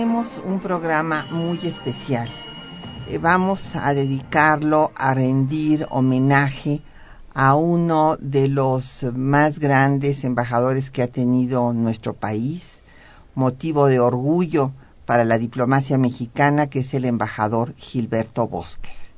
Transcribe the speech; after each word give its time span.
Tenemos 0.00 0.40
un 0.46 0.60
programa 0.60 1.26
muy 1.30 1.58
especial. 1.62 2.26
Eh, 3.06 3.18
Vamos 3.18 3.76
a 3.76 3.92
dedicarlo 3.92 4.92
a 4.96 5.12
rendir 5.12 5.86
homenaje 5.90 6.80
a 7.34 7.54
uno 7.54 8.16
de 8.18 8.48
los 8.48 9.04
más 9.14 9.58
grandes 9.58 10.24
embajadores 10.24 10.90
que 10.90 11.02
ha 11.02 11.06
tenido 11.06 11.74
nuestro 11.74 12.14
país, 12.14 12.80
motivo 13.34 13.88
de 13.88 14.00
orgullo 14.00 14.72
para 15.04 15.26
la 15.26 15.36
diplomacia 15.36 15.98
mexicana, 15.98 16.68
que 16.68 16.78
es 16.78 16.94
el 16.94 17.04
embajador 17.04 17.74
Gilberto 17.76 18.48
Bosques. 18.48 19.10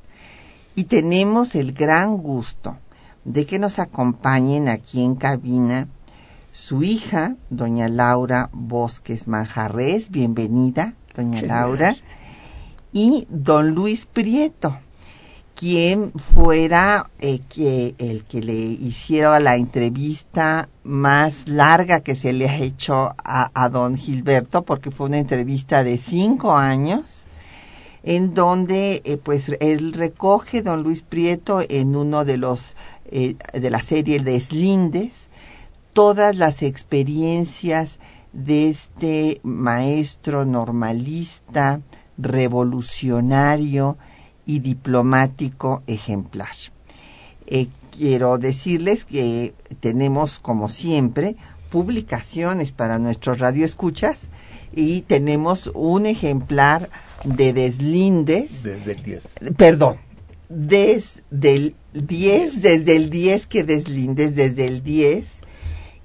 Y 0.75 0.85
tenemos 0.85 1.55
el 1.55 1.75
gran 1.75 2.17
gusto 2.17 2.77
de 3.25 3.47
que 3.47 3.61
nos 3.61 3.79
acompañen 3.79 4.69
aquí 4.69 5.05
en 5.05 5.15
cabina 5.15 5.87
su 6.53 6.83
hija, 6.83 7.37
doña 7.49 7.89
Laura 7.89 8.51
Bosques 8.53 9.27
Manjarres, 9.27 10.11
bienvenida, 10.11 10.95
doña 11.17 11.41
Laura, 11.41 11.97
y 12.93 13.27
don 13.31 13.71
Luis 13.71 14.05
Prieto, 14.05 14.79
quien 15.55 16.13
fuera 16.13 17.11
eh, 17.21 17.41
que 17.49 17.95
el 17.97 18.25
que 18.25 18.43
le 18.43 18.53
hiciera 18.53 19.41
la 19.41 19.57
entrevista 19.57 20.69
más 20.85 21.49
larga 21.49 22.01
que 22.01 22.15
se 22.15 22.35
le 22.35 22.51
ha 22.51 22.59
hecho 22.59 23.15
a, 23.25 23.51
a 23.55 23.69
don 23.71 23.97
Gilberto, 23.97 24.63
porque 24.63 24.91
fue 24.91 25.07
una 25.07 25.19
entrevista 25.19 25.83
de 25.85 25.97
cinco 25.97 26.55
años, 26.55 27.25
en 28.03 28.35
donde 28.35 29.01
eh, 29.07 29.17
pues 29.17 29.51
él 29.61 29.95
recoge 29.95 30.61
don 30.61 30.83
Luis 30.83 31.01
Prieto 31.01 31.63
en 31.67 31.97
uno 31.97 32.27
de 32.27 32.37
los 32.37 32.77
eh, 33.07 33.37
de 33.55 33.71
la 33.71 33.81
serie 33.81 34.21
Deslindes 34.21 35.31
todas 35.93 36.37
las 36.37 36.63
experiencias 36.63 37.99
de 38.33 38.71
este 38.71 39.41
maestro 39.43 40.45
normalista, 40.45 41.81
revolucionario 42.19 43.99
y 44.47 44.61
diplomático 44.61 45.83
ejemplar. 45.87 46.55
Eh, 47.47 47.69
quiero 47.97 48.39
decirles 48.39 49.05
que 49.05 49.55
tenemos, 49.81 50.39
como 50.39 50.69
siempre, 50.69 51.37
publicaciones 51.71 52.73
para 52.73 52.99
nuestros 52.99 53.39
radioescuchas 53.39 54.19
y 54.75 55.03
tenemos 55.03 55.71
un 55.75 56.07
ejemplar 56.07 56.89
de 57.25 57.53
Deslindes. 57.53 58.63
Desde 58.63 58.93
el 58.93 59.03
10. 59.03 59.25
Perdón, 59.57 59.97
desde 60.49 61.55
el 61.55 61.75
10, 61.95 62.63
desde 62.63 62.97
el 62.97 63.11
10 63.11 63.47
que 63.47 63.65
Deslindes, 63.65 64.35
desde 64.35 64.67
el 64.67 64.83
10, 64.83 65.43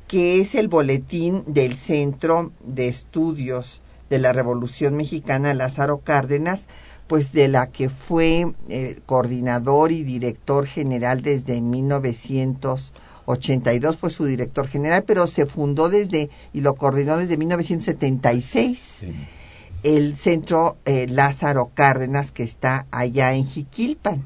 que 0.08 0.40
es 0.40 0.56
el 0.56 0.70
boletín 0.70 1.44
del 1.46 1.76
Centro 1.76 2.54
de 2.64 2.88
Estudios 2.88 3.82
de 4.10 4.20
la 4.20 4.32
Revolución 4.32 4.96
Mexicana 4.96 5.54
Lázaro 5.54 5.98
Cárdenas, 6.00 6.68
pues 7.08 7.34
de 7.34 7.50
la 7.50 7.68
que 7.68 7.90
fue 7.90 8.54
eh, 8.70 8.98
coordinador 9.06 9.92
y 9.92 10.04
director 10.04 10.66
general 10.66 11.22
desde 11.22 11.62
1982, 11.62 13.98
fue 13.98 14.10
su 14.10 14.24
director 14.26 14.68
general, 14.68 15.04
pero 15.06 15.28
se 15.28 15.46
fundó 15.46 15.90
desde 15.90 16.32
y 16.54 16.62
lo 16.62 16.74
coordinó 16.76 17.18
desde 17.18 17.36
1976. 17.38 18.98
Sí. 19.00 19.12
El 19.84 20.16
centro 20.16 20.78
eh, 20.86 21.06
Lázaro 21.08 21.70
Cárdenas 21.74 22.32
que 22.32 22.44
está 22.44 22.88
allá 22.92 23.34
en 23.34 23.46
Jiquilpan. 23.46 24.24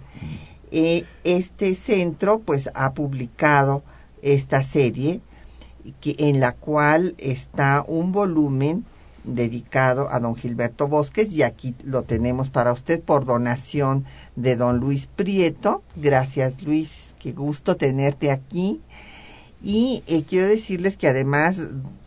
Eh, 0.72 1.06
este 1.24 1.74
centro 1.75 2.40
pues 2.40 2.70
ha 2.74 2.94
publicado 2.94 3.84
esta 4.22 4.64
serie 4.64 5.22
que, 6.00 6.16
en 6.18 6.40
la 6.40 6.53
cual 6.53 7.16
está 7.18 7.84
un 7.88 8.12
volumen 8.12 8.86
dedicado 9.24 10.09
a 10.12 10.19
don 10.19 10.36
Gilberto 10.36 10.88
Bosques 10.88 11.31
y 11.34 11.44
aquí 11.44 11.75
lo 11.84 12.03
tenemos 12.03 12.50
para 12.50 12.74
usted 12.74 13.02
por 13.02 13.25
donación 13.25 14.06
de 14.36 14.56
don 14.56 14.78
Luis 14.78 15.08
Prieto. 15.08 15.84
Gracias 15.96 16.64
Luis, 16.64 17.16
qué 17.20 17.31
gusto 17.31 17.78
tenerte 17.78 18.31
aquí. 18.31 18.81
Y 19.64 20.03
eh, 20.08 20.24
quiero 20.24 20.47
decirles 20.47 20.97
que 20.97 21.08
además 21.08 21.59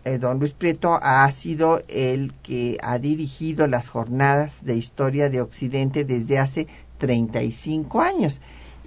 eh, 0.05 0.19
don 0.19 0.41
Luis 0.41 0.53
Prieto 0.53 0.99
ha 1.01 1.31
sido 1.31 1.81
el 1.89 2.33
que 2.43 2.79
ha 2.83 2.99
dirigido 2.99 3.69
las 3.69 3.89
jornadas 3.89 4.65
de 4.65 4.77
historia 4.77 5.31
de 5.31 5.41
Occidente 5.41 6.05
desde 6.05 6.39
hace 6.39 6.67
35 6.99 8.01
años, 8.01 8.41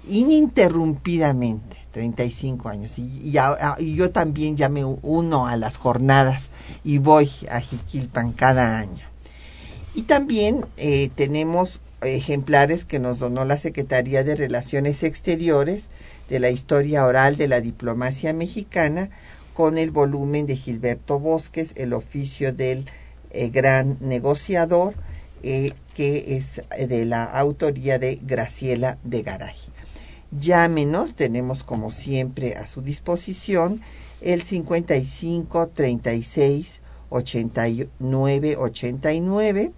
ininterrumpidamente, 0.06 1.76
35 1.98 2.68
años. 2.68 2.96
Y, 2.98 3.32
y, 3.80 3.94
yo 3.94 4.10
también 4.12 4.56
ya 4.56 4.68
me 4.68 4.84
uno 4.84 5.48
a 5.48 5.56
las 5.56 5.76
jornadas 5.76 6.50
y 6.84 6.98
voy 6.98 7.28
a 7.50 7.60
Jiquilpan 7.60 8.32
cada 8.32 8.78
año. 8.78 9.04
Y 9.96 10.02
también 10.02 10.64
eh, 10.76 11.10
tenemos 11.16 11.80
ejemplares 12.02 12.84
que 12.84 13.00
nos 13.00 13.18
donó 13.18 13.44
la 13.44 13.58
Secretaría 13.58 14.22
de 14.22 14.36
Relaciones 14.36 15.02
Exteriores 15.02 15.88
de 16.30 16.38
la 16.38 16.50
historia 16.50 17.04
oral 17.04 17.36
de 17.36 17.48
la 17.48 17.60
diplomacia 17.60 18.32
mexicana 18.32 19.10
con 19.52 19.76
el 19.76 19.90
volumen 19.90 20.46
de 20.46 20.54
Gilberto 20.54 21.18
Bosques, 21.18 21.72
el 21.74 21.94
oficio 21.94 22.52
del 22.52 22.86
eh, 23.32 23.48
gran 23.48 23.98
negociador, 24.00 24.94
eh, 25.42 25.72
que 25.94 26.36
es 26.36 26.62
de 26.78 27.04
la 27.06 27.24
autoría 27.24 27.98
de 27.98 28.20
Graciela 28.22 28.98
de 29.02 29.22
Garay. 29.22 29.56
Llámenos, 30.30 31.14
tenemos 31.14 31.64
como 31.64 31.90
siempre 31.90 32.54
a 32.56 32.66
su 32.66 32.82
disposición 32.82 33.80
el 34.20 34.42
55 34.42 35.68
36 35.68 36.82
89 37.08 38.56
89 38.58 39.72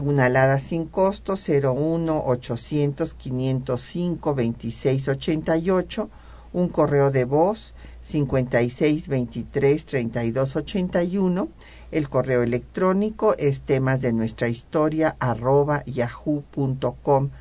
una 0.00 0.26
alada 0.26 0.60
sin 0.60 0.86
costo 0.86 1.34
01 1.34 2.22
800 2.24 3.14
505 3.14 4.34
26 4.34 5.08
88 5.08 6.10
un 6.52 6.68
correo 6.68 7.10
de 7.10 7.24
voz 7.24 7.74
56 8.02 9.08
23 9.08 9.84
32 9.84 10.56
81 10.56 11.48
el 11.90 12.08
correo 12.08 12.42
electrónico 12.42 13.34
es 13.36 13.60
temas 13.62 14.00
de 14.00 14.12
nuestra 14.12 14.48
historia 14.48 15.16
arroba 15.18 15.84
yahoo.com.mx 15.86 17.32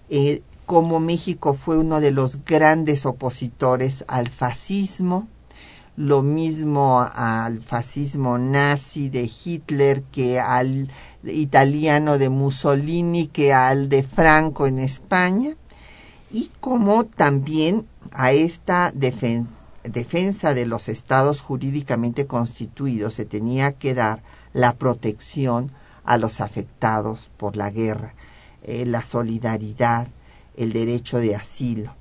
eh, 0.09 0.41
como 0.65 0.99
México 0.99 1.53
fue 1.53 1.77
uno 1.77 2.01
de 2.01 2.11
los 2.11 2.43
grandes 2.45 3.05
opositores 3.05 4.03
al 4.07 4.29
fascismo, 4.29 5.27
lo 5.97 6.21
mismo 6.21 7.07
al 7.13 7.61
fascismo 7.61 8.37
nazi 8.37 9.09
de 9.09 9.29
Hitler 9.43 10.03
que 10.03 10.39
al 10.39 10.89
italiano 11.23 12.17
de 12.17 12.29
Mussolini 12.29 13.27
que 13.27 13.53
al 13.53 13.87
de 13.87 14.03
Franco 14.03 14.67
en 14.67 14.79
España 14.79 15.55
y 16.31 16.49
como 16.59 17.05
también 17.05 17.87
a 18.11 18.33
esta 18.33 18.91
defensa, 18.91 20.53
de 20.53 20.65
los 20.65 20.89
estados 20.89 21.41
jurídicamente 21.41 22.27
constituidos 22.27 23.13
se 23.13 23.23
tenía 23.23 23.71
que 23.71 23.93
dar 23.93 24.21
la 24.51 24.73
protección 24.73 25.71
a 26.03 26.17
los 26.17 26.41
afectados 26.41 27.29
por 27.37 27.55
la 27.55 27.69
guerra, 27.69 28.15
eh, 28.63 28.85
la 28.85 29.03
solidaridad, 29.03 30.07
el 30.57 30.73
derecho 30.73 31.19
de 31.19 31.35
asilo. 31.35 31.95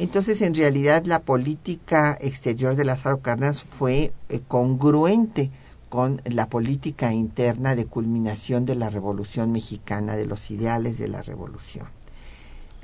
Entonces, 0.00 0.40
en 0.40 0.54
realidad, 0.54 1.04
la 1.04 1.18
política 1.18 2.16
exterior 2.22 2.74
de 2.74 2.86
Lázaro 2.86 3.20
Cárdenas 3.20 3.64
fue 3.64 4.14
eh, 4.30 4.40
congruente 4.48 5.50
con 5.90 6.22
la 6.24 6.48
política 6.48 7.12
interna 7.12 7.74
de 7.74 7.84
culminación 7.84 8.64
de 8.64 8.76
la 8.76 8.88
Revolución 8.88 9.52
Mexicana, 9.52 10.16
de 10.16 10.24
los 10.24 10.50
ideales 10.50 10.96
de 10.96 11.08
la 11.08 11.20
Revolución. 11.20 11.86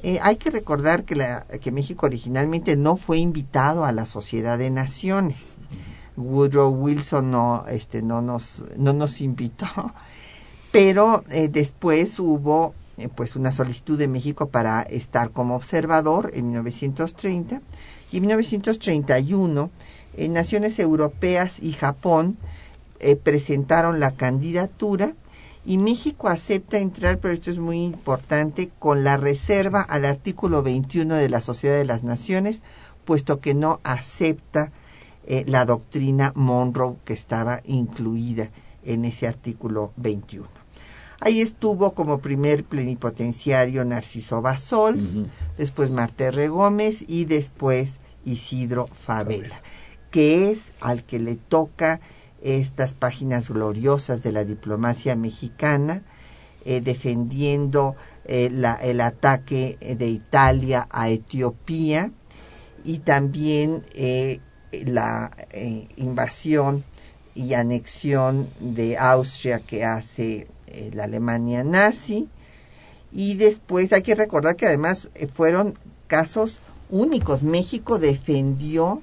Eh, 0.02 0.18
hay 0.20 0.36
que 0.36 0.50
recordar 0.50 1.04
que, 1.04 1.72
México 1.72 2.04
originalmente 2.04 2.76
no 2.76 2.98
fue 2.98 3.16
invitado 3.16 3.86
a 3.86 3.92
la 3.92 4.04
Sociedad 4.04 4.58
de 4.58 4.68
Naciones. 4.68 5.56
Woodrow 6.18 6.68
Wilson 6.68 7.30
no, 7.30 7.64
este, 7.66 8.02
no, 8.02 8.20
nos, 8.20 8.62
no 8.76 8.92
nos 8.92 9.22
invitó, 9.22 9.66
pero 10.70 11.24
eh, 11.30 11.48
después 11.48 12.20
hubo 12.20 12.74
eh, 12.98 13.08
pues 13.08 13.36
una 13.36 13.52
solicitud 13.52 13.98
de 13.98 14.08
México 14.08 14.48
para 14.48 14.82
estar 14.82 15.30
como 15.30 15.56
observador 15.56 16.30
en 16.34 16.46
1930 16.46 17.62
y 18.12 18.16
en 18.16 18.22
1931 18.22 19.70
naciones 20.30 20.78
europeas 20.78 21.58
y 21.60 21.72
Japón 21.72 22.38
eh, 23.00 23.16
presentaron 23.16 24.00
la 24.00 24.12
candidatura 24.12 25.14
y 25.66 25.78
México 25.78 26.28
acepta 26.28 26.78
entrar, 26.78 27.18
pero 27.18 27.34
esto 27.34 27.50
es 27.50 27.58
muy 27.58 27.82
importante, 27.84 28.70
con 28.78 29.02
la 29.02 29.16
reserva 29.16 29.82
al 29.82 30.04
artículo 30.04 30.62
21 30.62 31.16
de 31.16 31.28
la 31.28 31.40
Sociedad 31.40 31.76
de 31.76 31.84
las 31.84 32.04
Naciones, 32.04 32.62
puesto 33.04 33.40
que 33.40 33.54
no 33.54 33.80
acepta 33.82 34.70
eh, 35.26 35.44
la 35.46 35.64
doctrina 35.64 36.32
Monroe 36.36 36.96
que 37.04 37.12
estaba 37.12 37.60
incluida 37.64 38.50
en 38.84 39.04
ese 39.04 39.26
artículo 39.26 39.92
21. 39.96 40.55
Ahí 41.20 41.40
estuvo 41.40 41.94
como 41.94 42.18
primer 42.18 42.64
plenipotenciario 42.64 43.84
Narciso 43.84 44.42
Basols, 44.42 45.22
después 45.56 45.90
Marterre 45.90 46.48
Gómez 46.48 47.04
y 47.08 47.24
después 47.24 48.00
Isidro 48.24 48.86
Favela, 48.88 49.60
que 50.10 50.50
es 50.50 50.72
al 50.80 51.04
que 51.04 51.18
le 51.18 51.36
toca 51.36 52.00
estas 52.42 52.92
páginas 52.92 53.48
gloriosas 53.48 54.22
de 54.22 54.32
la 54.32 54.44
diplomacia 54.44 55.16
mexicana, 55.16 56.02
eh, 56.66 56.80
defendiendo 56.80 57.96
eh, 58.26 58.50
el 58.82 59.00
ataque 59.00 59.78
de 59.80 60.08
Italia 60.08 60.86
a 60.90 61.08
Etiopía 61.08 62.12
y 62.84 62.98
también 62.98 63.82
eh, 63.94 64.40
la 64.84 65.30
invasión 65.96 66.84
y 67.34 67.54
anexión 67.54 68.48
de 68.60 68.98
Austria 68.98 69.60
que 69.60 69.84
hace 69.84 70.48
la 70.92 71.04
Alemania 71.04 71.64
nazi. 71.64 72.28
Y 73.12 73.34
después 73.34 73.92
hay 73.92 74.02
que 74.02 74.14
recordar 74.14 74.56
que 74.56 74.66
además 74.66 75.10
fueron 75.32 75.74
casos 76.06 76.60
únicos. 76.90 77.42
México 77.42 77.98
defendió 77.98 79.02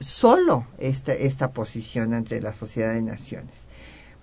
solo 0.00 0.66
esta, 0.78 1.12
esta 1.12 1.52
posición 1.52 2.14
entre 2.14 2.40
la 2.40 2.54
sociedad 2.54 2.94
de 2.94 3.02
naciones. 3.02 3.66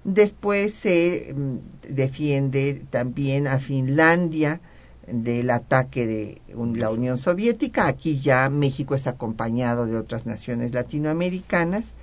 Después 0.03 0.73
se 0.73 1.33
mm, 1.35 1.57
defiende 1.89 2.83
también 2.89 3.47
a 3.47 3.59
Finlandia 3.59 4.61
del 5.05 5.49
ataque 5.49 6.05
de 6.05 6.41
la 6.75 6.89
Unión 6.89 7.17
Soviética. 7.17 7.87
Aquí 7.87 8.17
ya 8.17 8.49
México 8.49 8.95
es 8.95 9.07
acompañado 9.07 9.85
de 9.85 9.97
otras 9.97 10.25
naciones 10.25 10.73
latinoamericanas. 10.73 11.93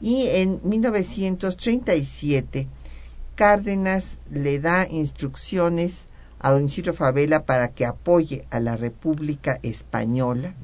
Y 0.00 0.26
en 0.28 0.60
1937 0.64 2.68
Cárdenas 3.36 4.18
le 4.30 4.58
da 4.58 4.88
instrucciones 4.88 6.06
a 6.40 6.50
don 6.50 6.64
Isidro 6.64 6.94
Favela 6.94 7.44
para 7.44 7.68
que 7.68 7.84
apoye 7.84 8.46
a 8.50 8.60
la 8.60 8.76
República 8.76 9.60
Española. 9.62 10.54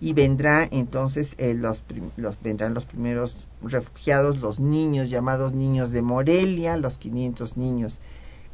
Y 0.00 0.14
vendrá 0.14 0.66
entonces 0.70 1.34
eh, 1.38 1.54
los, 1.54 1.82
los, 2.16 2.40
vendrán 2.42 2.74
los 2.74 2.86
primeros 2.86 3.48
refugiados, 3.62 4.40
los 4.40 4.60
niños 4.60 5.10
llamados 5.10 5.52
niños 5.52 5.90
de 5.90 6.02
Morelia, 6.02 6.76
los 6.76 6.98
500 6.98 7.56
niños 7.56 7.98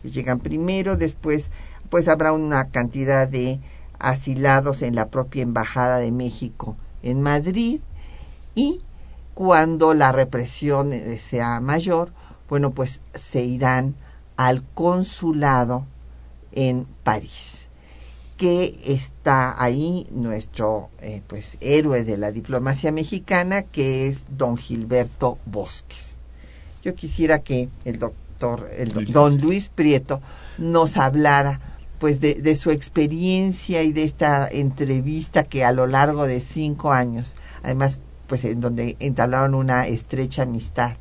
que 0.02 0.10
llegan 0.10 0.40
primero, 0.40 0.96
después 0.96 1.50
pues 1.90 2.08
habrá 2.08 2.32
una 2.32 2.68
cantidad 2.68 3.28
de 3.28 3.60
asilados 3.98 4.82
en 4.82 4.94
la 4.94 5.08
propia 5.08 5.42
embajada 5.42 5.98
de 5.98 6.12
México 6.12 6.76
en 7.02 7.22
Madrid. 7.22 7.80
Y 8.54 8.80
cuando 9.34 9.94
la 9.94 10.12
represión 10.12 10.92
eh, 10.92 11.18
sea 11.18 11.60
mayor, 11.60 12.12
bueno, 12.48 12.70
pues 12.72 13.02
se 13.14 13.44
irán 13.44 13.94
al 14.36 14.62
consulado 14.74 15.86
en 16.52 16.86
París 17.02 17.68
que 18.38 18.78
está 18.86 19.60
ahí 19.62 20.06
nuestro 20.12 20.90
eh, 21.00 21.22
pues 21.26 21.58
héroe 21.60 22.04
de 22.04 22.16
la 22.16 22.30
diplomacia 22.30 22.92
mexicana 22.92 23.62
que 23.62 24.06
es 24.06 24.26
don 24.30 24.56
Gilberto 24.56 25.38
Bosques. 25.44 26.16
Yo 26.82 26.94
quisiera 26.94 27.40
que 27.40 27.68
el 27.84 27.98
doctor, 27.98 28.70
el 28.76 29.12
don 29.12 29.40
Luis 29.40 29.68
Prieto 29.68 30.22
nos 30.56 30.96
hablara 30.96 31.60
pues 31.98 32.20
de, 32.20 32.34
de, 32.34 32.54
su 32.54 32.70
experiencia 32.70 33.82
y 33.82 33.92
de 33.92 34.04
esta 34.04 34.46
entrevista 34.46 35.42
que 35.42 35.64
a 35.64 35.72
lo 35.72 35.88
largo 35.88 36.28
de 36.28 36.40
cinco 36.40 36.92
años, 36.92 37.34
además 37.64 37.98
pues 38.28 38.44
en 38.44 38.60
donde 38.60 38.96
entablaron 39.00 39.56
una 39.56 39.88
estrecha 39.88 40.42
amistad. 40.42 40.96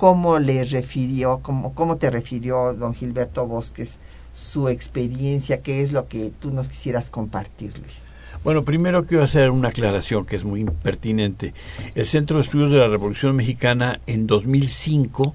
¿Cómo 0.00 0.38
le 0.38 0.64
refirió, 0.64 1.40
cómo, 1.42 1.74
cómo 1.74 1.98
te 1.98 2.08
refirió 2.08 2.72
don 2.72 2.94
Gilberto 2.94 3.46
Bosques 3.46 3.98
su 4.34 4.68
experiencia, 4.68 5.60
qué 5.60 5.82
es 5.82 5.92
lo 5.92 6.08
que 6.08 6.32
tú 6.40 6.50
nos 6.50 6.70
quisieras 6.70 7.10
compartir, 7.10 7.78
Luis. 7.78 8.06
Bueno, 8.42 8.64
primero 8.64 9.04
quiero 9.04 9.22
hacer 9.22 9.50
una 9.50 9.68
aclaración 9.68 10.24
que 10.24 10.36
es 10.36 10.44
muy 10.44 10.64
pertinente. 10.64 11.52
El 11.94 12.06
Centro 12.06 12.38
de 12.38 12.44
Estudios 12.44 12.70
de 12.70 12.78
la 12.78 12.88
Revolución 12.88 13.36
Mexicana 13.36 14.00
en 14.06 14.26
2005 14.26 15.34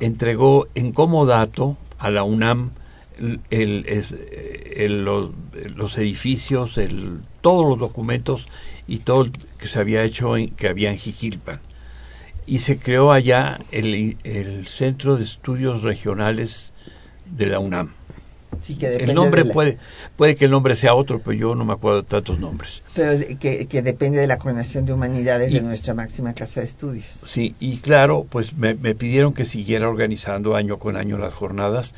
entregó 0.00 0.68
en 0.74 0.92
comodato 0.92 1.78
a 1.98 2.10
la 2.10 2.24
UNAM 2.24 2.72
el, 3.48 3.86
los, 5.74 5.96
edificios, 5.96 6.78
todos 7.40 7.66
los 7.66 7.78
documentos 7.78 8.48
y 8.86 8.98
todo 8.98 9.24
que 9.56 9.66
se 9.66 9.78
había 9.78 10.02
hecho 10.02 10.36
en, 10.36 10.50
que 10.50 10.68
había 10.68 10.90
en. 10.90 11.60
Y 12.46 12.60
se 12.60 12.78
creó 12.78 13.12
allá 13.12 13.58
el, 13.72 14.16
el 14.24 14.66
Centro 14.66 15.16
de 15.16 15.24
Estudios 15.24 15.82
Regionales 15.82 16.72
de 17.26 17.46
la 17.46 17.58
UNAM. 17.58 17.92
Sí, 18.60 18.76
que 18.76 18.94
el 18.94 19.14
nombre 19.14 19.44
puede 19.44 19.78
puede 20.16 20.34
que 20.34 20.46
el 20.46 20.50
nombre 20.50 20.76
sea 20.76 20.94
otro, 20.94 21.20
pero 21.20 21.32
yo 21.32 21.54
no 21.54 21.64
me 21.64 21.74
acuerdo 21.74 22.02
de 22.02 22.08
tantos 22.08 22.38
nombres. 22.38 22.82
Pero 22.94 23.18
que, 23.38 23.66
que 23.66 23.82
depende 23.82 24.18
de 24.18 24.26
la 24.26 24.38
coordinación 24.38 24.86
de 24.86 24.92
humanidades 24.92 25.52
de 25.52 25.60
nuestra 25.60 25.94
máxima 25.94 26.34
casa 26.34 26.60
de 26.60 26.66
estudios. 26.66 27.04
Sí, 27.26 27.54
y 27.60 27.78
claro, 27.78 28.26
pues 28.28 28.56
me, 28.56 28.74
me, 28.74 28.94
pidieron 28.94 29.34
que 29.34 29.44
siguiera 29.44 29.88
organizando 29.88 30.56
año 30.56 30.78
con 30.78 30.96
año 30.96 31.18
las 31.18 31.34
jornadas, 31.34 31.94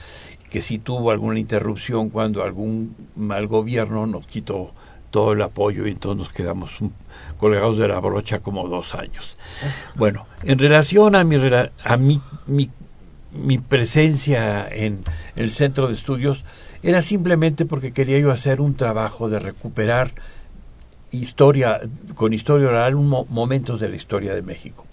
que 0.51 0.61
si 0.61 0.79
tuvo 0.79 1.11
alguna 1.11 1.39
interrupción 1.39 2.11
cuando 2.11 2.43
algún 2.43 2.97
mal 3.15 3.47
gobierno 3.47 4.07
nos 4.07 4.27
quitó 4.27 4.73
todo 5.11 5.33
el 5.33 5.43
apoyo 5.43 5.87
y 5.87 5.91
entonces 5.91 6.19
nos 6.19 6.33
quedamos 6.33 6.73
colgados 7.39 7.79
de 7.79 7.89
la 7.89 8.01
brocha 8.01 8.41
como 8.41 8.69
dos 8.69 8.95
años. 8.95 9.37
Bueno, 9.97 10.27
en 10.43 10.59
relación 10.59 11.15
a 11.15 11.25
mi, 11.25 11.37
a 11.85 11.97
mi, 11.97 12.21
mi 13.33 13.59
presencia 13.59 14.65
en 14.65 15.05
el 15.37 15.51
centro 15.51 15.89
de 15.89 15.95
estudios 15.95 16.45
era 16.83 17.03
simplemente 17.03 17.65
porque 17.65 17.93
quería 17.93 18.19
yo 18.19 18.31
hacer 18.31 18.61
un 18.61 18.75
trabajo 18.75 19.29
de 19.29 19.39
recuperar 19.39 20.13
historia, 21.11 21.81
con 22.15 22.33
historia 22.33 22.69
oral, 22.69 22.95
momentos 22.97 23.81
de 23.81 23.89
la 23.89 23.97
historia 23.97 24.35
de 24.35 24.43
México. 24.43 24.87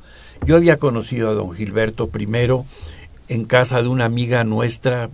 Yo 0.46 0.56
había 0.56 0.78
conocido 0.78 1.30
a 1.30 1.34
don 1.34 1.54
Gilberto 1.54 2.10
primero 2.10 2.66
en 3.28 3.46
casa 3.46 3.82
de 3.82 3.88
una 3.88 4.06
amiga 4.06 4.44
nuestra, 4.44 5.10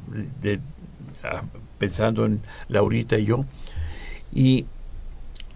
pensando 1.77 2.25
en 2.25 2.41
Laurita 2.67 3.17
y 3.17 3.25
yo, 3.25 3.45
Y, 4.33 4.65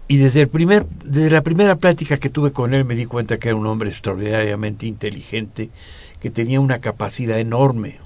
y 0.08 0.18
desde, 0.18 0.42
el 0.42 0.48
primer, 0.48 0.86
desde 1.04 1.30
la 1.30 1.42
primera 1.42 1.76
plática 1.76 2.16
que 2.16 2.30
tuve 2.30 2.52
con 2.52 2.74
él 2.74 2.84
me 2.84 2.94
di 2.94 3.06
cuenta 3.06 3.38
que 3.38 3.48
era 3.48 3.56
un 3.56 3.66
hombre 3.66 3.90
extraordinariamente 3.90 4.86
inteligente, 4.86 5.70
que 6.20 6.30
tenía 6.30 6.60
una 6.60 6.80
capacidad 6.80 7.38
enorme 7.38 7.98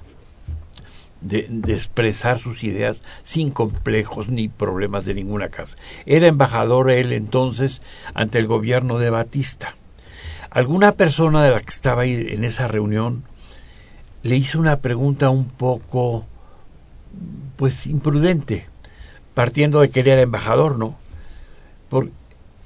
de, 1.21 1.45
de, 1.49 1.73
expresar 1.73 2.39
sus 2.39 2.63
ideas 2.63 3.03
sin 3.23 3.51
complejos 3.51 4.29
ni 4.29 4.47
problemas 4.47 5.05
de 5.05 5.13
ninguna 5.13 5.49
casa. 5.49 5.77
Era 6.07 6.27
embajador 6.27 6.89
él 6.89 7.13
entonces 7.13 7.83
ante 8.15 8.39
el 8.39 8.47
gobierno 8.47 8.97
de 8.97 9.11
Batista. 9.11 9.75
Alguna 10.49 10.93
persona 10.93 11.43
de 11.43 11.51
la 11.51 11.61
que 11.61 11.69
estaba 11.69 12.01
ahí 12.01 12.25
en 12.29 12.43
esa 12.43 12.67
reunión 12.67 13.23
le 14.23 14.35
hizo 14.35 14.59
una 14.59 14.79
pregunta 14.79 15.29
un 15.29 15.45
poco 15.45 16.25
pues 17.55 17.85
imprudente, 17.85 18.67
partiendo 19.35 19.81
de 19.81 19.91
que 19.91 19.99
él 19.99 20.07
era 20.07 20.21
embajador, 20.21 20.79
¿no? 20.79 20.97
Por, 21.91 22.09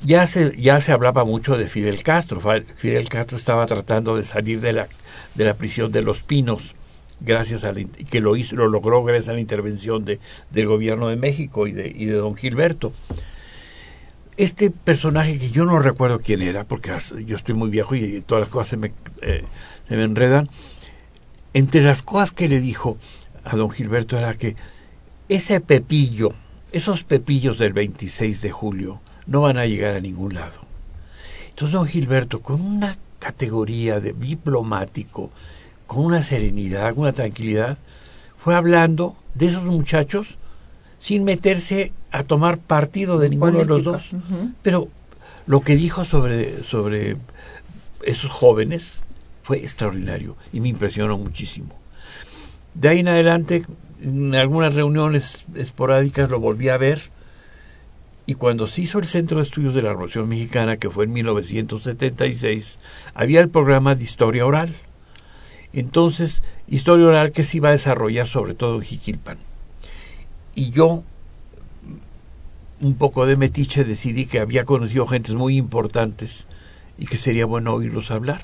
ya 0.03 0.27
se, 0.27 0.55
ya 0.55 0.79
se 0.81 0.91
hablaba 0.91 1.25
mucho 1.25 1.57
de 1.57 1.67
Fidel 1.67 2.03
Castro. 2.03 2.39
Fidel 2.77 3.09
Castro 3.09 3.37
estaba 3.37 3.65
tratando 3.65 4.15
de 4.15 4.21
salir 4.21 4.61
de 4.61 4.71
la, 4.71 4.87
de 5.33 5.45
la 5.45 5.55
prisión 5.55 5.91
de 5.91 6.03
los 6.03 6.21
Pinos, 6.21 6.75
gracias 7.19 7.63
a 7.63 7.73
que 7.73 8.21
lo 8.21 8.35
hizo, 8.35 8.55
lo 8.55 8.67
logró 8.67 9.03
gracias 9.03 9.29
a 9.29 9.33
la 9.33 9.39
intervención 9.39 10.05
de, 10.05 10.19
del 10.51 10.67
gobierno 10.67 11.07
de 11.07 11.15
México 11.15 11.65
y 11.65 11.71
de, 11.71 11.87
y 11.87 12.05
de 12.05 12.13
don 12.13 12.35
Gilberto. 12.35 12.93
Este 14.37 14.69
personaje 14.69 15.39
que 15.39 15.49
yo 15.49 15.65
no 15.65 15.79
recuerdo 15.79 16.19
quién 16.19 16.43
era, 16.43 16.63
porque 16.65 16.91
yo 17.25 17.35
estoy 17.35 17.55
muy 17.55 17.71
viejo 17.71 17.95
y 17.95 18.21
todas 18.21 18.43
las 18.43 18.49
cosas 18.51 18.67
se 18.67 18.77
me, 18.77 18.91
eh, 19.23 19.43
se 19.87 19.97
me 19.97 20.03
enredan, 20.03 20.49
entre 21.53 21.81
las 21.81 22.03
cosas 22.03 22.29
que 22.31 22.47
le 22.47 22.59
dijo 22.59 22.97
a 23.43 23.55
don 23.55 23.71
Gilberto 23.71 24.19
era 24.19 24.35
que 24.35 24.55
ese 25.29 25.61
pepillo, 25.61 26.31
esos 26.73 27.03
pepillos 27.03 27.57
del 27.57 27.73
26 27.73 28.41
de 28.41 28.51
julio, 28.51 29.01
no 29.27 29.41
van 29.41 29.57
a 29.57 29.65
llegar 29.65 29.93
a 29.93 29.99
ningún 29.99 30.35
lado. 30.35 30.61
Entonces 31.49 31.73
don 31.73 31.87
Gilberto, 31.87 32.41
con 32.41 32.61
una 32.61 32.97
categoría 33.19 33.99
de 33.99 34.13
diplomático, 34.13 35.31
con 35.87 36.05
una 36.05 36.21
serenidad, 36.23 36.93
una 36.97 37.13
tranquilidad, 37.13 37.77
fue 38.37 38.55
hablando 38.55 39.15
de 39.33 39.47
esos 39.47 39.63
muchachos 39.63 40.37
sin 40.99 41.23
meterse 41.23 41.93
a 42.11 42.23
tomar 42.23 42.57
partido 42.57 43.17
de 43.19 43.29
ninguno 43.29 43.59
de 43.59 43.65
los 43.65 43.83
dos. 43.83 44.13
Uh 44.13 44.17
-huh. 44.17 44.53
Pero 44.61 44.89
lo 45.47 45.61
que 45.61 45.75
dijo 45.75 46.05
sobre, 46.05 46.63
sobre 46.63 47.17
esos 48.03 48.31
jóvenes 48.31 49.01
fue 49.43 49.57
extraordinario 49.57 50.35
y 50.51 50.59
me 50.59 50.69
impresionó 50.69 51.17
muchísimo. 51.17 51.75
De 52.73 52.89
ahí 52.89 52.99
en 52.99 53.07
adelante, 53.07 53.65
en 54.01 54.35
algunas 54.35 54.73
reuniones 54.73 55.43
esporádicas 55.55 56.29
lo 56.29 56.39
volví 56.39 56.69
a 56.69 56.77
ver 56.77 57.14
y 58.27 58.33
cuando 58.33 58.67
se 58.67 58.81
hizo 58.81 58.97
el 58.97 59.05
Centro 59.05 59.37
de 59.37 59.43
Estudios 59.43 59.73
de 59.73 59.83
la 59.83 59.89
Revolución 59.89 60.27
Mexicana, 60.27 60.77
que 60.77 60.89
fue 60.89 61.05
en 61.05 61.13
1976, 61.13 62.79
había 63.13 63.39
el 63.41 63.49
programa 63.49 63.93
de 63.93 64.03
historia 64.03 64.45
oral. 64.45 64.75
Entonces, 65.73 66.41
historia 66.67 67.07
oral 67.07 67.31
que 67.31 67.43
se 67.43 67.57
iba 67.57 67.69
a 67.69 67.73
desarrollar 67.73 68.27
sobre 68.27 68.55
todo 68.55 68.75
en 68.75 68.81
Jiquilpan. 68.81 69.37
Y 70.55 70.71
yo, 70.71 71.03
un 72.81 72.95
poco 72.95 73.25
de 73.27 73.35
metiche, 73.35 73.83
decidí 73.83 74.25
que 74.25 74.39
había 74.39 74.63
conocido 74.63 75.05
gentes 75.05 75.35
muy 75.35 75.57
importantes 75.57 76.47
y 76.97 77.05
que 77.05 77.17
sería 77.17 77.45
bueno 77.45 77.73
oírlos 77.73 78.09
hablar. 78.09 78.41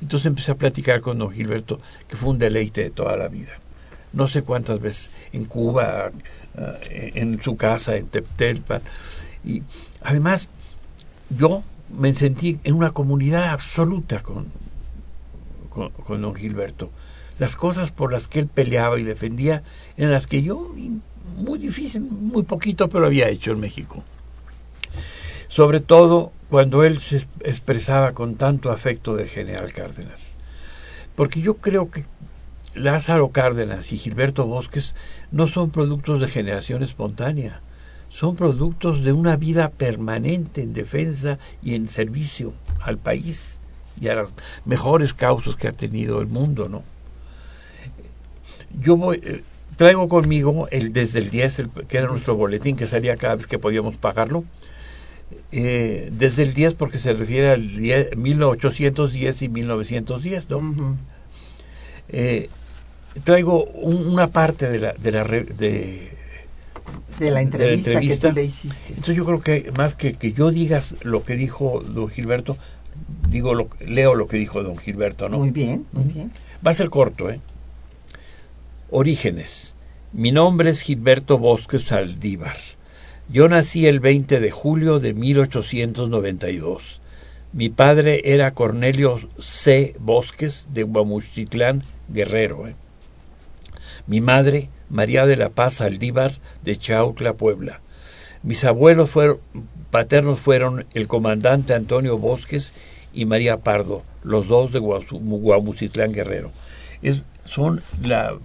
Entonces 0.00 0.26
empecé 0.26 0.52
a 0.52 0.56
platicar 0.56 1.00
con 1.00 1.18
don 1.18 1.32
Gilberto, 1.32 1.80
que 2.08 2.16
fue 2.16 2.30
un 2.30 2.38
deleite 2.38 2.82
de 2.82 2.90
toda 2.90 3.16
la 3.16 3.28
vida. 3.28 3.52
No 4.12 4.28
sé 4.28 4.42
cuántas 4.42 4.80
veces 4.80 5.10
en 5.32 5.44
Cuba, 5.44 6.10
en 6.54 7.42
su 7.42 7.56
casa, 7.56 7.96
en 7.96 8.06
Teptelpan. 8.06 8.82
Y 9.44 9.62
además, 10.02 10.48
yo 11.30 11.62
me 11.96 12.14
sentí 12.14 12.58
en 12.64 12.74
una 12.74 12.90
comunidad 12.90 13.50
absoluta 13.50 14.22
con, 14.22 14.46
con, 15.70 15.90
con, 15.90 16.22
don 16.22 16.34
Gilberto. 16.34 16.90
Las 17.38 17.56
cosas 17.56 17.90
por 17.90 18.12
las 18.12 18.28
que 18.28 18.40
él 18.40 18.46
peleaba 18.46 18.98
y 19.00 19.02
defendía 19.02 19.62
eran 19.96 20.12
las 20.12 20.26
que 20.26 20.42
yo, 20.42 20.74
muy 21.36 21.58
difícil, 21.58 22.02
muy 22.02 22.42
poquito, 22.42 22.88
pero 22.88 23.06
había 23.06 23.28
hecho 23.28 23.52
en 23.52 23.60
México. 23.60 24.04
Sobre 25.48 25.80
todo 25.80 26.32
cuando 26.50 26.84
él 26.84 27.00
se 27.00 27.16
expresaba 27.44 28.12
con 28.12 28.34
tanto 28.34 28.70
afecto 28.70 29.14
del 29.14 29.28
general 29.28 29.72
Cárdenas. 29.72 30.36
Porque 31.14 31.40
yo 31.40 31.56
creo 31.56 31.90
que 31.90 32.04
Lázaro 32.74 33.30
Cárdenas 33.30 33.92
y 33.92 33.98
Gilberto 33.98 34.46
Bosques 34.46 34.94
no 35.32 35.46
son 35.46 35.70
productos 35.70 36.20
de 36.20 36.28
generación 36.28 36.82
espontánea, 36.82 37.60
son 38.08 38.36
productos 38.36 39.02
de 39.02 39.12
una 39.12 39.36
vida 39.36 39.70
permanente 39.70 40.62
en 40.62 40.72
defensa 40.72 41.38
y 41.62 41.74
en 41.74 41.88
servicio 41.88 42.52
al 42.80 42.98
país 42.98 43.60
y 44.00 44.08
a 44.08 44.14
las 44.14 44.32
mejores 44.64 45.14
causas 45.14 45.56
que 45.56 45.68
ha 45.68 45.72
tenido 45.72 46.20
el 46.20 46.26
mundo, 46.26 46.68
¿no? 46.68 46.82
Yo 48.80 48.96
voy, 48.96 49.20
eh, 49.22 49.42
traigo 49.76 50.08
conmigo 50.08 50.68
el 50.70 50.92
desde 50.92 51.18
el 51.18 51.30
10, 51.30 51.58
el, 51.58 51.70
que 51.88 51.98
era 51.98 52.06
nuestro 52.06 52.36
boletín 52.36 52.76
que 52.76 52.86
salía 52.86 53.16
cada 53.16 53.34
vez 53.34 53.46
que 53.46 53.58
podíamos 53.58 53.96
pagarlo, 53.96 54.44
eh, 55.52 56.08
desde 56.12 56.44
el 56.44 56.54
10 56.54 56.74
porque 56.74 56.98
se 56.98 57.12
refiere 57.12 57.50
al 57.50 57.76
10, 57.76 58.16
1810 58.16 59.42
y 59.42 59.48
1910, 59.48 60.50
¿no? 60.50 60.58
Uh 60.58 60.62
-huh. 60.62 60.96
eh, 62.08 62.48
traigo 63.24 63.64
un, 63.64 64.06
una 64.08 64.28
parte 64.28 64.68
de 64.68 64.78
la 64.78 64.92
de 64.92 65.12
la 65.12 65.24
re, 65.24 65.44
de, 65.44 66.10
de, 67.18 67.30
la 67.30 67.42
entrevista, 67.42 67.90
de 67.90 67.96
la 67.96 68.00
entrevista, 68.02 68.28
que 68.28 68.32
tú 68.32 68.34
le 68.34 68.44
hiciste. 68.44 68.88
Entonces 68.88 69.16
yo 69.16 69.24
creo 69.24 69.40
que 69.40 69.72
más 69.76 69.94
que 69.94 70.14
que 70.14 70.32
yo 70.32 70.50
digas 70.50 70.96
lo 71.02 71.24
que 71.24 71.34
dijo 71.34 71.82
don 71.84 72.08
Gilberto, 72.08 72.56
digo 73.28 73.54
lo, 73.54 73.68
leo 73.80 74.14
lo 74.14 74.26
que 74.26 74.36
dijo 74.36 74.62
don 74.62 74.76
Gilberto, 74.76 75.28
¿no? 75.28 75.38
Muy 75.38 75.50
bien, 75.50 75.86
muy 75.92 76.04
bien. 76.04 76.32
Va 76.66 76.72
a 76.72 76.74
ser 76.74 76.90
corto, 76.90 77.30
¿eh? 77.30 77.40
Orígenes. 78.90 79.74
Mi 80.12 80.32
nombre 80.32 80.70
es 80.70 80.82
Gilberto 80.82 81.38
Bosques 81.38 81.84
Saldívar. 81.84 82.56
Yo 83.28 83.48
nací 83.48 83.86
el 83.86 84.00
20 84.00 84.40
de 84.40 84.50
julio 84.50 84.98
de 84.98 85.14
1892. 85.14 87.00
Mi 87.52 87.68
padre 87.68 88.22
era 88.24 88.52
Cornelio 88.52 89.20
C. 89.38 89.94
Bosques 90.00 90.66
de 90.72 90.82
Guamuchitlán, 90.82 91.84
Guerrero. 92.08 92.66
¿eh? 92.66 92.74
Mi 94.06 94.20
madre, 94.20 94.68
María 94.88 95.26
de 95.26 95.36
la 95.36 95.50
Paz 95.50 95.74
Saldívar 95.74 96.32
de 96.62 96.76
Chautla, 96.76 97.34
Puebla. 97.34 97.80
Mis 98.42 98.64
abuelos 98.64 99.12
paternos 99.90 100.40
fueron 100.40 100.86
el 100.94 101.06
comandante 101.06 101.74
Antonio 101.74 102.18
Bosques 102.18 102.72
y 103.12 103.24
María 103.26 103.58
Pardo, 103.58 104.02
los 104.22 104.48
dos 104.48 104.72
de 104.72 104.78
Guamuchitlán, 104.78 106.12
Guerrero. 106.12 106.50
Son 107.44 107.80
la 108.02 108.38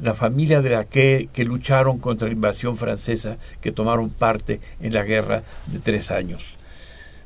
la 0.00 0.14
familia 0.14 0.60
de 0.60 0.70
la 0.70 0.84
que, 0.84 1.28
que 1.32 1.44
lucharon 1.44 1.98
contra 1.98 2.28
la 2.28 2.34
invasión 2.34 2.76
francesa, 2.76 3.36
que 3.60 3.72
tomaron 3.72 4.10
parte 4.10 4.60
en 4.80 4.92
la 4.92 5.04
guerra 5.04 5.42
de 5.66 5.78
tres 5.78 6.10
años. 6.10 6.42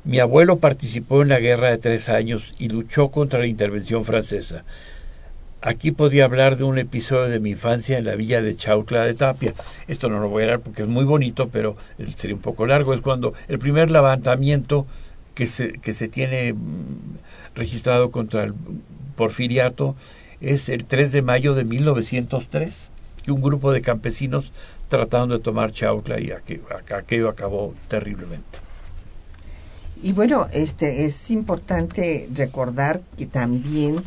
Mi 0.05 0.21
abuelo 0.21 0.59
participó 0.59 1.23
en 1.23 1.29
la 1.29 1.41
guerra 1.41 1.71
de 1.71 1.79
tres 1.79 2.09
años 2.09 2.55
y 2.59 2.69
luchó 2.69 3.11
contra 3.11 3.41
la 3.41 3.47
intervención 3.47 4.05
francesa. 4.05 4.65
Aquí 5.61 5.91
podría 5.91 6.25
hablar 6.25 6.57
de 6.57 6.63
un 6.63 6.79
episodio 6.79 7.29
de 7.29 7.41
mi 7.41 7.51
infancia 7.51 7.99
en 7.99 8.05
la 8.05 8.15
villa 8.15 8.41
de 8.41 8.57
Chautla 8.57 9.05
de 9.05 9.15
Tapia. 9.15 9.55
Esto 9.89 10.09
no 10.09 10.21
lo 10.21 10.29
voy 10.29 10.45
a 10.45 10.47
dar 10.47 10.61
porque 10.61 10.83
es 10.83 10.89
muy 10.89 11.05
bonito, 11.05 11.49
pero 11.49 11.75
sería 12.17 12.37
un 12.37 12.43
poco 12.43 12.65
largo. 12.65 12.95
Es 12.95 13.01
cuando 13.01 13.35
el 13.49 13.59
primer 13.59 13.91
levantamiento 13.91 14.87
que 15.35 15.49
se, 15.49 15.73
que 15.73 15.95
se 15.95 16.07
tiene 16.07 16.55
registrado 17.57 18.13
contra 18.13 18.45
el 18.45 18.55
porfiriato 19.17 19.97
es 20.41 20.69
el 20.69 20.85
3 20.85 21.11
de 21.11 21.23
mayo 21.23 21.55
de 21.55 21.65
1903, 21.65 22.91
que 23.25 23.33
un 23.33 23.43
grupo 23.43 23.73
de 23.73 23.83
campesinos 23.83 24.53
trataron 24.89 25.29
de 25.29 25.41
tomar 25.41 25.73
Chautla 25.73 26.21
y 26.21 26.31
aquello, 26.31 26.63
aquello 26.97 27.29
acabó 27.29 27.75
terriblemente. 27.89 28.61
Y 30.05 30.13
bueno, 30.13 30.47
este 30.53 31.07
es 31.07 31.33
importante 31.33 32.29
recordar 32.33 33.01
que 33.17 33.27
también 33.27 34.05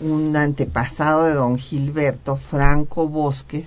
un 0.00 0.36
antepasado 0.36 1.24
de 1.24 1.34
don 1.34 1.58
Gilberto, 1.58 2.36
Franco 2.36 3.08
Bosques, 3.08 3.66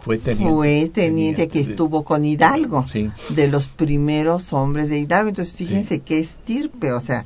fue 0.00 0.18
teniente, 0.18 0.52
fue 0.52 0.90
teniente 0.92 1.48
que 1.48 1.60
estuvo 1.60 2.04
con 2.04 2.24
Hidalgo, 2.24 2.86
sí. 2.88 3.10
de 3.30 3.48
los 3.48 3.68
primeros 3.68 4.52
hombres 4.52 4.88
de 4.88 4.98
Hidalgo. 4.98 5.28
Entonces, 5.28 5.54
fíjense 5.54 5.96
sí. 5.96 6.02
qué 6.04 6.18
estirpe, 6.18 6.92
o 6.92 7.00
sea, 7.00 7.24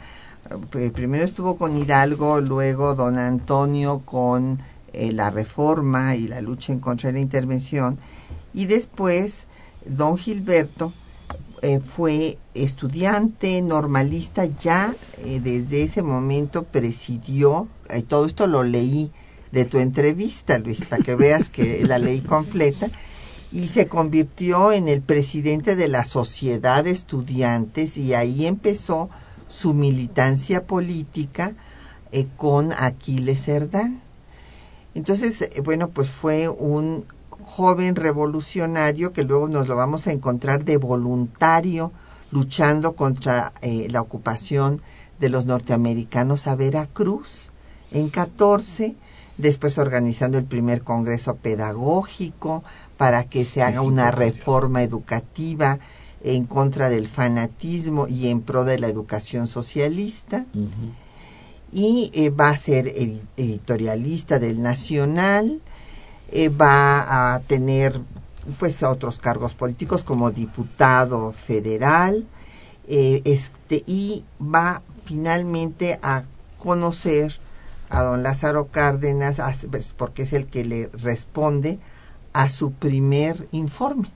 primero 0.93 1.25
estuvo 1.25 1.57
con 1.57 1.77
Hidalgo, 1.77 2.41
luego 2.41 2.95
don 2.95 3.19
Antonio 3.19 4.03
con 4.05 4.59
eh, 4.93 5.13
la 5.13 5.31
reforma 5.31 6.15
y 6.17 6.29
la 6.29 6.41
lucha 6.41 6.73
en 6.73 6.81
contra 6.81 7.09
de 7.09 7.15
la 7.15 7.21
intervención, 7.21 7.99
y 8.55 8.67
después 8.67 9.47
don 9.85 10.17
Gilberto 10.17 10.93
eh, 11.63 11.81
fue 11.81 12.39
estudiante 12.55 13.61
normalista, 13.63 14.45
ya 14.45 14.95
eh, 15.19 15.41
desde 15.43 15.83
ese 15.83 16.03
momento 16.03 16.63
presidió, 16.63 17.69
y 17.97 18.03
todo 18.03 18.27
esto 18.27 18.47
lo 18.47 18.63
leí 18.63 19.11
de 19.53 19.65
tu 19.65 19.79
entrevista, 19.79 20.59
Luis, 20.59 20.85
para 20.85 21.03
que 21.03 21.15
veas 21.15 21.49
que 21.49 21.85
la 21.87 21.99
leí 21.99 22.21
completa, 22.21 22.89
y 23.51 23.69
se 23.69 23.87
convirtió 23.87 24.73
en 24.73 24.89
el 24.89 25.01
presidente 25.01 25.75
de 25.75 25.89
la 25.89 26.05
Sociedad 26.05 26.85
de 26.85 26.91
Estudiantes 26.91 27.97
y 27.97 28.13
ahí 28.13 28.47
empezó 28.47 29.09
su 29.49 29.73
militancia 29.73 30.67
política 30.67 31.55
eh, 32.13 32.27
con 32.37 32.73
Aquiles 32.73 33.45
Cerdán. 33.45 34.03
Entonces, 34.95 35.41
eh, 35.41 35.63
bueno, 35.65 35.89
pues 35.89 36.11
fue 36.11 36.49
un 36.49 37.07
joven 37.43 37.97
revolucionario 37.97 39.15
que 39.15 39.25
luego 39.25 39.49
nos 39.49 39.67
lo 39.67 39.77
vamos 39.77 40.07
a 40.07 40.13
encontrar 40.13 40.67
de 40.67 40.77
voluntario 40.77 41.93
luchando 42.31 42.95
contra 42.95 43.55
eh, 43.63 43.89
la 43.91 44.03
ocupación 44.03 44.83
de 45.19 45.31
los 45.31 45.47
norteamericanos 45.47 46.47
a 46.47 46.55
Veracruz 46.55 47.51
en 47.93 48.09
14, 48.09 48.97
después 49.37 49.79
organizando 49.79 50.39
el 50.39 50.45
primer 50.45 50.83
congreso 50.83 51.37
pedagógico 51.37 52.65
para 52.97 53.25
que 53.25 53.45
se 53.45 53.63
haga 53.63 53.83
una 53.83 54.11
reforma 54.11 54.83
educativa 54.83 55.79
en 56.23 56.45
contra 56.45 56.91
del 56.91 57.09
fanatismo 57.09 58.09
y 58.09 58.29
en 58.29 58.43
pro 58.43 58.65
de 58.65 58.79
la 58.79 58.89
educación 58.89 59.47
socialista. 59.47 60.47
Y 61.71 62.11
eh, 62.15 62.31
va 62.31 62.49
a 62.49 62.57
ser 62.57 62.89
editorialista 62.89 64.39
del 64.39 64.63
Nacional, 64.63 65.61
eh, 66.33 66.49
va 66.49 67.35
a 67.35 67.41
tener 67.41 68.01
pues 68.59 68.83
otros 68.83 69.19
cargos 69.19 69.55
políticos 69.55 70.05
como 70.05 70.31
diputado 70.31 71.33
federal 71.33 72.27
eh, 72.89 73.21
este 73.27 73.85
y 73.87 74.25
va 74.41 74.83
finalmente 75.05 75.99
a 76.03 76.25
conocer 76.59 77.39
a 77.91 78.03
don 78.03 78.23
Lázaro 78.23 78.69
Cárdenas 78.69 79.41
pues, 79.71 79.95
porque 79.97 80.23
es 80.23 80.33
el 80.33 80.47
que 80.47 80.65
le 80.65 80.89
responde 80.89 81.79
a 82.33 82.49
su 82.49 82.73
primer 82.73 83.49
informe. 83.53 84.11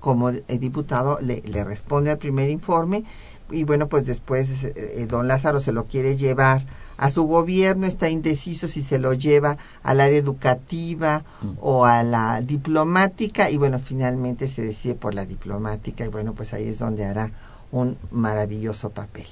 Como 0.00 0.32
diputado 0.32 1.18
le, 1.20 1.42
le, 1.42 1.64
responde 1.64 2.10
al 2.10 2.18
primer 2.18 2.50
informe 2.50 3.04
y 3.50 3.64
bueno, 3.64 3.88
pues 3.88 4.06
después 4.06 4.64
eh, 4.64 5.06
don 5.08 5.28
Lázaro 5.28 5.60
se 5.60 5.72
lo 5.72 5.84
quiere 5.84 6.16
llevar 6.16 6.64
a 6.96 7.10
su 7.10 7.24
gobierno, 7.24 7.86
está 7.86 8.08
indeciso 8.08 8.68
si 8.68 8.82
se 8.82 8.98
lo 8.98 9.12
lleva 9.12 9.58
al 9.82 10.00
área 10.00 10.18
educativa 10.18 11.24
mm. 11.42 11.52
o 11.60 11.84
a 11.84 12.02
la 12.02 12.40
diplomática 12.40 13.50
y 13.50 13.56
bueno, 13.56 13.78
finalmente 13.78 14.48
se 14.48 14.62
decide 14.62 14.94
por 14.94 15.14
la 15.14 15.24
diplomática 15.24 16.04
y 16.04 16.08
bueno, 16.08 16.34
pues 16.34 16.52
ahí 16.52 16.68
es 16.68 16.78
donde 16.78 17.04
hará 17.04 17.30
un 17.70 17.96
maravilloso 18.10 18.90
papel. 18.90 19.26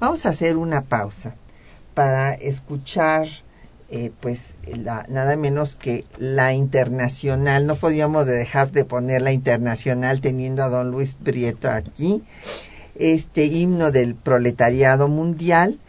Vamos 0.00 0.26
a 0.26 0.30
hacer 0.30 0.56
una 0.56 0.82
pausa 0.82 1.36
para 1.98 2.32
escuchar 2.34 3.26
eh, 3.88 4.12
pues 4.20 4.54
la, 4.72 5.04
nada 5.08 5.36
menos 5.36 5.74
que 5.74 6.04
la 6.16 6.54
internacional. 6.54 7.66
No 7.66 7.74
podíamos 7.74 8.24
dejar 8.24 8.70
de 8.70 8.84
poner 8.84 9.20
la 9.20 9.32
internacional 9.32 10.20
teniendo 10.20 10.62
a 10.62 10.68
don 10.68 10.92
Luis 10.92 11.16
Prieto 11.20 11.68
aquí. 11.68 12.22
Este 12.94 13.46
himno 13.46 13.90
del 13.90 14.14
proletariado 14.14 15.08
mundial 15.08 15.80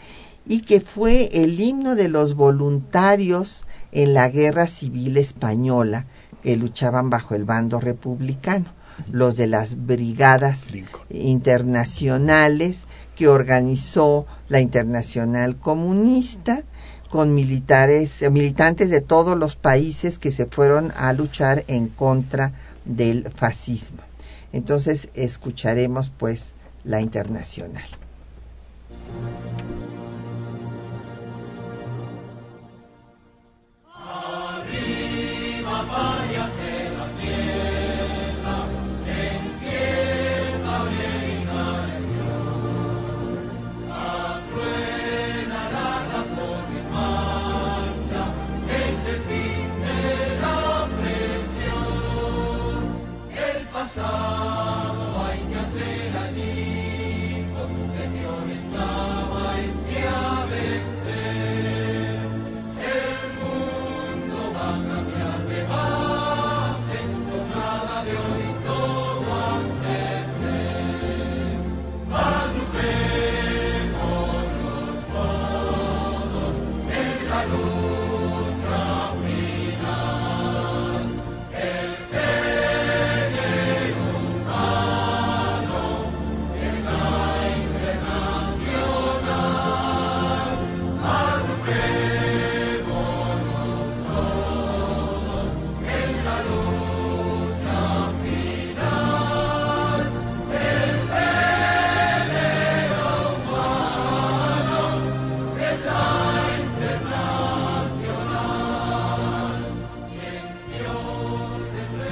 y 0.48 0.62
que 0.62 0.82
fue 0.82 1.30
el 1.32 1.60
himno 1.60 1.94
de 1.94 2.08
los 2.08 2.34
voluntarios 2.34 3.64
en 3.92 4.16
la 4.16 4.30
guerra 4.30 4.66
civil 4.66 5.16
española 5.16 6.08
que 6.42 6.58
luchaban 6.58 7.12
bajo 7.12 7.36
el 7.36 7.44
bando 7.44 7.80
republicano, 7.80 8.74
los 9.12 9.38
de 9.38 9.46
las 9.46 9.86
brigadas 9.86 10.70
internacionales 11.12 12.86
que 13.20 13.28
organizó 13.28 14.26
la 14.48 14.62
Internacional 14.62 15.58
Comunista 15.58 16.64
con 17.10 17.34
militares, 17.34 18.22
militantes 18.32 18.90
de 18.90 19.02
todos 19.02 19.38
los 19.38 19.58
países 19.58 20.20
que 20.20 20.32
se 20.32 20.46
fueron 20.46 20.94
a 20.96 21.12
luchar 21.12 21.66
en 21.68 21.90
contra 21.90 22.54
del 22.86 23.30
fascismo. 23.30 23.98
Entonces 24.54 25.10
escucharemos 25.16 26.14
pues 26.18 26.54
la 26.86 27.02
internacional. 27.02 27.84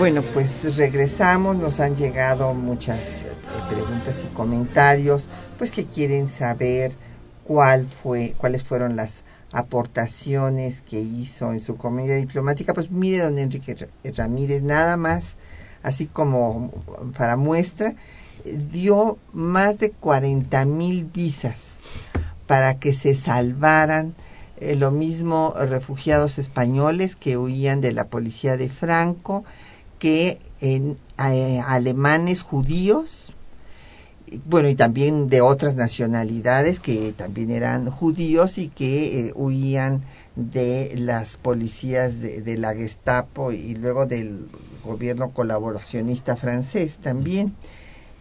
Bueno, 0.08 0.24
pues 0.34 0.78
regresamos, 0.78 1.58
nos 1.58 1.82
han 1.82 1.98
llegado 1.98 2.54
muchas 2.54 3.24
eh, 3.24 3.26
preguntas 3.70 4.15
y 4.24 4.34
comentarios, 4.34 5.28
pues 5.58 5.70
que 5.70 5.86
quieren 5.86 6.30
saber 6.30 6.96
cuál 7.43 7.86
fue, 7.86 8.34
cuáles 8.38 8.63
fueron 8.63 8.96
las 8.96 9.26
aportaciones 9.52 10.82
que 10.82 11.02
hizo 11.02 11.52
en 11.52 11.60
su 11.60 11.76
comedia 11.76 12.15
diplomática. 12.15 12.74
Pues 12.74 12.89
mire, 12.89 13.20
don 13.20 13.38
Enrique 13.38 13.89
Ramírez, 14.15 14.63
nada 14.63 14.96
más, 14.96 15.36
así 15.84 16.06
como 16.06 16.72
para 17.17 17.36
muestra, 17.36 17.93
dio 18.46 19.17
más 19.34 19.78
de 19.78 19.91
40 19.91 20.65
mil 20.67 21.04
visas 21.04 21.80
para 22.46 22.80
que 22.80 22.93
se 22.93 23.13
salvaran 23.13 24.15
eh, 24.60 24.78
lo 24.78 24.89
mismo 24.89 25.54
refugiados 25.56 26.39
españoles 26.39 27.17
que 27.17 27.38
huían 27.38 27.82
de 27.82 27.91
la 27.91 28.08
policía 28.08 28.56
de 28.56 28.70
Franco, 28.70 29.43
que 30.00 30.40
en 30.62 30.98
eh, 31.18 31.62
alemanes 31.66 32.42
judíos, 32.42 33.34
bueno, 34.46 34.68
y 34.68 34.76
también 34.76 35.30
de 35.30 35.42
otras 35.42 35.76
nacionalidades 35.76 36.80
que 36.80 37.14
también 37.14 37.50
eran 37.50 37.90
judíos 37.90 38.58
y 38.58 38.68
que 38.68 39.28
eh, 39.28 39.34
huían 39.36 40.02
de 40.36 40.94
las 40.98 41.38
policías 41.38 42.20
de, 42.20 42.42
de, 42.42 42.58
la 42.58 42.76
Gestapo 42.76 43.52
y 43.52 43.76
luego 43.76 44.06
del 44.06 44.50
gobierno 44.84 45.32
colaboracionista 45.32 46.36
francés 46.36 46.98
también. 47.02 47.56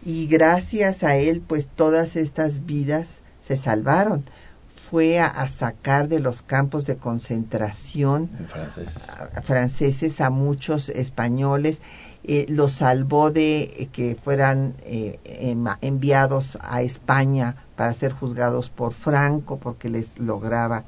Y 0.05 0.27
gracias 0.27 1.03
a 1.03 1.17
él, 1.17 1.41
pues 1.45 1.67
todas 1.67 2.15
estas 2.15 2.65
vidas 2.65 3.21
se 3.41 3.57
salvaron 3.57 4.23
fue 4.89 5.19
a, 5.19 5.47
sacar 5.49 6.07
de 6.07 6.21
los 6.21 6.41
campos 6.41 6.85
de 6.85 6.95
concentración 6.95 8.29
franceses. 9.43 10.21
A, 10.21 10.29
muchos 10.29 10.87
españoles, 10.87 11.81
eh, 12.23 12.45
los 12.47 12.73
salvó 12.73 13.29
de 13.29 13.89
que 13.91 14.15
fueran 14.15 14.75
eh, 14.85 15.19
enviados 15.81 16.57
a 16.61 16.81
España 16.83 17.57
para 17.75 17.93
ser 17.93 18.13
juzgados 18.13 18.69
por 18.69 18.93
Franco, 18.93 19.57
porque 19.57 19.89
les 19.89 20.19
lograba 20.19 20.85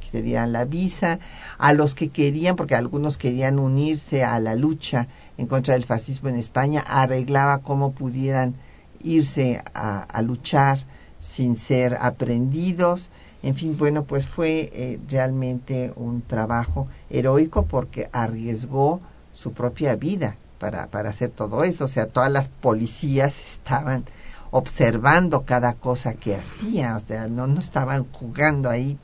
que 0.00 0.08
se 0.08 0.22
dieran 0.22 0.52
la 0.52 0.64
visa, 0.64 1.18
a 1.58 1.74
los 1.74 1.94
que 1.94 2.08
querían, 2.08 2.56
porque 2.56 2.74
algunos 2.74 3.18
querían 3.18 3.58
unirse 3.58 4.24
a 4.24 4.40
la 4.40 4.54
lucha 4.54 5.08
en 5.36 5.46
contra 5.46 5.74
del 5.74 5.84
fascismo 5.84 6.30
en 6.30 6.36
España, 6.36 6.82
arreglaba 6.86 7.58
cómo 7.58 7.92
pudieran 7.92 8.54
irse 9.02 9.62
a 9.74 10.22
luchar 10.22 10.86
sin 11.20 11.56
ser 11.56 11.98
aprendidos 12.00 13.10
en 13.42 13.54
fin, 13.54 13.76
bueno, 13.76 14.04
pues 14.04 14.26
fue 14.26 14.70
eh, 14.72 15.00
realmente 15.08 15.92
un 15.96 16.22
trabajo 16.22 16.86
heroico 17.10 17.66
porque 17.66 18.08
arriesgó 18.12 19.00
su 19.32 19.52
propia 19.52 19.96
vida 19.96 20.36
para, 20.58 20.86
para 20.88 21.10
hacer 21.10 21.30
todo 21.30 21.64
eso. 21.64 21.86
O 21.86 21.88
sea, 21.88 22.06
todas 22.06 22.30
las 22.30 22.48
policías 22.48 23.34
estaban 23.44 24.04
observando 24.52 25.44
cada 25.44 25.74
cosa 25.74 26.14
que 26.14 26.36
hacía, 26.36 26.94
o 26.96 27.00
sea, 27.00 27.26
no, 27.28 27.46
no 27.46 27.58
estaban 27.58 28.06
jugando 28.12 28.68
ahí, 28.68 28.98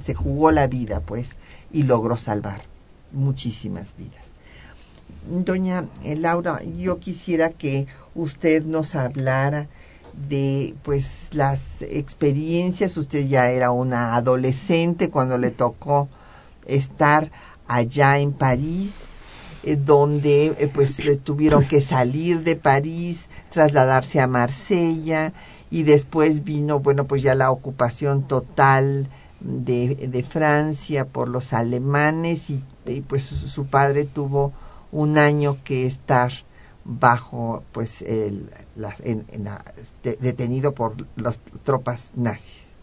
se 0.00 0.14
jugó 0.14 0.52
la 0.52 0.68
vida, 0.68 1.00
pues, 1.00 1.30
y 1.72 1.82
logró 1.82 2.16
salvar 2.16 2.62
muchísimas 3.12 3.96
vidas. 3.98 4.28
Doña 5.28 5.88
eh, 6.04 6.16
Laura, 6.16 6.62
yo 6.62 7.00
quisiera 7.00 7.50
que 7.50 7.86
usted 8.14 8.64
nos 8.64 8.94
hablara 8.94 9.68
de 10.28 10.74
pues 10.82 11.28
las 11.32 11.82
experiencias, 11.82 12.96
usted 12.96 13.26
ya 13.26 13.50
era 13.50 13.70
una 13.70 14.14
adolescente 14.14 15.10
cuando 15.10 15.38
le 15.38 15.50
tocó 15.50 16.08
estar 16.66 17.30
allá 17.66 18.18
en 18.18 18.32
París, 18.32 19.06
eh, 19.62 19.76
donde 19.76 20.54
eh, 20.58 20.70
pues 20.72 21.02
tuvieron 21.22 21.66
que 21.66 21.80
salir 21.80 22.42
de 22.42 22.56
París, 22.56 23.28
trasladarse 23.50 24.20
a 24.20 24.26
Marsella 24.26 25.32
y 25.70 25.82
después 25.82 26.44
vino, 26.44 26.80
bueno, 26.80 27.04
pues 27.04 27.22
ya 27.22 27.34
la 27.34 27.50
ocupación 27.50 28.28
total 28.28 29.08
de, 29.40 29.94
de 29.94 30.22
Francia 30.22 31.06
por 31.06 31.28
los 31.28 31.52
alemanes 31.52 32.50
y, 32.50 32.62
pues 33.08 33.24
su 33.24 33.66
padre 33.66 34.04
tuvo 34.04 34.52
un 34.92 35.18
año 35.18 35.58
que 35.64 35.86
estar 35.86 36.32
bajo 36.84 37.62
pues 37.72 38.02
el, 38.02 38.50
en, 39.02 39.24
detenido 40.20 40.74
por 40.74 40.94
las 41.16 41.38
tropas 41.62 42.12
nazis. 42.14 42.74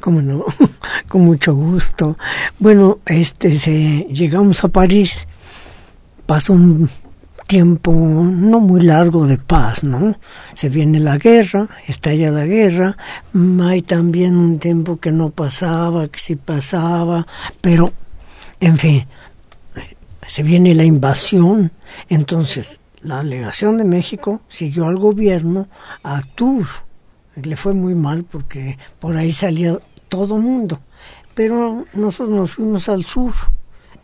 Cómo 0.00 0.20
no, 0.20 0.44
con 1.08 1.22
mucho 1.22 1.54
gusto. 1.54 2.16
Bueno, 2.58 2.98
este 3.06 3.58
se 3.58 4.06
llegamos 4.10 4.64
a 4.64 4.68
París, 4.68 5.26
pasó 6.26 6.54
un 6.54 6.88
tiempo 7.46 7.92
no 7.92 8.60
muy 8.60 8.80
largo 8.80 9.26
de 9.26 9.36
paz, 9.36 9.84
¿no? 9.84 10.16
Se 10.54 10.68
viene 10.68 10.98
la 10.98 11.18
guerra, 11.18 11.68
estalla 11.86 12.30
la 12.30 12.46
guerra, 12.46 12.96
hay 13.62 13.82
también 13.82 14.36
un 14.36 14.58
tiempo 14.58 14.96
que 14.96 15.12
no 15.12 15.30
pasaba, 15.30 16.08
que 16.08 16.18
sí 16.18 16.36
pasaba, 16.36 17.26
pero, 17.60 17.92
en 18.58 18.78
fin, 18.78 19.06
se 20.26 20.42
viene 20.42 20.74
la 20.74 20.84
invasión, 20.84 21.72
entonces 22.08 22.80
la 23.02 23.22
delegación 23.22 23.78
de 23.78 23.84
México 23.84 24.40
siguió 24.48 24.86
al 24.86 24.96
gobierno 24.96 25.68
a 26.02 26.22
Tours. 26.22 26.84
Le 27.34 27.56
fue 27.56 27.74
muy 27.74 27.94
mal 27.94 28.24
porque 28.24 28.78
por 29.00 29.16
ahí 29.16 29.32
salía 29.32 29.78
todo 30.08 30.38
mundo. 30.38 30.80
Pero 31.34 31.86
nosotros 31.94 32.36
nos 32.36 32.52
fuimos 32.52 32.88
al 32.88 33.04
sur. 33.04 33.32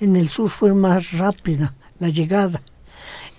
En 0.00 0.16
el 0.16 0.28
sur 0.28 0.48
fue 0.48 0.72
más 0.74 1.12
rápida 1.12 1.74
la 1.98 2.08
llegada. 2.08 2.62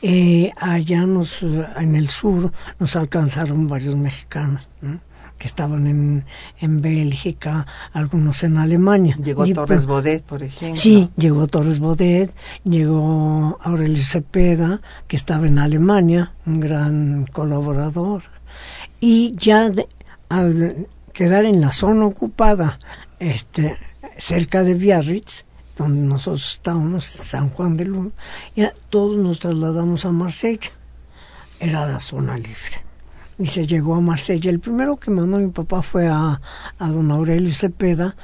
Eh, 0.01 0.51
allá 0.57 1.05
nos, 1.05 1.41
en 1.43 1.95
el 1.95 2.07
sur 2.07 2.51
nos 2.79 2.95
alcanzaron 2.95 3.67
varios 3.67 3.95
mexicanos 3.95 4.67
que 5.39 5.47
estaban 5.47 5.87
en, 5.87 6.25
en 6.59 6.81
Bélgica, 6.81 7.65
algunos 7.93 8.43
en 8.43 8.57
Alemania. 8.57 9.15
Llegó 9.23 9.47
Torres 9.47 9.85
Bodet, 9.85 10.23
por 10.23 10.43
ejemplo. 10.43 10.79
Sí, 10.79 11.09
llegó 11.15 11.47
Torres 11.47 11.79
Bodet, 11.79 12.35
llegó 12.65 13.57
Aurelio 13.61 14.03
Cepeda, 14.03 14.81
que 15.07 15.15
estaba 15.15 15.47
en 15.47 15.57
Alemania, 15.57 16.33
un 16.45 16.59
gran 16.59 17.25
colaborador. 17.31 18.23
Y 18.99 19.33
ya 19.37 19.71
al 20.27 20.87
quedar 21.13 21.45
en 21.45 21.61
la 21.61 21.71
zona 21.71 22.05
ocupada, 22.05 22.77
este, 23.17 23.77
cerca 24.17 24.61
de 24.63 24.73
Biarritz, 24.73 25.45
donde 25.77 26.01
nosotros 26.01 26.53
estábamos, 26.55 27.05
San 27.05 27.49
Juan 27.49 27.77
de 27.77 27.85
Luna, 27.85 28.11
ya 28.57 28.73
todos 28.89 29.15
nos 29.15 29.39
trasladamos 29.39 30.03
a 30.03 30.11
Marsella. 30.11 30.71
Era 31.61 31.87
la 31.87 31.99
zona 32.01 32.35
libre 32.35 32.88
y 33.39 33.47
se 33.47 33.65
llegó 33.65 33.95
a 33.95 34.01
Marsella. 34.01 34.51
El 34.51 34.59
primero 34.59 34.97
que 34.97 35.09
mandó 35.09 35.37
mi 35.39 35.47
papá 35.47 35.81
fue 35.81 36.07
a, 36.07 36.41
a 36.77 36.87
don 36.89 37.09
Aurelio 37.09 37.51
Cepeda, 37.53 38.15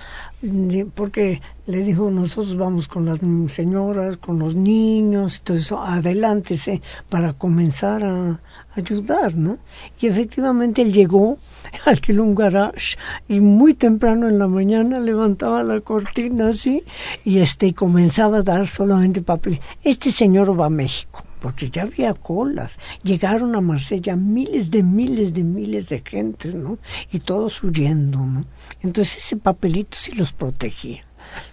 porque 0.93 1.41
le 1.65 1.79
dijo, 1.79 2.11
nosotros 2.11 2.57
vamos 2.57 2.87
con 2.87 3.05
las 3.05 3.19
señoras, 3.51 4.17
con 4.17 4.37
los 4.37 4.55
niños, 4.55 5.37
entonces 5.39 5.71
adelántese 5.71 6.81
para 7.09 7.33
comenzar 7.33 8.03
a 8.03 8.39
ayudar, 8.75 9.35
¿no? 9.35 9.57
Y 9.99 10.07
efectivamente 10.07 10.81
él 10.81 10.93
llegó, 10.93 11.39
alquiló 11.85 12.23
un 12.23 12.35
garage 12.35 12.97
y 13.27 13.39
muy 13.39 13.73
temprano 13.73 14.27
en 14.27 14.37
la 14.37 14.47
mañana 14.47 14.99
levantaba 14.99 15.63
la 15.63 15.79
cortina 15.79 16.49
así 16.49 16.83
y 17.23 17.39
este 17.39 17.73
comenzaba 17.73 18.39
a 18.39 18.43
dar 18.43 18.67
solamente 18.67 19.21
papel. 19.21 19.61
Este 19.83 20.11
señor 20.11 20.59
va 20.59 20.67
a 20.67 20.69
México 20.69 21.24
porque 21.45 21.69
ya 21.69 21.83
había 21.83 22.11
colas. 22.15 22.79
Llegaron 23.03 23.55
a 23.55 23.61
Marsella 23.61 24.15
miles 24.15 24.71
de 24.71 24.81
miles 24.81 25.31
de 25.31 25.43
miles 25.43 25.87
de 25.89 26.01
gentes, 26.03 26.55
¿no? 26.55 26.79
Y 27.11 27.19
todos 27.19 27.61
huyendo, 27.61 28.17
¿no? 28.17 28.45
Entonces 28.81 29.17
ese 29.17 29.37
papelito 29.37 29.95
sí 29.95 30.13
los 30.13 30.33
protegía. 30.33 31.01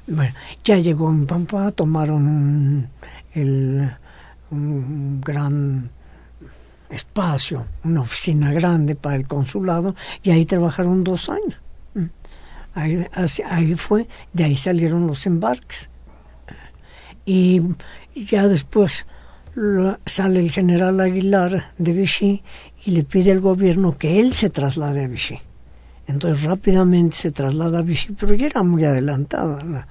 Bueno, 0.07 0.33
ya 0.65 0.79
llegó 0.79 1.11
en 1.11 1.27
Pampa, 1.27 1.73
tomaron 1.73 2.89
el, 3.35 3.91
un 4.51 5.21
gran 5.21 5.91
espacio, 6.89 7.67
una 7.85 8.01
oficina 8.01 8.51
grande 8.51 8.95
para 8.95 9.17
el 9.17 9.29
consulado 9.29 9.95
y 10.23 10.31
ahí 10.31 10.47
trabajaron 10.47 11.05
dos 11.05 11.29
años. 11.29 11.61
Ahí, 12.75 13.07
ahí 13.45 13.75
fue, 13.75 14.09
de 14.33 14.45
ahí 14.45 14.57
salieron 14.57 15.07
los 15.07 15.27
embarques. 15.27 15.91
Y 17.27 17.61
ya 18.15 18.49
después 18.49 19.05
sale 20.07 20.41
el 20.41 20.51
general 20.51 21.01
Aguilar 21.01 21.73
de 21.79 21.93
Vichy 21.93 22.43
y 22.85 22.93
le 22.93 23.05
pide 23.05 23.33
al 23.33 23.41
gobierno 23.41 23.97
que 23.97 24.21
él 24.21 24.35
se 24.35 24.51
traslade 24.51 25.05
a 25.05 25.09
Vichy. 25.09 25.39
Entonces 26.07 26.45
rápidamente 26.45 27.17
se 27.17 27.31
traslada 27.31 27.81
a 27.81 27.83
Vichy, 27.83 28.15
pero 28.19 28.35
ya 28.35 28.47
era 28.47 28.63
muy 28.63 28.85
adelantada. 28.85 29.87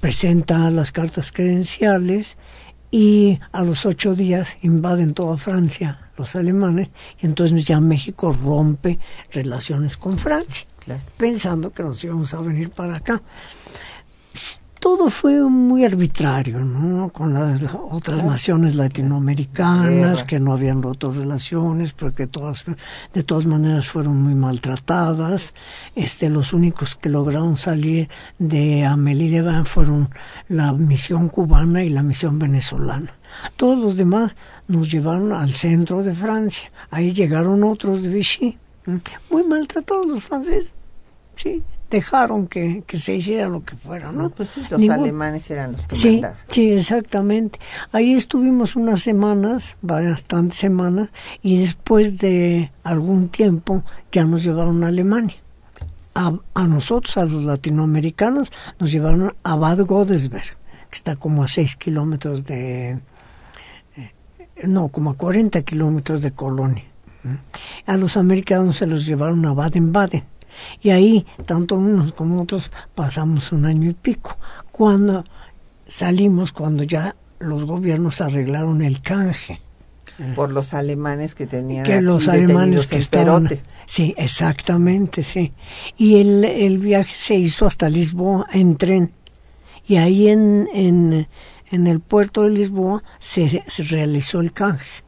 Presenta 0.00 0.70
las 0.70 0.92
cartas 0.92 1.32
credenciales 1.32 2.36
y 2.90 3.38
a 3.52 3.62
los 3.62 3.86
ocho 3.86 4.14
días 4.14 4.58
invaden 4.62 5.14
toda 5.14 5.36
Francia 5.36 6.06
los 6.16 6.34
alemanes 6.36 6.88
y 7.20 7.26
entonces 7.26 7.64
ya 7.64 7.80
México 7.80 8.32
rompe 8.32 8.98
relaciones 9.32 9.96
con 9.96 10.18
Francia, 10.18 10.66
pensando 11.16 11.72
que 11.72 11.82
nos 11.82 12.02
íbamos 12.04 12.32
a 12.34 12.40
venir 12.40 12.70
para 12.70 12.96
acá 12.96 13.20
todo 14.86 15.10
fue 15.10 15.42
muy 15.42 15.84
arbitrario, 15.84 16.60
¿no? 16.60 17.08
Con 17.08 17.34
las 17.34 17.60
otras 17.90 18.22
naciones 18.22 18.76
latinoamericanas 18.76 20.22
que 20.22 20.38
no 20.38 20.52
habían 20.52 20.80
roto 20.80 21.10
relaciones, 21.10 21.92
porque 21.92 22.28
todas, 22.28 22.64
de 23.12 23.24
todas 23.24 23.46
maneras 23.46 23.88
fueron 23.88 24.22
muy 24.22 24.36
maltratadas. 24.36 25.54
Este, 25.96 26.30
los 26.30 26.52
únicos 26.52 26.94
que 26.94 27.08
lograron 27.08 27.56
salir 27.56 28.08
de 28.38 28.84
Amélie 28.84 29.42
de 29.42 29.64
fueron 29.64 30.08
la 30.48 30.72
misión 30.72 31.30
cubana 31.30 31.82
y 31.82 31.88
la 31.88 32.04
misión 32.04 32.38
venezolana. 32.38 33.12
Todos 33.56 33.80
los 33.80 33.96
demás 33.96 34.36
nos 34.68 34.88
llevaron 34.88 35.32
al 35.32 35.50
centro 35.50 36.04
de 36.04 36.12
Francia. 36.12 36.70
Ahí 36.90 37.12
llegaron 37.12 37.64
otros 37.64 38.04
de 38.04 38.10
Vichy, 38.10 38.56
muy 39.30 39.42
maltratados 39.42 40.06
los 40.06 40.22
franceses, 40.22 40.74
sí 41.34 41.64
dejaron 41.90 42.46
que, 42.46 42.82
que, 42.86 42.98
se 42.98 43.14
hiciera 43.14 43.48
lo 43.48 43.64
que 43.64 43.76
fuera, 43.76 44.10
¿no? 44.12 44.30
Pues 44.30 44.50
sí, 44.50 44.62
los 44.70 44.88
alemanes 44.88 45.50
eran 45.50 45.72
los 45.72 45.86
que 45.86 45.96
sí, 45.96 46.22
Sí, 46.48 46.72
exactamente. 46.72 47.58
Ahí 47.92 48.14
estuvimos 48.14 48.76
unas 48.76 49.02
semanas, 49.02 49.76
bastantes 49.82 50.58
semanas, 50.58 51.10
y 51.42 51.58
después 51.58 52.18
de 52.18 52.72
algún 52.82 53.28
tiempo 53.28 53.84
ya 54.10 54.24
nos 54.24 54.42
llevaron 54.42 54.82
a 54.84 54.88
Alemania. 54.88 55.36
A, 56.14 56.32
a 56.54 56.66
nosotros, 56.66 57.16
a 57.18 57.24
los 57.24 57.44
latinoamericanos, 57.44 58.50
nos 58.78 58.90
llevaron 58.90 59.34
a 59.42 59.54
Bad 59.54 59.84
Godesberg, 59.84 60.56
que 60.90 60.96
está 60.96 61.16
como 61.16 61.44
a 61.44 61.48
seis 61.48 61.76
kilómetros 61.76 62.44
de... 62.44 62.98
Eh, 63.96 64.12
no, 64.64 64.88
como 64.88 65.10
a 65.10 65.16
40 65.16 65.60
kilómetros 65.62 66.22
de 66.22 66.32
Colonia. 66.32 66.84
A 67.86 67.96
los 67.96 68.16
americanos 68.16 68.76
se 68.76 68.86
los 68.86 69.04
llevaron 69.04 69.44
a 69.46 69.52
Baden-Baden 69.52 70.22
y 70.82 70.90
ahí, 70.90 71.26
tanto 71.44 71.76
unos 71.76 72.12
como 72.12 72.42
otros, 72.42 72.70
pasamos 72.94 73.52
un 73.52 73.66
año 73.66 73.90
y 73.90 73.94
pico. 73.94 74.36
Cuando 74.72 75.24
salimos, 75.86 76.52
cuando 76.52 76.82
ya 76.82 77.16
los 77.38 77.64
gobiernos 77.64 78.20
arreglaron 78.20 78.82
el 78.82 79.00
canje. 79.02 79.60
Por 80.34 80.50
los 80.50 80.72
alemanes 80.72 81.34
que 81.34 81.46
tenían 81.46 81.84
que 81.84 82.00
los 82.00 82.26
alemanes 82.28 82.86
que 82.86 82.96
estaban, 82.96 83.48
Sí, 83.84 84.14
exactamente, 84.16 85.22
sí. 85.22 85.52
Y 85.96 86.20
el, 86.20 86.44
el 86.44 86.78
viaje 86.78 87.14
se 87.14 87.34
hizo 87.34 87.66
hasta 87.66 87.88
Lisboa 87.88 88.46
en 88.52 88.76
tren. 88.76 89.12
Y 89.86 89.96
ahí 89.96 90.28
en, 90.28 90.68
en, 90.72 91.28
en 91.70 91.86
el 91.86 92.00
puerto 92.00 92.42
de 92.42 92.50
Lisboa 92.50 93.04
se, 93.18 93.62
se 93.66 93.82
realizó 93.84 94.40
el 94.40 94.52
canje 94.52 95.05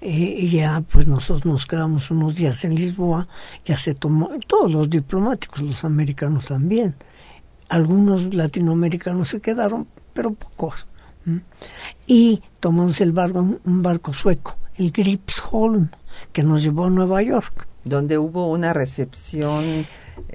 y 0.00 0.48
ya 0.48 0.82
pues 0.92 1.08
nosotros 1.08 1.44
nos 1.44 1.66
quedamos 1.66 2.10
unos 2.10 2.34
días 2.34 2.64
en 2.64 2.74
Lisboa, 2.74 3.26
ya 3.64 3.76
se 3.76 3.94
tomó, 3.94 4.30
todos 4.46 4.70
los 4.70 4.88
diplomáticos, 4.88 5.60
los 5.62 5.84
americanos 5.84 6.46
también, 6.46 6.94
algunos 7.68 8.34
latinoamericanos 8.34 9.28
se 9.28 9.40
quedaron, 9.40 9.86
pero 10.12 10.32
pocos. 10.32 10.86
Y 12.06 12.42
tomamos 12.60 13.00
el 13.00 13.12
barco, 13.12 13.40
un 13.40 13.82
barco 13.82 14.14
sueco, 14.14 14.56
el 14.76 14.92
Gripsholm, 14.92 15.90
que 16.32 16.42
nos 16.42 16.62
llevó 16.62 16.86
a 16.86 16.90
Nueva 16.90 17.22
York. 17.22 17.66
Donde 17.84 18.18
hubo 18.18 18.50
una 18.50 18.72
recepción 18.72 19.64
eh, 19.64 19.86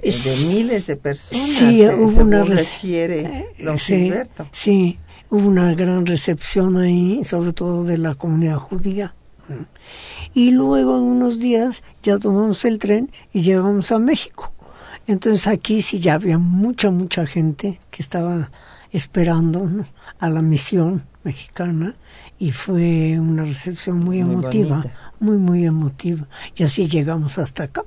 de 0.02 0.48
miles 0.48 0.86
de 0.86 0.96
personas, 0.96 1.48
sí, 1.48 1.82
eh, 1.82 1.94
hubo 1.94 2.10
según 2.10 2.26
una 2.28 2.44
refiere 2.44 3.54
don 3.58 3.78
sí. 3.78 4.12
Sí, 4.52 4.98
hubo 5.30 5.48
una 5.48 5.74
gran 5.74 6.06
recepción 6.06 6.76
ahí, 6.76 7.24
sobre 7.24 7.52
todo 7.52 7.84
de 7.84 7.98
la 7.98 8.14
comunidad 8.14 8.58
judía. 8.58 9.14
Y 10.34 10.50
luego 10.50 10.96
de 10.96 11.02
unos 11.02 11.38
días 11.38 11.82
ya 12.02 12.18
tomamos 12.18 12.64
el 12.64 12.78
tren 12.78 13.10
y 13.32 13.42
llegamos 13.42 13.92
a 13.92 13.98
México. 13.98 14.52
Entonces 15.06 15.46
aquí 15.46 15.82
sí 15.82 16.00
ya 16.00 16.14
había 16.14 16.38
mucha, 16.38 16.90
mucha 16.90 17.26
gente 17.26 17.80
que 17.90 18.02
estaba 18.02 18.50
esperando 18.92 19.60
¿no? 19.60 19.84
a 20.18 20.30
la 20.30 20.40
misión 20.40 21.04
mexicana 21.24 21.94
y 22.38 22.52
fue 22.52 23.18
una 23.18 23.44
recepción 23.44 23.98
muy, 23.98 24.22
Muy 24.22 24.34
emotiva, 24.34 24.76
bonita. 24.78 25.12
muy, 25.20 25.36
muy 25.36 25.66
emotiva. 25.66 26.26
Y 26.56 26.62
así 26.62 26.88
llegamos 26.88 27.38
hasta 27.38 27.64
acá. 27.64 27.82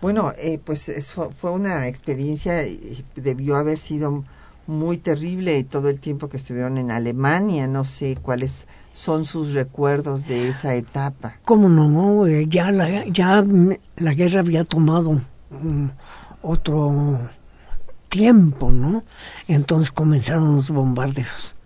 Bueno, 0.00 0.32
eh, 0.38 0.58
pues 0.62 0.88
eso 0.88 1.30
fue 1.30 1.52
una 1.52 1.86
experiencia, 1.86 2.54
debió 3.16 3.56
haber 3.56 3.76
sido 3.76 4.24
muy 4.66 4.96
terrible 4.96 5.62
todo 5.64 5.88
el 5.90 6.00
tiempo 6.00 6.28
que 6.28 6.38
estuvieron 6.38 6.78
en 6.78 6.90
Alemania. 6.90 7.66
No 7.66 7.84
sé 7.84 8.16
cuáles 8.20 8.66
son 9.00 9.24
sus 9.24 9.54
recuerdos 9.54 10.28
de 10.28 10.48
esa 10.48 10.74
etapa. 10.74 11.38
¿Cómo 11.46 11.70
no? 11.70 12.26
Eh, 12.26 12.44
Ya 12.46 12.70
la, 12.70 13.06
ya 13.06 13.42
la 13.96 14.12
guerra 14.12 14.40
había 14.40 14.62
tomado 14.64 15.22
mm, 15.48 15.86
otro 16.42 17.18
tiempo, 18.10 18.70
¿no? 18.70 19.02
Entonces 19.48 19.90
comenzaron 19.90 20.54
los 20.54 20.68
bombardeos 20.70 21.56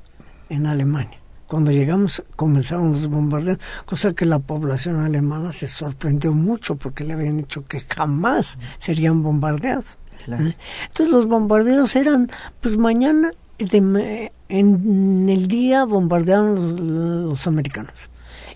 en 0.49 0.69
Alemania. 0.69 1.19
Cuando 1.49 1.73
llegamos 1.73 2.23
comenzaron 2.37 2.93
los 2.93 3.09
bombardeos, 3.09 3.59
cosa 3.85 4.13
que 4.13 4.27
la 4.27 4.39
población 4.39 5.01
alemana 5.01 5.53
se 5.53 5.67
sorprendió 5.67 6.33
mucho 6.33 6.77
porque 6.77 7.03
le 7.03 7.15
habían 7.15 7.39
dicho 7.39 7.67
que 7.67 7.81
jamás 7.81 8.59
serían 8.79 9.23
bombardeados. 9.23 9.99
Claro. 10.25 10.47
¿eh? 10.47 10.57
Entonces 10.83 11.09
los 11.09 11.27
bombardeos 11.27 11.97
eran, 11.97 12.31
pues 12.61 12.77
mañana, 12.77 13.33
de 13.59 14.31
en 14.59 15.29
el 15.29 15.49
día 15.49 15.85
bombardeaban 15.85 16.55
los, 16.55 16.81
los 16.81 17.47
americanos 17.47 18.11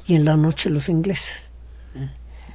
y 0.07 0.15
en 0.15 0.25
la 0.25 0.37
noche 0.37 0.71
los 0.71 0.89
ingleses. 0.89 1.49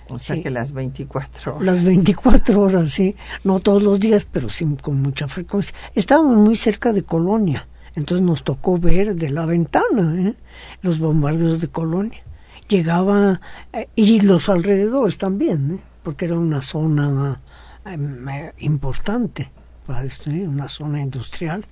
O 0.10 0.20
sea 0.20 0.36
Sí. 0.36 0.42
que 0.42 0.50
las 0.50 0.74
24 0.74 1.56
horas. 1.56 1.66
Las 1.66 1.84
24 1.84 2.60
horas, 2.62 2.92
sí. 2.92 3.16
No 3.44 3.60
todos 3.60 3.82
los 3.82 4.00
días, 4.00 4.28
pero 4.30 4.50
sí 4.50 4.66
con 4.82 5.02
mucha 5.02 5.28
frecuencia. 5.28 5.76
Estábamos 5.96 6.38
muy 6.38 6.56
cerca 6.56 6.92
de 6.92 7.04
Colonia, 7.04 7.68
entonces 7.96 8.26
nos 8.26 8.44
tocó 8.44 8.78
ver 8.78 9.16
de 9.16 9.30
la 9.30 9.46
ventana 9.46 10.30
¿eh? 10.30 10.36
los 10.82 11.00
bombardeos 11.00 11.62
de 11.62 11.68
Colonia. 11.70 12.22
Llegaba, 12.68 13.40
eh, 13.72 13.88
y 13.96 14.20
los 14.22 14.50
alrededores 14.50 15.18
también, 15.18 15.72
¿eh? 15.76 15.80
porque 16.04 16.26
era 16.26 16.38
una 16.38 16.62
zona 16.62 17.42
eh, 17.86 18.52
importante 18.60 19.52
para 19.86 20.02
destruir, 20.02 20.48
una 20.48 20.70
zona 20.70 21.02
industrial, 21.02 21.66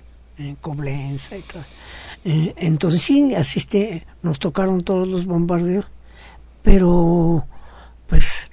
en 0.48 0.56
Coblenza 0.56 1.36
y 1.36 1.42
tal. 1.42 1.64
Eh, 2.24 2.54
entonces 2.56 3.02
sí, 3.02 3.34
asiste, 3.34 4.06
nos 4.22 4.38
tocaron 4.38 4.82
todos 4.82 5.08
los 5.08 5.26
bombardeos, 5.26 5.86
pero 6.62 7.46
pues 8.06 8.48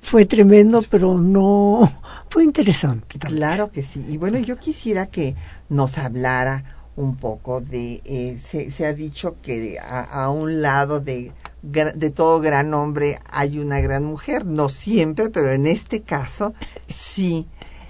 fue 0.00 0.24
tremendo, 0.26 0.82
pero 0.88 1.18
no 1.18 1.90
fue 2.30 2.44
interesante. 2.44 3.18
también. 3.18 3.38
Claro 3.38 3.70
que 3.70 3.82
sí. 3.82 4.04
Y 4.08 4.16
bueno, 4.16 4.38
yo 4.38 4.56
quisiera 4.56 5.06
que 5.06 5.34
nos 5.68 5.98
hablara 5.98 6.76
un 6.96 7.16
poco 7.16 7.60
de, 7.60 8.00
eh, 8.04 8.38
se, 8.42 8.70
se 8.70 8.86
ha 8.86 8.92
dicho 8.92 9.36
que 9.42 9.78
a, 9.78 10.00
a 10.00 10.30
un 10.30 10.62
lado 10.62 11.00
de, 11.00 11.32
de 11.62 12.10
todo 12.10 12.40
gran 12.40 12.74
hombre 12.74 13.20
hay 13.30 13.58
una 13.58 13.80
gran 13.80 14.04
mujer. 14.04 14.46
No 14.46 14.68
siempre, 14.68 15.30
pero 15.30 15.50
en 15.50 15.66
este 15.66 16.02
caso 16.02 16.54
sí 16.88 17.46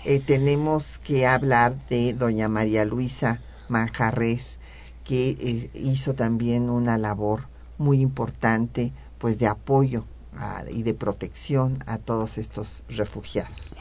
eh, 0.08 0.20
tenemos 0.20 0.98
que 0.98 1.26
hablar 1.26 1.76
de 1.90 2.14
doña 2.14 2.48
María 2.48 2.84
Luisa 2.86 3.40
Manjarres, 3.68 4.58
que 5.04 5.30
eh, 5.30 5.70
hizo 5.74 6.14
también 6.14 6.70
una 6.70 6.96
labor 6.96 7.48
muy 7.76 8.00
importante 8.00 8.92
pues 9.18 9.38
de 9.38 9.46
apoyo 9.48 10.04
a- 10.38 10.62
y 10.70 10.82
de 10.82 10.94
protección 10.94 11.78
a 11.86 11.98
todos 11.98 12.38
estos 12.38 12.84
refugiados. 12.88 13.76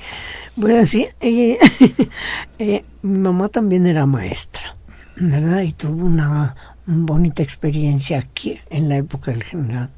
Bueno, 0.57 0.85
sí, 0.85 1.07
eh, 1.21 2.85
mi 3.01 3.19
mamá 3.19 3.47
también 3.49 3.85
era 3.87 4.05
maestra, 4.05 4.75
¿verdad? 5.15 5.61
Y 5.61 5.71
tuvo 5.71 6.05
una 6.05 6.55
bonita 6.85 7.41
experiencia 7.43 8.19
aquí 8.19 8.59
en 8.69 8.89
la 8.89 8.97
época 8.97 9.31
del 9.31 9.43
general, 9.43 9.89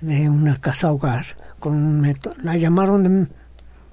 de 0.00 0.28
una 0.28 0.56
casa 0.56 0.90
hogar, 0.92 1.26
con 1.58 1.74
un 1.76 2.00
método, 2.00 2.34
la 2.42 2.56
llamaron 2.56 3.02
de, 3.02 3.28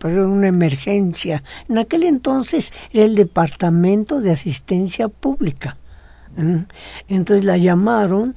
pero 0.01 0.23
era 0.23 0.27
una 0.27 0.47
emergencia. 0.47 1.43
En 1.69 1.77
aquel 1.77 2.03
entonces 2.03 2.73
era 2.91 3.05
el 3.05 3.15
Departamento 3.15 4.19
de 4.19 4.31
Asistencia 4.31 5.07
Pública. 5.07 5.77
¿eh? 6.37 6.65
Entonces 7.07 7.45
la 7.45 7.57
llamaron 7.57 8.33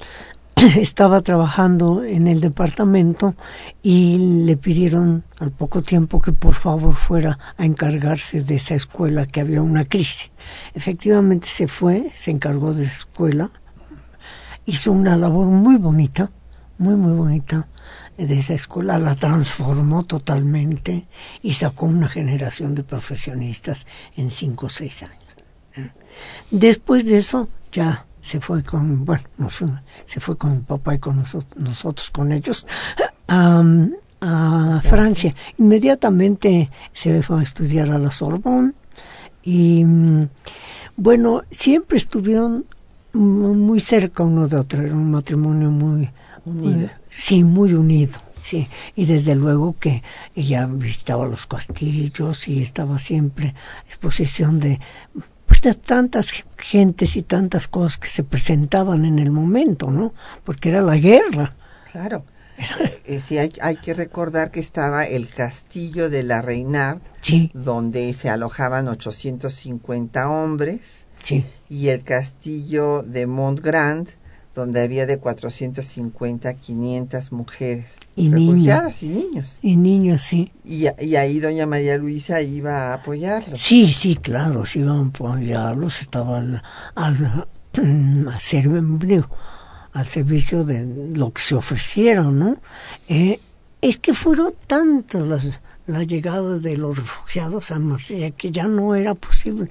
estaba 0.77 1.19
trabajando 1.21 2.03
en 2.03 2.27
el 2.27 2.39
departamento 2.39 3.35
y 3.81 4.43
le 4.45 4.55
pidieron 4.55 5.23
al 5.39 5.51
poco 5.51 5.81
tiempo 5.81 6.21
que 6.21 6.31
por 6.31 6.53
favor 6.53 6.93
fuera 6.93 7.37
a 7.57 7.65
encargarse 7.65 8.41
de 8.41 8.55
esa 8.55 8.75
escuela 8.75 9.25
que 9.25 9.41
había 9.41 9.61
una 9.61 9.83
crisis. 9.83 10.31
Efectivamente 10.73 11.47
se 11.47 11.67
fue, 11.67 12.11
se 12.15 12.31
encargó 12.31 12.73
de 12.73 12.83
esa 12.83 12.99
escuela, 12.99 13.49
hizo 14.65 14.91
una 14.91 15.17
labor 15.17 15.47
muy 15.47 15.77
bonita, 15.77 16.31
muy 16.77 16.95
muy 16.95 17.13
bonita 17.13 17.67
de 18.17 18.37
esa 18.37 18.53
escuela, 18.53 18.97
la 18.97 19.15
transformó 19.15 20.03
totalmente 20.03 21.05
y 21.41 21.53
sacó 21.53 21.85
una 21.85 22.07
generación 22.07 22.73
de 22.75 22.83
profesionistas 22.83 23.85
en 24.15 24.31
cinco 24.31 24.67
o 24.67 24.69
seis 24.69 25.03
años. 25.03 25.91
Después 26.51 27.05
de 27.05 27.17
eso 27.17 27.49
ya 27.71 28.05
se 28.21 28.39
fue 28.39 28.63
con, 28.63 29.03
bueno, 29.05 29.23
no 29.37 29.49
fue- 29.49 29.67
se 30.05 30.19
fue 30.19 30.37
con 30.37 30.53
mi 30.55 30.61
papá 30.61 30.95
y 30.95 30.99
con 30.99 31.17
nosotros, 31.17 31.61
nosotros 31.61 32.09
con 32.11 32.31
ellos 32.31 32.65
a, 33.27 33.63
a 34.21 34.81
Francia. 34.81 35.35
Inmediatamente 35.57 36.69
se 36.93 37.21
fue 37.21 37.39
a 37.39 37.43
estudiar 37.43 37.91
a 37.91 37.99
la 37.99 38.11
Sorbonne 38.11 38.73
y 39.43 39.83
mm, 39.83 40.29
bueno, 40.97 41.43
siempre 41.51 41.97
estuvieron 41.97 42.65
mu- 43.13 43.53
muy 43.55 43.79
cerca 43.81 44.23
uno 44.23 44.47
de 44.47 44.57
otro, 44.57 44.83
era 44.83 44.93
un 44.93 45.11
matrimonio 45.11 45.69
muy 45.69 46.09
Unido. 46.45 46.89
Eh, 47.15 47.21
sí, 47.21 47.43
muy 47.43 47.73
unido. 47.73 48.19
Sí, 48.41 48.67
y 48.95 49.07
desde 49.07 49.33
luego 49.33 49.75
que 49.79 50.03
ella 50.35 50.67
visitaba 50.69 51.25
los 51.25 51.47
castillos 51.47 52.47
y 52.47 52.61
estaba 52.61 52.99
siempre 52.99 53.55
a 53.55 53.87
exposición 53.87 54.59
de 54.59 54.79
pues 55.47 55.61
de 55.61 55.73
tantas 55.73 56.45
gentes 56.57 57.15
y 57.15 57.23
tantas 57.23 57.67
cosas 57.67 57.97
que 57.97 58.07
se 58.07 58.23
presentaban 58.23 59.03
en 59.05 59.17
el 59.17 59.31
momento, 59.31 59.89
¿no? 59.89 60.13
Porque 60.43 60.69
era 60.69 60.81
la 60.81 60.95
guerra. 60.95 61.55
Claro. 61.91 62.23
Eh, 63.05 63.19
sí, 63.19 63.37
hay, 63.37 63.51
hay 63.61 63.75
que 63.75 63.93
recordar 63.93 64.49
que 64.51 64.59
estaba 64.59 65.05
el 65.05 65.27
castillo 65.27 66.09
de 66.09 66.23
la 66.23 66.41
Reynard, 66.41 66.99
Sí, 67.21 67.51
donde 67.53 68.13
se 68.13 68.29
alojaban 68.29 68.87
850 68.87 70.29
hombres, 70.29 71.05
sí, 71.21 71.45
y 71.69 71.89
el 71.89 72.03
castillo 72.03 73.03
de 73.03 73.27
Montgrand, 73.27 74.09
donde 74.55 74.81
había 74.81 75.05
de 75.05 75.17
450 75.19 76.49
a 76.49 76.53
500 76.53 77.31
mujeres 77.33 77.95
Y 78.15 78.29
refugiadas 78.31 79.03
y 79.03 79.09
niños. 79.09 79.59
y 79.61 79.75
niños, 79.75 80.21
sí. 80.21 80.51
Y, 80.63 80.85
y 81.03 81.15
ahí 81.17 81.39
doña 81.39 81.65
María 81.67 81.97
Luisa 81.97 82.41
iba 82.41 82.91
a 82.91 82.93
apoyarlos. 82.95 83.59
Sí, 83.61 83.91
sí, 83.91 84.15
claro, 84.15 84.65
sí 84.65 84.79
iban 84.79 84.97
a 84.97 85.07
apoyarlos, 85.09 86.01
estaban 86.01 86.61
al, 86.95 87.47
al, 88.31 88.39
ser- 88.39 88.69
digo, 88.99 89.27
al 89.93 90.05
servicio 90.05 90.63
de 90.63 91.11
lo 91.15 91.31
que 91.31 91.41
se 91.41 91.55
ofrecieron, 91.55 92.39
¿no? 92.39 92.57
Eh, 93.09 93.39
es 93.81 93.97
que 93.97 94.13
fueron 94.13 94.53
tantas 94.67 95.23
las 95.27 95.43
la 95.87 96.03
llegada 96.03 96.57
de 96.57 96.77
los 96.77 96.97
refugiados 96.97 97.71
a 97.71 97.79
Marsella 97.79 98.31
que 98.31 98.51
ya 98.51 98.67
no 98.67 98.95
era 98.95 99.13
posible. 99.13 99.69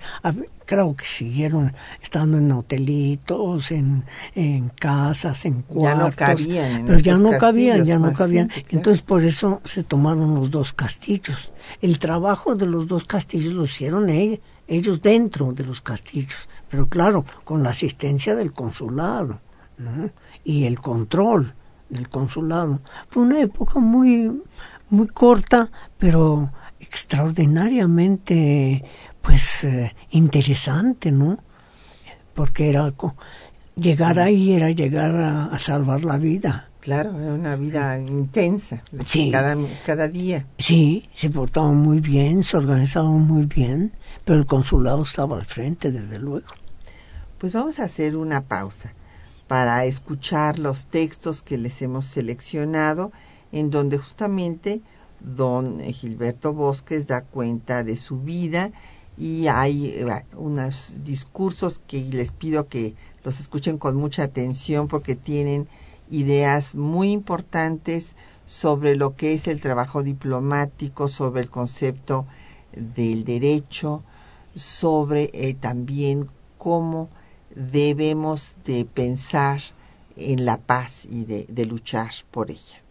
Claro 0.67 0.95
que 0.95 1.05
siguieron 1.05 1.75
estando 2.01 2.39
en 2.39 2.51
hotelitos, 2.53 3.71
en, 3.71 4.05
en 4.35 4.69
casas, 4.71 5.45
en 5.45 5.65
Ya 5.69 5.95
no 5.95 6.01
cuartos. 6.11 6.15
cabían 6.17 6.77
en 6.77 6.87
pero 6.87 6.99
ya 7.01 7.17
no 7.19 7.31
cabían, 7.39 7.85
ya 7.85 7.99
no 7.99 8.13
cabían. 8.15 8.49
claro. 8.49 8.65
Entonces 8.71 9.03
por 9.03 9.25
eso 9.25 9.61
se 9.65 9.83
tomaron 9.83 10.35
los 10.35 10.51
dos 10.51 10.73
castillos. 10.73 11.53
El 11.83 11.99
trabajo 11.99 12.55
de 12.55 12.67
los 12.67 12.87
dos 12.87 13.05
castillos 13.05 13.53
lo 13.53 13.65
hicieron 13.65 14.09
e- 14.09 14.41
ellos 14.67 15.03
dentro 15.03 15.53
de 15.53 15.65
los 15.65 15.83
castillos, 15.83 16.49
pero 16.71 16.87
claro, 16.87 17.27
con 17.45 17.63
la 17.63 17.71
asistencia 17.71 18.35
del 18.35 18.53
consulado 18.53 19.41
¿no? 19.77 20.09
y 20.45 20.65
el 20.65 20.81
control 20.81 21.53
del 21.91 22.09
consulado. 22.09 22.81
Fue 23.09 23.25
una 23.25 23.43
época 23.43 23.79
muy, 23.81 24.41
muy 24.95 25.09
corta, 25.09 25.71
pero 25.99 26.51
extraordinariamente 26.81 28.85
pues 29.21 29.65
eh, 29.65 29.95
interesante, 30.11 31.11
¿no? 31.11 31.39
Porque 32.35 32.69
era 32.69 32.87
Llegar 33.77 34.21
ahí 34.21 34.53
era 34.53 34.71
llegar 34.71 35.17
a, 35.17 35.59
salvar 35.59 36.05
la 36.05 36.17
vida. 36.17 36.69
Claro, 36.79 37.19
era 37.19 37.33
una 37.33 37.57
vida 37.57 37.99
intensa, 37.99 38.83
sí. 39.05 39.31
cada, 39.33 39.57
cada 39.85 40.07
día. 40.07 40.47
Sí, 40.59 41.09
se 41.13 41.29
portaban 41.31 41.79
muy 41.79 41.99
bien, 41.99 42.45
se 42.45 42.57
organizaban 42.57 43.23
muy 43.23 43.47
bien, 43.47 43.93
pero 44.25 44.39
el 44.39 44.47
consulado 44.47 45.03
estaba 45.03 45.39
al 45.39 45.45
frente, 45.45 45.91
desde 45.91 46.21
luego. 46.21 46.47
Pues 47.39 47.53
vamos 47.53 47.81
a 47.81 47.85
hacer 47.85 48.17
una 48.17 48.43
pausa 48.43 48.93
para 49.49 49.85
escuchar 49.87 50.59
los 50.59 50.87
textos 50.87 51.43
que 51.43 51.59
les 51.59 51.83
hemos 51.83 52.07
seleccionado, 52.07 53.13
en 53.55 53.71
donde 53.71 53.99
justamente 53.99 54.83
don 55.21 55.81
Gilberto 55.81 56.53
Bosques 56.53 57.07
da 57.07 57.23
cuenta 57.23 57.85
de 57.85 57.97
su 57.97 58.21
vida 58.21 58.73
y 59.17 59.47
hay 59.47 59.87
eh, 59.87 60.25
unos 60.37 60.95
discursos 61.05 61.81
que 61.87 62.03
les 62.03 62.33
pido 62.33 62.67
que 62.67 62.95
los 63.23 63.39
escuchen 63.39 63.79
con 63.79 63.95
mucha 63.95 64.25
atención 64.25 64.89
porque 64.89 65.15
tienen 65.15 65.69
ideas 66.11 66.75
muy 66.75 67.13
importantes 67.13 68.17
sobre 68.45 68.97
lo 68.97 69.15
que 69.15 69.35
es 69.35 69.47
el 69.47 69.61
trabajo 69.61 70.03
diplomático, 70.03 71.07
sobre 71.07 71.43
el 71.43 71.49
concepto 71.49 72.27
del 72.73 73.23
derecho, 73.23 74.03
sobre 74.57 75.31
eh, 75.33 75.55
también 75.55 76.27
cómo 76.59 77.09
debemos 77.55 78.57
de 78.65 78.85
pensar 78.85 79.63
en 80.17 80.45
la 80.45 80.59
paz 80.59 81.07
y 81.09 81.25
de 81.25 81.67
luchar 81.67 82.11
por 82.33 82.51
ella. 82.51 82.84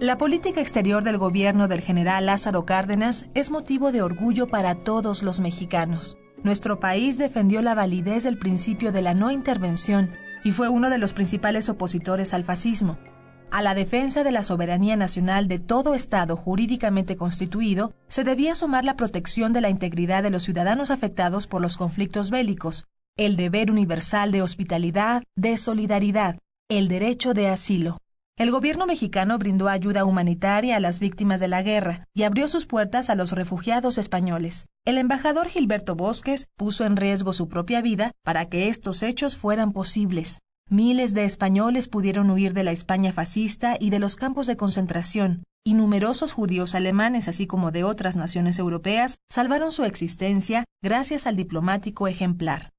La 0.00 0.16
política 0.16 0.60
exterior 0.60 1.02
del 1.02 1.18
gobierno 1.18 1.66
del 1.66 1.80
general 1.80 2.26
Lázaro 2.26 2.64
Cárdenas 2.64 3.26
es 3.34 3.50
motivo 3.50 3.90
de 3.90 4.00
orgullo 4.00 4.46
para 4.46 4.76
todos 4.76 5.24
los 5.24 5.40
mexicanos. 5.40 6.16
Nuestro 6.44 6.78
país 6.78 7.18
defendió 7.18 7.62
la 7.62 7.74
validez 7.74 8.22
del 8.22 8.38
principio 8.38 8.92
de 8.92 9.02
la 9.02 9.12
no 9.12 9.32
intervención 9.32 10.12
y 10.44 10.52
fue 10.52 10.68
uno 10.68 10.88
de 10.88 10.98
los 10.98 11.14
principales 11.14 11.68
opositores 11.68 12.32
al 12.32 12.44
fascismo. 12.44 12.96
A 13.50 13.60
la 13.60 13.74
defensa 13.74 14.22
de 14.22 14.30
la 14.30 14.44
soberanía 14.44 14.94
nacional 14.94 15.48
de 15.48 15.58
todo 15.58 15.96
Estado 15.96 16.36
jurídicamente 16.36 17.16
constituido 17.16 17.92
se 18.06 18.22
debía 18.22 18.54
sumar 18.54 18.84
la 18.84 18.94
protección 18.94 19.52
de 19.52 19.62
la 19.62 19.68
integridad 19.68 20.22
de 20.22 20.30
los 20.30 20.44
ciudadanos 20.44 20.92
afectados 20.92 21.48
por 21.48 21.60
los 21.60 21.76
conflictos 21.76 22.30
bélicos, 22.30 22.84
el 23.18 23.34
deber 23.34 23.72
universal 23.72 24.30
de 24.30 24.42
hospitalidad, 24.42 25.24
de 25.36 25.56
solidaridad, 25.56 26.38
el 26.70 26.86
derecho 26.86 27.34
de 27.34 27.48
asilo. 27.48 27.98
El 28.38 28.52
gobierno 28.52 28.86
mexicano 28.86 29.36
brindó 29.38 29.68
ayuda 29.68 30.04
humanitaria 30.04 30.76
a 30.76 30.80
las 30.80 31.00
víctimas 31.00 31.40
de 31.40 31.48
la 31.48 31.62
guerra 31.62 32.04
y 32.14 32.22
abrió 32.22 32.46
sus 32.46 32.64
puertas 32.64 33.10
a 33.10 33.16
los 33.16 33.32
refugiados 33.32 33.98
españoles. 33.98 34.66
El 34.84 34.98
embajador 34.98 35.48
Gilberto 35.48 35.96
Bosques 35.96 36.46
puso 36.56 36.84
en 36.84 36.96
riesgo 36.96 37.32
su 37.32 37.48
propia 37.48 37.82
vida 37.82 38.12
para 38.22 38.48
que 38.48 38.68
estos 38.68 39.02
hechos 39.02 39.36
fueran 39.36 39.72
posibles. 39.72 40.38
Miles 40.70 41.12
de 41.12 41.24
españoles 41.24 41.88
pudieron 41.88 42.30
huir 42.30 42.54
de 42.54 42.62
la 42.62 42.70
España 42.70 43.12
fascista 43.12 43.76
y 43.80 43.90
de 43.90 43.98
los 43.98 44.14
campos 44.14 44.46
de 44.46 44.56
concentración, 44.56 45.42
y 45.64 45.74
numerosos 45.74 46.32
judíos 46.32 46.76
alemanes, 46.76 47.26
así 47.26 47.48
como 47.48 47.72
de 47.72 47.82
otras 47.82 48.14
naciones 48.14 48.60
europeas, 48.60 49.18
salvaron 49.28 49.72
su 49.72 49.84
existencia 49.84 50.66
gracias 50.82 51.26
al 51.26 51.34
diplomático 51.34 52.06
ejemplar. 52.06 52.70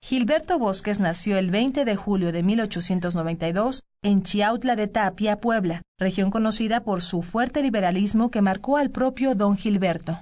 Gilberto 0.00 0.58
Bosques 0.58 1.00
nació 1.00 1.36
el 1.36 1.50
20 1.50 1.84
de 1.84 1.96
julio 1.96 2.32
de 2.32 2.42
1892 2.42 3.82
en 4.02 4.22
Chiautla 4.22 4.74
de 4.74 4.86
Tapia, 4.86 5.40
Puebla, 5.40 5.82
región 5.98 6.30
conocida 6.30 6.82
por 6.82 7.02
su 7.02 7.22
fuerte 7.22 7.62
liberalismo 7.62 8.30
que 8.30 8.40
marcó 8.40 8.78
al 8.78 8.90
propio 8.90 9.34
don 9.34 9.56
Gilberto. 9.56 10.20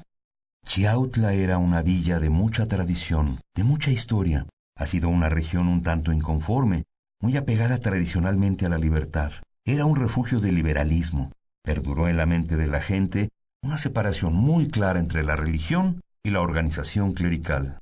Chiautla 0.67 1.35
era 1.35 1.59
una 1.59 1.83
villa 1.83 2.19
de 2.19 2.31
mucha 2.31 2.67
tradición, 2.67 3.41
de 3.55 3.63
mucha 3.63 3.93
historia. 3.93 4.47
Ha 4.77 4.87
sido 4.87 5.09
una 5.09 5.29
región 5.29 5.69
un 5.69 5.83
tanto 5.83 6.11
inconforme, 6.11 6.85
muy 7.21 7.37
apegada 7.37 7.79
tradicionalmente 7.79 8.67
a 8.67 8.69
la 8.69 8.79
libertad. 8.79 9.33
Era 9.65 9.85
un 9.85 9.97
refugio 9.97 10.41
de 10.41 10.51
liberalismo. 10.51 11.31
Perduró 11.63 12.09
en 12.09 12.17
la 12.17 12.27
mente 12.27 12.57
de 12.57 12.67
la 12.67 12.81
gente 12.81 13.29
una 13.63 13.79
separación 13.79 14.35
muy 14.35 14.69
clara 14.69 14.99
entre 14.99 15.23
la 15.23 15.37
religión 15.37 16.01
y 16.25 16.31
la 16.31 16.41
organización 16.41 17.13
clerical. 17.13 17.79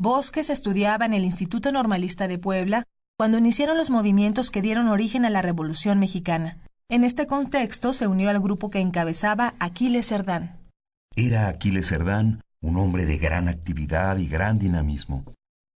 Bosques 0.00 0.48
estudiaba 0.48 1.06
en 1.06 1.12
el 1.12 1.24
Instituto 1.24 1.72
Normalista 1.72 2.28
de 2.28 2.38
Puebla 2.38 2.84
cuando 3.16 3.36
iniciaron 3.36 3.76
los 3.76 3.90
movimientos 3.90 4.52
que 4.52 4.62
dieron 4.62 4.86
origen 4.86 5.24
a 5.24 5.30
la 5.30 5.42
Revolución 5.42 5.98
Mexicana. 5.98 6.58
En 6.88 7.02
este 7.02 7.26
contexto 7.26 7.92
se 7.92 8.06
unió 8.06 8.30
al 8.30 8.38
grupo 8.38 8.70
que 8.70 8.78
encabezaba 8.78 9.54
Aquiles 9.58 10.06
Cerdán. 10.06 10.56
Era 11.16 11.48
Aquiles 11.48 11.88
Cerdán 11.88 12.42
un 12.60 12.76
hombre 12.76 13.06
de 13.06 13.18
gran 13.18 13.48
actividad 13.48 14.18
y 14.18 14.28
gran 14.28 14.60
dinamismo. 14.60 15.24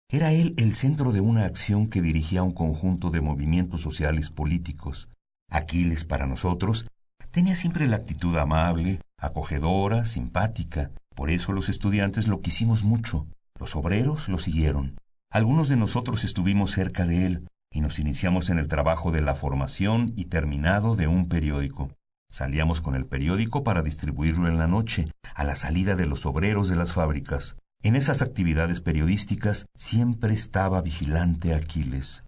Era 0.10 0.34
él 0.34 0.54
el 0.58 0.76
centro 0.76 1.14
de 1.14 1.22
una 1.22 1.46
acción 1.46 1.88
que 1.88 2.02
dirigía 2.02 2.44
un 2.44 2.54
conjunto 2.54 3.12
de 3.12 3.22
movimientos 3.22 3.82
sociales 3.82 4.30
políticos. 4.30 5.08
Aquiles, 5.50 6.04
para 6.04 6.26
nosotros, 6.26 6.88
tenía 7.32 7.56
siempre 7.56 7.88
la 7.88 7.98
actitud 7.98 8.36
amable, 8.38 9.02
acogedora, 9.18 10.06
simpática. 10.06 10.92
Por 11.16 11.30
eso 11.30 11.54
los 11.54 11.70
estudiantes 11.70 12.28
lo 12.28 12.42
quisimos 12.42 12.84
mucho. 12.84 13.26
Los 13.60 13.76
obreros 13.76 14.30
lo 14.30 14.38
siguieron. 14.38 14.98
Algunos 15.32 15.70
de 15.70 15.76
nosotros 15.76 16.24
estuvimos 16.24 16.72
cerca 16.72 17.06
de 17.06 17.26
él 17.26 17.48
y 17.72 17.82
nos 17.82 18.00
iniciamos 18.00 18.50
en 18.50 18.58
el 18.58 18.68
trabajo 18.68 19.12
de 19.12 19.22
la 19.22 19.36
formación 19.36 20.14
y 20.16 20.26
terminado 20.26 20.96
de 20.96 21.08
un 21.08 21.28
periódico. 21.28 21.92
Salíamos 22.32 22.80
con 22.80 22.96
el 22.96 23.06
periódico 23.06 23.64
para 23.64 23.82
distribuirlo 23.82 24.48
en 24.48 24.58
la 24.58 24.68
noche, 24.68 25.12
a 25.36 25.44
la 25.44 25.56
salida 25.56 25.96
de 25.96 26.06
los 26.06 26.26
obreros 26.26 26.70
de 26.70 26.76
las 26.76 26.94
fábricas. 26.94 27.58
En 27.82 27.96
esas 27.96 28.22
actividades 28.22 28.82
periodísticas 28.82 29.66
siempre 29.76 30.34
estaba 30.34 30.82
vigilante 30.82 31.54
Aquiles. 31.54 32.24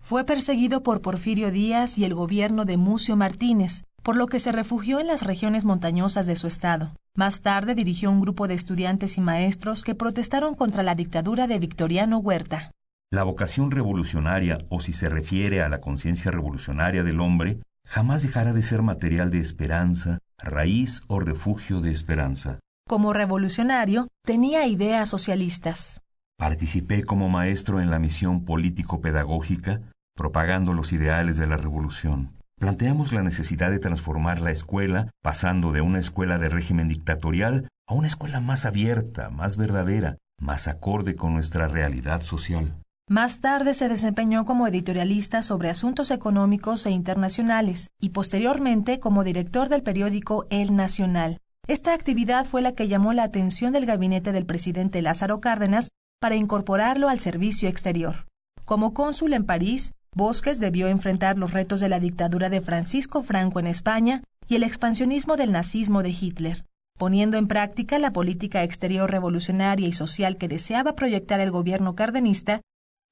Fue 0.00 0.24
perseguido 0.24 0.82
por 0.82 1.00
Porfirio 1.02 1.50
Díaz 1.50 1.98
y 1.98 2.04
el 2.04 2.14
gobierno 2.14 2.64
de 2.64 2.76
Mucio 2.76 3.16
Martínez, 3.16 3.82
por 4.06 4.14
lo 4.14 4.28
que 4.28 4.38
se 4.38 4.52
refugió 4.52 5.00
en 5.00 5.08
las 5.08 5.24
regiones 5.24 5.64
montañosas 5.64 6.26
de 6.26 6.36
su 6.36 6.46
estado. 6.46 6.92
Más 7.16 7.40
tarde 7.40 7.74
dirigió 7.74 8.08
un 8.08 8.20
grupo 8.20 8.46
de 8.46 8.54
estudiantes 8.54 9.18
y 9.18 9.20
maestros 9.20 9.82
que 9.82 9.96
protestaron 9.96 10.54
contra 10.54 10.84
la 10.84 10.94
dictadura 10.94 11.48
de 11.48 11.58
Victoriano 11.58 12.18
Huerta. 12.18 12.70
La 13.10 13.24
vocación 13.24 13.72
revolucionaria, 13.72 14.58
o 14.68 14.78
si 14.78 14.92
se 14.92 15.08
refiere 15.08 15.60
a 15.60 15.68
la 15.68 15.80
conciencia 15.80 16.30
revolucionaria 16.30 17.02
del 17.02 17.20
hombre, 17.20 17.58
jamás 17.84 18.22
dejará 18.22 18.52
de 18.52 18.62
ser 18.62 18.80
material 18.82 19.32
de 19.32 19.40
esperanza, 19.40 20.20
raíz 20.38 21.02
o 21.08 21.18
refugio 21.18 21.80
de 21.80 21.90
esperanza. 21.90 22.60
Como 22.86 23.12
revolucionario, 23.12 24.06
tenía 24.24 24.68
ideas 24.68 25.08
socialistas. 25.08 26.00
Participé 26.36 27.02
como 27.02 27.28
maestro 27.28 27.80
en 27.80 27.90
la 27.90 27.98
misión 27.98 28.44
político-pedagógica, 28.44 29.80
propagando 30.14 30.74
los 30.74 30.92
ideales 30.92 31.38
de 31.38 31.48
la 31.48 31.56
revolución. 31.56 32.35
Planteamos 32.58 33.12
la 33.12 33.22
necesidad 33.22 33.70
de 33.70 33.78
transformar 33.78 34.40
la 34.40 34.50
escuela, 34.50 35.10
pasando 35.22 35.72
de 35.72 35.82
una 35.82 35.98
escuela 35.98 36.38
de 36.38 36.48
régimen 36.48 36.88
dictatorial 36.88 37.68
a 37.86 37.92
una 37.92 38.06
escuela 38.06 38.40
más 38.40 38.64
abierta, 38.64 39.28
más 39.28 39.58
verdadera, 39.58 40.16
más 40.40 40.66
acorde 40.66 41.16
con 41.16 41.34
nuestra 41.34 41.68
realidad 41.68 42.22
social. 42.22 42.74
Más 43.10 43.40
tarde 43.40 43.74
se 43.74 43.90
desempeñó 43.90 44.46
como 44.46 44.66
editorialista 44.66 45.42
sobre 45.42 45.68
asuntos 45.68 46.10
económicos 46.10 46.86
e 46.86 46.90
internacionales 46.90 47.90
y 48.00 48.08
posteriormente 48.08 49.00
como 49.00 49.22
director 49.22 49.68
del 49.68 49.82
periódico 49.82 50.46
El 50.48 50.74
Nacional. 50.74 51.38
Esta 51.68 51.92
actividad 51.92 52.46
fue 52.46 52.62
la 52.62 52.72
que 52.72 52.88
llamó 52.88 53.12
la 53.12 53.24
atención 53.24 53.74
del 53.74 53.84
gabinete 53.84 54.32
del 54.32 54.46
presidente 54.46 55.02
Lázaro 55.02 55.40
Cárdenas 55.40 55.88
para 56.20 56.36
incorporarlo 56.36 57.10
al 57.10 57.18
servicio 57.18 57.68
exterior. 57.68 58.26
Como 58.64 58.94
cónsul 58.94 59.34
en 59.34 59.44
París, 59.44 59.92
Bosques 60.16 60.60
debió 60.60 60.88
enfrentar 60.88 61.36
los 61.36 61.52
retos 61.52 61.80
de 61.80 61.90
la 61.90 62.00
dictadura 62.00 62.48
de 62.48 62.62
Francisco 62.62 63.22
Franco 63.22 63.60
en 63.60 63.66
España 63.66 64.22
y 64.48 64.54
el 64.54 64.62
expansionismo 64.62 65.36
del 65.36 65.52
nazismo 65.52 66.02
de 66.02 66.08
Hitler. 66.08 66.64
Poniendo 66.98 67.36
en 67.36 67.48
práctica 67.48 67.98
la 67.98 68.14
política 68.14 68.62
exterior 68.62 69.10
revolucionaria 69.10 69.86
y 69.86 69.92
social 69.92 70.38
que 70.38 70.48
deseaba 70.48 70.94
proyectar 70.94 71.40
el 71.40 71.50
gobierno 71.50 71.94
cardenista, 71.94 72.62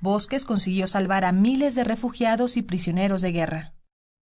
Bosques 0.01 0.47
consiguió 0.47 0.87
salvar 0.87 1.27
a 1.27 1.33
miles 1.33 1.75
de 1.75 1.85
refugiados 1.85 2.57
y 2.57 2.63
prisioneros 2.63 3.21
de 3.21 3.33
guerra. 3.33 3.75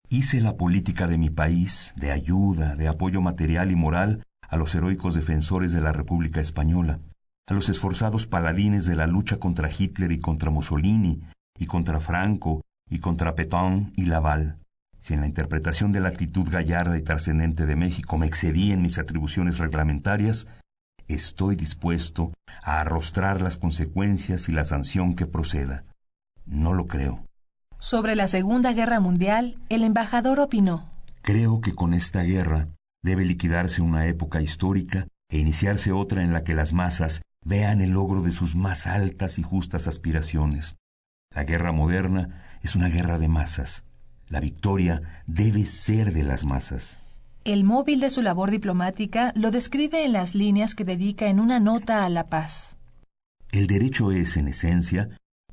Hice 0.10 0.42
la 0.42 0.58
política 0.58 1.08
de 1.08 1.18
mi 1.18 1.30
país 1.30 1.94
de 1.96 2.12
ayuda, 2.12 2.76
de 2.76 2.90
apoyo 2.90 3.22
material 3.22 3.72
y 3.72 3.78
moral 3.78 4.24
a 4.42 4.58
los 4.58 4.76
heroicos 4.76 5.16
defensores 5.16 5.72
de 5.72 5.80
la 5.80 5.94
República 5.94 6.42
Española, 6.42 7.00
a 7.48 7.54
los 7.54 7.70
esforzados 7.70 8.28
paladines 8.28 8.86
de 8.86 8.96
la 8.96 9.08
lucha 9.08 9.38
contra 9.38 9.70
Hitler 9.72 10.12
y 10.12 10.20
contra 10.20 10.52
Mussolini, 10.52 11.22
y 11.58 11.66
contra 11.66 12.00
Franco, 12.00 12.62
y 12.90 13.00
contra 13.00 13.36
Petón 13.36 13.92
y 13.96 14.06
Laval. 14.06 14.58
Si 15.00 15.14
en 15.14 15.22
la 15.22 15.28
interpretación 15.28 15.92
de 15.92 16.00
la 16.00 16.10
actitud 16.10 16.50
gallarda 16.50 16.98
y 16.98 17.02
trascendente 17.02 17.66
de 17.66 17.76
México 17.76 18.18
me 18.18 18.28
excedí 18.28 18.72
en 18.72 18.82
mis 18.82 18.98
atribuciones 18.98 19.58
reglamentarias, 19.58 20.48
estoy 21.08 21.56
dispuesto 21.56 22.34
a 22.64 22.82
arrostrar 22.82 23.42
las 23.42 23.58
consecuencias 23.58 24.50
y 24.50 24.52
la 24.52 24.66
sanción 24.66 25.16
que 25.16 25.26
proceda. 25.26 25.84
No 26.46 26.74
lo 26.74 26.88
creo. 26.88 27.24
Sobre 27.80 28.16
la 28.16 28.28
Segunda 28.28 28.74
Guerra 28.74 29.00
Mundial, 29.00 29.58
el 29.70 29.84
embajador 29.84 30.40
opinó. 30.40 30.90
Creo 31.22 31.62
que 31.62 31.74
con 31.74 31.94
esta 31.94 32.24
guerra 32.24 32.70
debe 33.04 33.24
liquidarse 33.24 33.82
una 33.82 34.08
época 34.08 34.42
histórica 34.42 35.08
e 35.30 35.38
iniciarse 35.38 35.92
otra 35.92 36.24
en 36.24 36.34
la 36.34 36.44
que 36.44 36.56
las 36.56 36.74
masas 36.74 37.22
vean 37.46 37.82
el 37.82 37.92
logro 37.92 38.22
de 38.22 38.32
sus 38.32 38.56
más 38.56 38.88
altas 38.88 39.38
y 39.40 39.44
justas 39.44 39.88
aspiraciones. 39.88 40.76
La 41.38 41.44
guerra 41.44 41.72
moderna 41.72 42.42
es 42.64 42.76
una 42.76 42.90
guerra 42.90 43.20
de 43.20 43.28
masas. 43.28 43.84
La 44.28 44.40
victoria 44.40 45.22
debe 45.28 45.68
ser 45.68 46.12
de 46.12 46.24
las 46.24 46.46
masas. 46.46 47.00
El 47.44 47.64
móvil 47.64 48.00
de 48.00 48.10
su 48.10 48.24
labor 48.24 48.50
diplomática 48.50 49.34
lo 49.36 49.52
describe 49.52 50.04
en 50.04 50.14
las 50.14 50.34
líneas 50.34 50.74
que 50.74 50.84
dedica 50.84 51.28
en 51.28 51.40
una 51.40 51.60
nota 51.60 52.06
a 52.06 52.10
la 52.10 52.28
paz. 52.28 52.80
El 53.52 53.68
derecho 53.68 54.12
es, 54.12 54.36
en 54.36 54.48
esencia, 54.48 55.10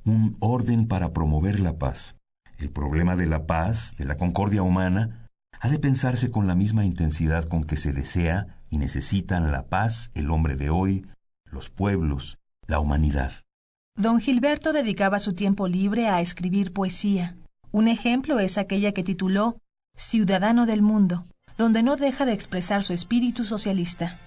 un 0.06 0.34
orden 0.40 0.88
para 0.88 1.12
promover 1.12 1.60
la 1.60 1.76
paz. 1.76 2.16
El 2.56 2.70
problema 2.70 3.14
de 3.14 3.26
la 3.26 3.44
paz, 3.44 3.94
de 3.98 4.06
la 4.06 4.16
concordia 4.16 4.62
humana, 4.62 5.28
ha 5.60 5.68
de 5.68 5.78
pensarse 5.78 6.30
con 6.30 6.46
la 6.46 6.54
misma 6.54 6.86
intensidad 6.86 7.44
con 7.44 7.64
que 7.64 7.76
se 7.76 7.92
desea 7.92 8.62
y 8.70 8.78
necesitan 8.78 9.52
la 9.52 9.66
paz 9.66 10.10
el 10.14 10.30
hombre 10.30 10.56
de 10.56 10.70
hoy, 10.70 11.06
los 11.44 11.68
pueblos, 11.68 12.38
la 12.66 12.80
humanidad. 12.80 13.43
Don 13.96 14.18
Gilberto 14.18 14.72
dedicaba 14.72 15.20
su 15.20 15.34
tiempo 15.34 15.68
libre 15.68 16.08
a 16.08 16.20
escribir 16.20 16.72
poesía. 16.72 17.36
Un 17.70 17.86
ejemplo 17.86 18.40
es 18.40 18.58
aquella 18.58 18.90
que 18.90 19.04
tituló 19.04 19.58
Ciudadano 19.96 20.66
del 20.66 20.82
Mundo, 20.82 21.26
donde 21.56 21.84
no 21.84 21.94
deja 21.94 22.26
de 22.26 22.32
expresar 22.32 22.82
su 22.82 22.92
espíritu 22.92 23.44
socialista. 23.44 24.18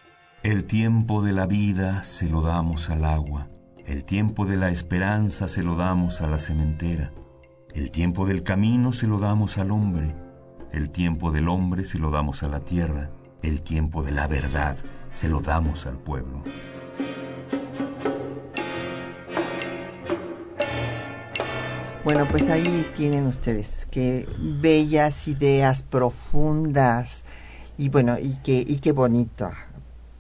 El 0.41 0.63
tiempo 0.63 1.21
de 1.21 1.33
la 1.33 1.47
vida 1.47 2.05
se 2.05 2.29
lo 2.29 2.41
damos 2.41 2.89
al 2.89 3.03
agua, 3.03 3.49
el 3.85 4.05
tiempo 4.05 4.45
de 4.45 4.55
la 4.55 4.69
esperanza 4.69 5.49
se 5.49 5.63
lo 5.63 5.75
damos 5.75 6.21
a 6.21 6.27
la 6.27 6.39
cementera, 6.39 7.11
el 7.75 7.91
tiempo 7.91 8.25
del 8.25 8.43
camino 8.43 8.93
se 8.93 9.07
lo 9.07 9.19
damos 9.19 9.57
al 9.57 9.71
hombre, 9.71 10.15
el 10.71 10.91
tiempo 10.91 11.31
del 11.31 11.49
hombre 11.49 11.83
se 11.83 11.99
lo 11.99 12.09
damos 12.09 12.41
a 12.41 12.47
la 12.47 12.61
tierra, 12.61 13.11
el 13.43 13.61
tiempo 13.61 14.01
de 14.01 14.13
la 14.13 14.27
verdad 14.27 14.77
se 15.11 15.27
lo 15.27 15.41
damos 15.41 15.85
al 15.87 15.97
pueblo. 15.97 16.41
Bueno, 22.07 22.25
pues 22.31 22.47
ahí 22.47 22.89
tienen 22.95 23.27
ustedes 23.27 23.85
qué 23.91 24.25
bellas 24.39 25.27
ideas 25.27 25.83
profundas 25.83 27.25
y 27.77 27.89
bueno, 27.89 28.17
y 28.17 28.39
qué, 28.45 28.63
y 28.65 28.77
qué 28.77 28.93
bonito 28.93 29.51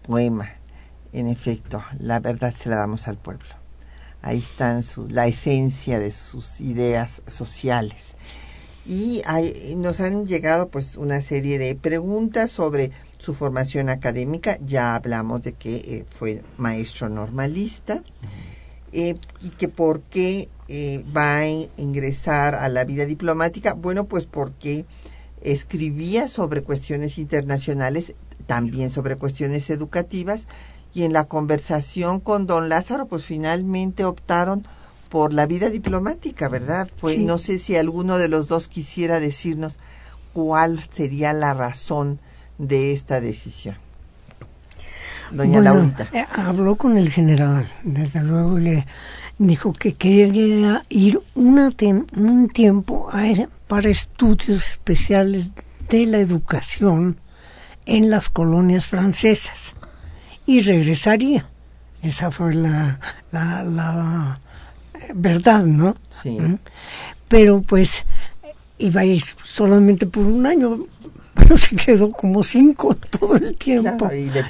poema. 0.05 0.49
En 1.13 1.29
efecto, 1.29 1.81
la 2.01 2.19
verdad 2.19 2.53
se 2.53 2.67
la 2.67 2.75
damos 2.75 3.07
al 3.07 3.15
pueblo. 3.15 3.47
Ahí 4.21 4.39
están 4.39 4.83
su, 4.83 5.07
la 5.07 5.27
esencia 5.27 5.97
de 5.97 6.11
sus 6.11 6.59
ideas 6.59 7.21
sociales. 7.25 8.15
Y 8.85 9.21
nos 9.77 10.01
han 10.01 10.27
llegado 10.27 10.67
pues 10.67 10.97
una 10.97 11.21
serie 11.21 11.57
de 11.57 11.73
preguntas 11.75 12.51
sobre 12.51 12.91
su 13.17 13.33
formación 13.33 13.87
académica. 13.87 14.57
Ya 14.59 14.93
hablamos 14.93 15.41
de 15.41 15.53
que 15.53 15.75
eh, 15.75 16.05
fue 16.09 16.43
maestro 16.57 17.07
normalista 17.07 18.03
eh, 18.91 19.15
y 19.39 19.51
que 19.51 19.69
por 19.69 20.01
qué 20.01 20.49
eh, 20.67 21.03
va 21.15 21.37
a 21.37 21.47
ingresar 21.47 22.55
a 22.55 22.69
la 22.69 22.83
vida 22.83 23.05
diplomática? 23.05 23.73
Bueno, 23.73 24.05
pues 24.05 24.25
porque 24.25 24.85
escribía 25.41 26.27
sobre 26.27 26.63
cuestiones 26.63 27.17
internacionales, 27.17 28.13
también 28.45 28.89
sobre 28.89 29.15
cuestiones 29.15 29.69
educativas, 29.69 30.47
y 30.93 31.03
en 31.03 31.13
la 31.13 31.25
conversación 31.25 32.19
con 32.19 32.47
don 32.47 32.69
Lázaro, 32.69 33.05
pues 33.05 33.23
finalmente 33.23 34.03
optaron 34.03 34.65
por 35.09 35.33
la 35.33 35.45
vida 35.45 35.69
diplomática, 35.69 36.49
¿verdad? 36.49 36.89
Fue, 36.95 37.17
no 37.17 37.37
sé 37.37 37.59
si 37.59 37.75
alguno 37.75 38.17
de 38.17 38.27
los 38.27 38.47
dos 38.47 38.67
quisiera 38.67 39.19
decirnos 39.19 39.79
cuál 40.33 40.83
sería 40.91 41.33
la 41.33 41.53
razón 41.53 42.19
de 42.57 42.91
esta 42.93 43.21
decisión. 43.21 43.77
Doña 45.31 45.59
Laurita. 45.59 46.09
Eh, 46.13 46.25
habló 46.33 46.75
con 46.75 46.97
el 46.97 47.09
general, 47.09 47.69
desde 47.83 48.21
luego 48.21 48.57
le 48.59 48.85
dijo 49.37 49.73
que 49.73 49.93
quería 49.93 50.85
ir 50.89 51.19
un 51.35 52.49
tiempo 52.49 53.09
para 53.67 53.89
estudios 53.89 54.71
especiales 54.71 55.49
de 55.89 56.05
la 56.05 56.17
educación 56.17 57.17
en 57.85 58.09
las 58.09 58.29
colonias 58.29 58.87
francesas 58.87 59.75
y 60.45 60.61
regresaría. 60.61 61.47
Esa 62.01 62.31
fue 62.31 62.53
la, 62.53 62.99
la, 63.31 64.39
verdad, 65.13 65.63
¿no? 65.63 65.95
Sí. 66.09 66.39
¿Mm? 66.39 66.59
Pero 67.27 67.61
pues 67.61 68.05
iba 68.77 69.01
a 69.01 69.05
ir 69.05 69.21
solamente 69.21 70.05
por 70.05 70.25
un 70.25 70.45
año, 70.45 70.85
pero 71.37 71.55
se 71.55 71.75
quedó 71.75 72.11
como 72.11 72.41
cinco 72.41 72.95
todo 72.95 73.35
el 73.35 73.55
tiempo. 73.55 74.09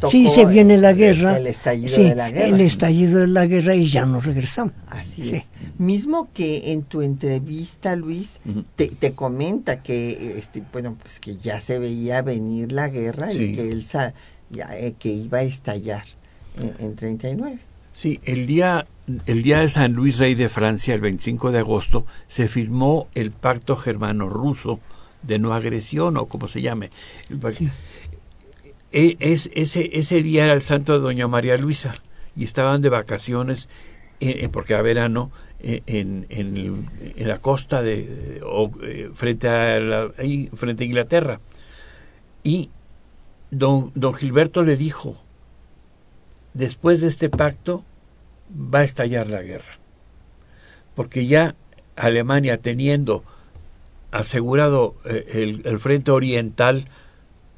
sí, 0.09 0.27
se 0.27 0.45
viene 0.45 0.77
la 0.77 0.93
guerra. 0.93 1.37
El, 1.37 1.47
estallido 1.47 2.01
de 2.01 2.15
la 2.15 2.31
guerra. 2.31 2.47
El 2.47 2.61
estallido 2.61 3.19
de 3.19 3.27
la 3.27 3.45
guerra 3.45 3.75
y 3.75 3.89
ya 3.89 4.05
nos 4.05 4.25
regresamos. 4.25 4.73
Así 4.87 5.35
es. 5.35 5.49
Mismo 5.77 6.29
que 6.33 6.71
en 6.71 6.83
tu 6.83 7.01
entrevista, 7.01 7.95
Luis, 7.95 8.39
te, 8.75 8.87
te, 8.87 9.11
comenta 9.11 9.83
que, 9.83 10.35
este, 10.37 10.63
bueno, 10.71 10.97
pues 10.99 11.19
que 11.19 11.35
ya 11.35 11.59
se 11.59 11.77
veía 11.77 12.21
venir 12.21 12.71
la 12.71 12.87
guerra 12.87 13.33
y 13.33 13.53
que 13.53 13.69
él 13.69 13.83
ya, 13.83 14.13
eh, 14.77 14.93
que 14.97 15.09
iba 15.09 15.39
a 15.39 15.43
estallar 15.43 16.05
en, 16.57 16.73
en 16.85 16.95
39. 16.95 17.59
Sí, 17.93 18.19
el 18.23 18.47
día, 18.47 18.85
el 19.25 19.43
día 19.43 19.59
de 19.59 19.69
San 19.69 19.93
Luis 19.93 20.19
Rey 20.19 20.35
de 20.35 20.49
Francia, 20.49 20.93
el 20.93 21.01
25 21.01 21.51
de 21.51 21.59
agosto, 21.59 22.05
se 22.27 22.47
firmó 22.47 23.07
el 23.13 23.31
pacto 23.31 23.75
germano-ruso 23.75 24.79
de 25.27 25.39
no 25.39 25.53
agresión 25.53 26.17
o 26.17 26.25
como 26.25 26.47
se 26.47 26.61
llame. 26.61 26.89
E, 28.91 29.17
es, 29.19 29.49
ese, 29.53 29.89
ese 29.93 30.23
día 30.23 30.45
era 30.45 30.53
el 30.53 30.61
santo 30.61 30.93
de 30.93 30.99
Doña 30.99 31.27
María 31.27 31.57
Luisa 31.57 31.95
y 32.35 32.45
estaban 32.45 32.81
de 32.81 32.89
vacaciones 32.89 33.67
eh, 34.19 34.39
eh, 34.41 34.49
porque 34.49 34.75
a 34.75 34.81
verano 34.81 35.31
eh, 35.59 35.83
en, 35.87 36.25
en, 36.29 36.87
la 37.27 37.39
costa 37.39 37.81
de 37.81 38.39
o, 38.45 38.71
frente 39.13 39.49
a 39.49 39.79
la, 39.79 40.11
ahí, 40.17 40.49
frente 40.55 40.83
a 40.83 40.87
Inglaterra 40.87 41.39
y 42.43 42.69
don, 43.51 43.91
don 43.93 44.13
Gilberto 44.13 44.63
le 44.63 44.77
dijo 44.77 45.21
después 46.53 47.01
de 47.01 47.07
este 47.07 47.29
pacto 47.29 47.83
va 48.51 48.79
a 48.79 48.83
estallar 48.83 49.27
la 49.27 49.41
guerra 49.41 49.77
porque 50.95 51.27
ya 51.27 51.55
Alemania 51.95 52.57
teniendo 52.57 53.23
asegurado 54.17 54.95
eh, 55.05 55.61
el, 55.63 55.79
frente 55.79 56.11
oriental 56.11 56.85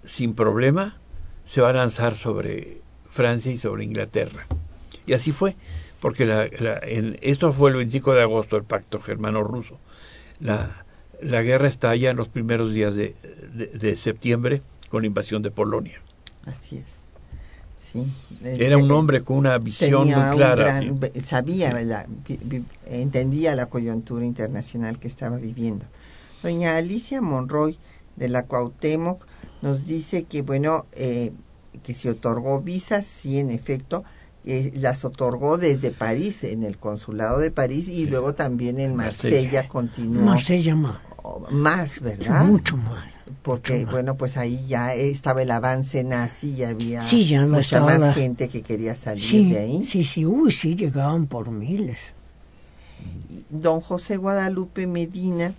sin 0.03 0.33
problema, 0.33 0.97
se 1.45 1.61
va 1.61 1.69
a 1.69 1.73
lanzar 1.73 2.13
sobre 2.13 2.81
Francia 3.09 3.51
y 3.51 3.57
sobre 3.57 3.83
Inglaterra. 3.83 4.45
Y 5.05 5.13
así 5.13 5.31
fue, 5.31 5.55
porque 5.99 6.25
la, 6.25 6.45
en, 6.45 7.17
esto 7.21 7.53
fue 7.53 7.71
el 7.71 7.77
25 7.77 8.13
de 8.13 8.21
agosto, 8.21 8.57
el 8.57 8.63
pacto 8.63 8.99
germano-ruso. 8.99 9.79
La, 10.39 10.85
la 11.21 11.41
guerra 11.41 11.67
estalla 11.67 12.11
en 12.11 12.17
los 12.17 12.27
primeros 12.27 12.73
días 12.73 12.95
de, 12.95 13.15
de, 13.73 13.95
septiembre 13.95 14.61
con 14.89 15.01
la 15.01 15.07
invasión 15.07 15.41
de 15.41 15.51
Polonia. 15.51 16.01
Así 16.45 16.77
es. 16.77 16.99
Sí. 17.91 18.05
Era 18.43 18.77
un 18.77 18.91
hombre 18.91 19.21
con 19.21 19.37
una 19.37 19.57
visión 19.57 20.03
muy 20.07 20.35
clara. 20.35 20.81
sabía, 21.23 22.05
entendía 22.85 23.55
la 23.55 23.65
coyuntura 23.65 24.25
internacional 24.25 24.99
que 24.99 25.07
estaba 25.07 25.37
viviendo. 25.37 25.85
Doña 26.41 26.77
Alicia 26.77 27.21
Monroy 27.21 27.77
de 28.15 28.29
la 28.29 28.43
Cuauhtémoc 28.43 29.25
nos 29.61 29.85
dice 29.85 30.23
que, 30.23 30.41
bueno, 30.41 30.85
eh, 30.93 31.31
que 31.83 31.93
se 31.93 32.09
otorgó 32.09 32.61
visas, 32.61 33.05
sí, 33.05 33.39
en 33.39 33.49
efecto, 33.49 34.03
eh, 34.45 34.71
las 34.75 35.03
otorgó 35.03 35.57
desde 35.57 35.91
París, 35.91 36.43
en 36.43 36.63
el 36.63 36.77
consulado 36.77 37.39
de 37.39 37.51
París, 37.51 37.89
y 37.89 38.05
luego 38.05 38.35
también 38.35 38.79
en 38.79 38.95
Marsella, 38.95 39.67
continuó. 39.67 40.23
Marsella 40.23 40.75
más. 40.75 41.01
Más, 41.51 42.01
¿verdad? 42.01 42.45
Mucho 42.45 42.77
más. 42.77 43.03
Porque, 43.43 43.85
bueno, 43.85 44.15
pues 44.15 44.37
ahí 44.37 44.65
ya 44.67 44.95
estaba 44.95 45.41
el 45.41 45.51
avance 45.51 46.03
nazi 46.03 46.55
y 46.55 46.63
había 46.63 47.01
mucha 47.47 47.81
más 47.81 48.15
gente 48.15 48.49
que 48.49 48.63
quería 48.63 48.95
salir 48.95 49.53
de 49.53 49.59
ahí. 49.59 49.85
Sí, 49.85 50.03
sí, 50.03 50.25
uy, 50.25 50.51
sí, 50.51 50.75
llegaban 50.75 51.27
por 51.27 51.51
miles. 51.51 52.13
Don 53.49 53.81
José 53.81 54.17
Guadalupe 54.17 54.87
Medina 54.87 55.53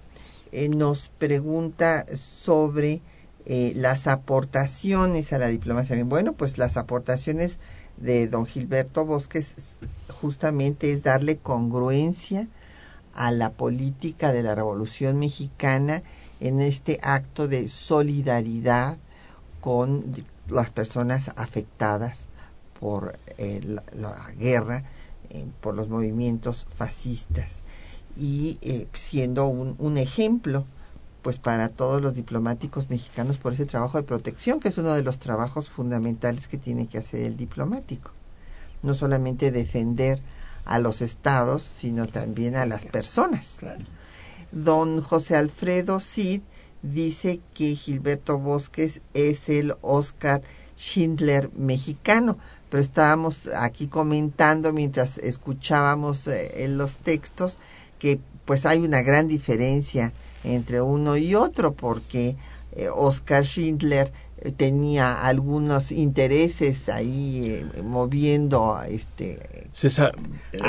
eh, 0.52 0.68
nos 0.68 1.08
pregunta 1.18 2.04
sobre 2.14 3.00
eh, 3.46 3.72
las 3.76 4.06
aportaciones 4.06 5.32
a 5.32 5.38
la 5.38 5.48
diplomacia. 5.48 6.02
Bueno, 6.04 6.32
pues 6.32 6.58
las 6.58 6.76
aportaciones 6.76 7.58
de 7.96 8.26
don 8.26 8.46
Gilberto 8.46 9.04
Bosques 9.04 9.78
justamente 10.20 10.92
es 10.92 11.02
darle 11.02 11.36
congruencia 11.36 12.48
a 13.14 13.30
la 13.30 13.50
política 13.50 14.32
de 14.32 14.42
la 14.42 14.54
Revolución 14.54 15.18
Mexicana 15.18 16.02
en 16.40 16.60
este 16.60 16.98
acto 17.02 17.48
de 17.48 17.68
solidaridad 17.68 18.98
con 19.60 20.04
las 20.48 20.70
personas 20.70 21.30
afectadas 21.36 22.28
por 22.78 23.18
eh, 23.38 23.60
la, 23.92 24.32
guerra, 24.38 24.84
por 25.60 25.74
los 25.74 25.88
movimientos 25.88 26.66
fascistas 26.74 27.62
y 28.16 28.58
eh, 28.62 28.86
siendo 28.94 29.46
un, 29.46 29.74
un, 29.78 29.98
ejemplo 29.98 30.64
pues 31.22 31.38
para 31.38 31.68
todos 31.68 32.00
los 32.00 32.14
diplomáticos 32.14 32.88
mexicanos 32.88 33.38
por 33.38 33.52
ese 33.52 33.66
trabajo 33.66 33.98
de 33.98 34.04
protección, 34.04 34.58
que 34.58 34.68
es 34.68 34.78
uno 34.78 34.94
de 34.94 35.02
los 35.02 35.18
trabajos 35.18 35.68
fundamentales 35.68 36.48
que 36.48 36.56
tiene 36.56 36.86
que 36.86 36.98
hacer 36.98 37.22
el 37.22 37.36
diplomático. 37.36 38.12
No 38.82 38.94
solamente 38.94 39.50
defender 39.50 40.20
a 40.64 40.78
los 40.78 41.02
estados, 41.02 41.62
sino 41.62 42.06
también 42.06 42.56
a 42.56 42.66
las 42.66 42.84
personas. 42.84 43.56
Don 44.52 45.02
José 45.02 45.36
Alfredo 45.36 46.00
Cid 46.00 46.42
dice 46.82 47.40
que 47.54 47.74
Gilberto 47.74 48.38
Bosques 48.38 49.00
es 49.14 49.48
el 49.48 49.74
Oscar 49.82 50.42
Schindler 50.76 51.50
mexicano, 51.54 52.38
pero 52.70 52.80
estábamos 52.80 53.48
aquí 53.48 53.88
comentando 53.88 54.72
mientras 54.72 55.18
escuchábamos 55.18 56.26
eh, 56.26 56.66
los 56.68 56.98
textos 56.98 57.58
que 58.00 58.18
pues 58.44 58.66
hay 58.66 58.80
una 58.80 59.02
gran 59.02 59.28
diferencia 59.28 60.12
entre 60.42 60.82
uno 60.82 61.16
y 61.16 61.36
otro 61.36 61.74
porque 61.74 62.36
eh, 62.72 62.88
Oscar 62.92 63.44
Schindler 63.44 64.12
eh, 64.38 64.50
tenía 64.50 65.22
algunos 65.22 65.92
intereses 65.92 66.88
ahí 66.88 67.64
moviendo 67.84 68.80
este 68.88 69.68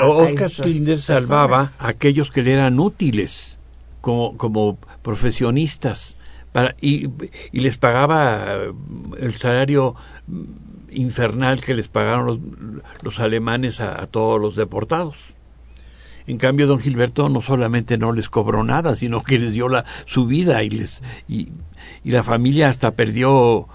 Oscar 0.00 0.50
Schindler 0.50 1.00
salvaba 1.00 1.72
a 1.80 1.88
aquellos 1.88 2.30
que 2.30 2.42
le 2.42 2.52
eran 2.52 2.78
útiles 2.78 3.58
como, 4.00 4.36
como 4.36 4.76
profesionistas 5.02 6.16
para, 6.52 6.76
y, 6.80 7.08
y 7.50 7.60
les 7.60 7.78
pagaba 7.78 8.58
el 9.18 9.32
salario 9.32 9.96
infernal 10.92 11.60
que 11.60 11.74
les 11.74 11.88
pagaron 11.88 12.26
los, 12.26 12.38
los 13.02 13.20
alemanes 13.20 13.80
a, 13.80 14.06
todos 14.06 14.40
los 14.40 14.56
deportados. 14.56 15.34
En 16.26 16.38
cambio, 16.38 16.66
don 16.66 16.78
Gilberto 16.78 17.28
no 17.28 17.40
solamente 17.40 17.98
no 17.98 18.12
les 18.12 18.28
cobró 18.28 18.64
nada, 18.64 18.96
sino 18.96 19.22
que 19.22 19.38
les 19.38 19.52
dio 19.52 19.68
la, 19.68 19.84
su 20.06 20.26
vida 20.26 20.62
y, 20.62 20.70
les, 20.70 21.02
y, 21.28 21.50
y 22.04 22.10
la 22.10 22.22
familia 22.22 22.68
hasta 22.68 22.92
perdió 22.92 23.68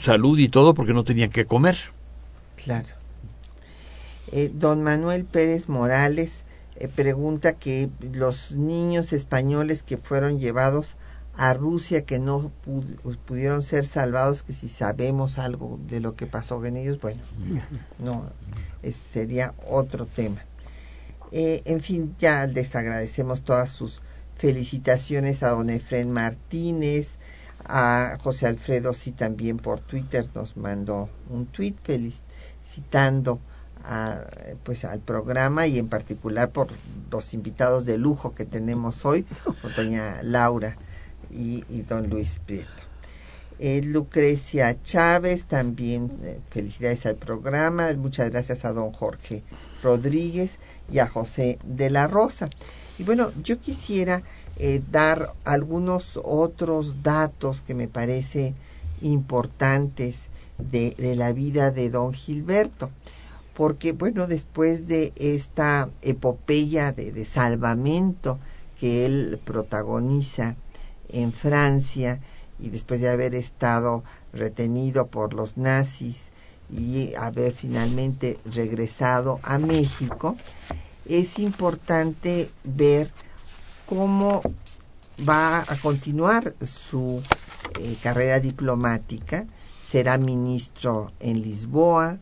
salud 0.00 0.38
y 0.38 0.48
todo 0.48 0.74
porque 0.74 0.92
no 0.92 1.04
tenían 1.04 1.30
que 1.30 1.46
comer. 1.46 1.76
Claro. 2.62 2.88
Eh, 4.32 4.50
don 4.52 4.82
Manuel 4.82 5.24
Pérez 5.24 5.68
Morales 5.68 6.44
eh, 6.76 6.88
pregunta 6.88 7.52
que 7.52 7.90
los 8.12 8.52
niños 8.52 9.12
españoles 9.12 9.82
que 9.82 9.96
fueron 9.96 10.38
llevados 10.38 10.96
a 11.36 11.52
Rusia 11.52 12.04
que 12.04 12.18
no 12.18 12.52
pudieron 13.26 13.62
ser 13.62 13.84
salvados, 13.86 14.42
que 14.42 14.52
si 14.52 14.68
sabemos 14.68 15.38
algo 15.38 15.80
de 15.88 16.00
lo 16.00 16.14
que 16.14 16.26
pasó 16.26 16.64
en 16.64 16.76
ellos, 16.76 17.00
bueno, 17.00 17.20
no, 17.98 18.30
sería 19.12 19.52
otro 19.68 20.06
tema. 20.06 20.42
Eh, 21.36 21.62
en 21.64 21.80
fin, 21.80 22.14
ya 22.20 22.46
les 22.46 22.76
agradecemos 22.76 23.42
todas 23.42 23.68
sus 23.68 24.02
felicitaciones 24.36 25.42
a 25.42 25.48
don 25.48 25.68
Efren 25.68 26.12
Martínez, 26.12 27.18
a 27.64 28.18
José 28.20 28.46
Alfredo, 28.46 28.94
sí 28.94 29.10
también 29.10 29.56
por 29.56 29.80
Twitter 29.80 30.28
nos 30.32 30.56
mandó 30.56 31.10
un 31.28 31.46
tweet 31.46 31.74
felicitando 31.82 33.40
pues 34.62 34.84
al 34.84 35.00
programa 35.00 35.66
y 35.66 35.80
en 35.80 35.88
particular 35.88 36.52
por 36.52 36.68
los 37.10 37.34
invitados 37.34 37.84
de 37.84 37.98
lujo 37.98 38.36
que 38.36 38.44
tenemos 38.44 39.04
hoy, 39.04 39.26
doña 39.76 40.22
Laura 40.22 40.76
y, 41.32 41.82
don 41.82 42.08
Luis 42.08 42.40
Prieto. 42.46 42.93
Eh, 43.58 43.82
Lucrecia 43.84 44.80
Chávez, 44.82 45.46
también 45.46 46.10
eh, 46.22 46.40
felicidades 46.50 47.06
al 47.06 47.16
programa, 47.16 47.92
muchas 47.94 48.30
gracias 48.30 48.64
a 48.64 48.72
don 48.72 48.92
Jorge 48.92 49.42
Rodríguez 49.82 50.58
y 50.90 50.98
a 50.98 51.06
José 51.06 51.58
de 51.64 51.90
la 51.90 52.08
Rosa. 52.08 52.50
Y 52.98 53.04
bueno, 53.04 53.32
yo 53.42 53.60
quisiera 53.60 54.22
eh, 54.56 54.82
dar 54.90 55.34
algunos 55.44 56.18
otros 56.22 57.02
datos 57.02 57.62
que 57.62 57.74
me 57.74 57.88
parece 57.88 58.54
importantes 59.02 60.28
de, 60.58 60.94
de 60.98 61.16
la 61.16 61.32
vida 61.32 61.70
de 61.70 61.90
don 61.90 62.12
Gilberto 62.12 62.90
porque 63.54 63.92
bueno, 63.92 64.26
después 64.26 64.86
de 64.88 65.12
esta 65.16 65.88
epopeya 66.02 66.92
de, 66.92 67.24
salvamento 67.24 68.38
que 68.78 69.06
él 69.06 69.40
protagoniza 69.44 70.56
en 71.08 71.32
Francia 71.32 72.20
y 72.58 72.70
después 72.70 73.00
de 73.00 73.08
haber 73.08 73.34
estado 73.34 74.04
retenido 74.32 75.06
por 75.06 75.34
los 75.34 75.56
nazis 75.56 76.30
y 76.70 77.14
haber 77.14 77.52
finalmente 77.52 78.38
regresado 78.44 79.40
a 79.42 79.58
México, 79.58 80.36
es 81.06 81.38
importante 81.38 82.50
ver 82.64 83.10
cómo 83.86 84.42
va 85.28 85.60
a 85.60 85.76
continuar 85.80 86.54
su 86.62 87.22
eh, 87.78 87.96
carrera 88.02 88.40
diplomática. 88.40 89.46
Será 89.84 90.16
ministro 90.18 91.12
en 91.20 91.42
Lisboa, 91.42 92.18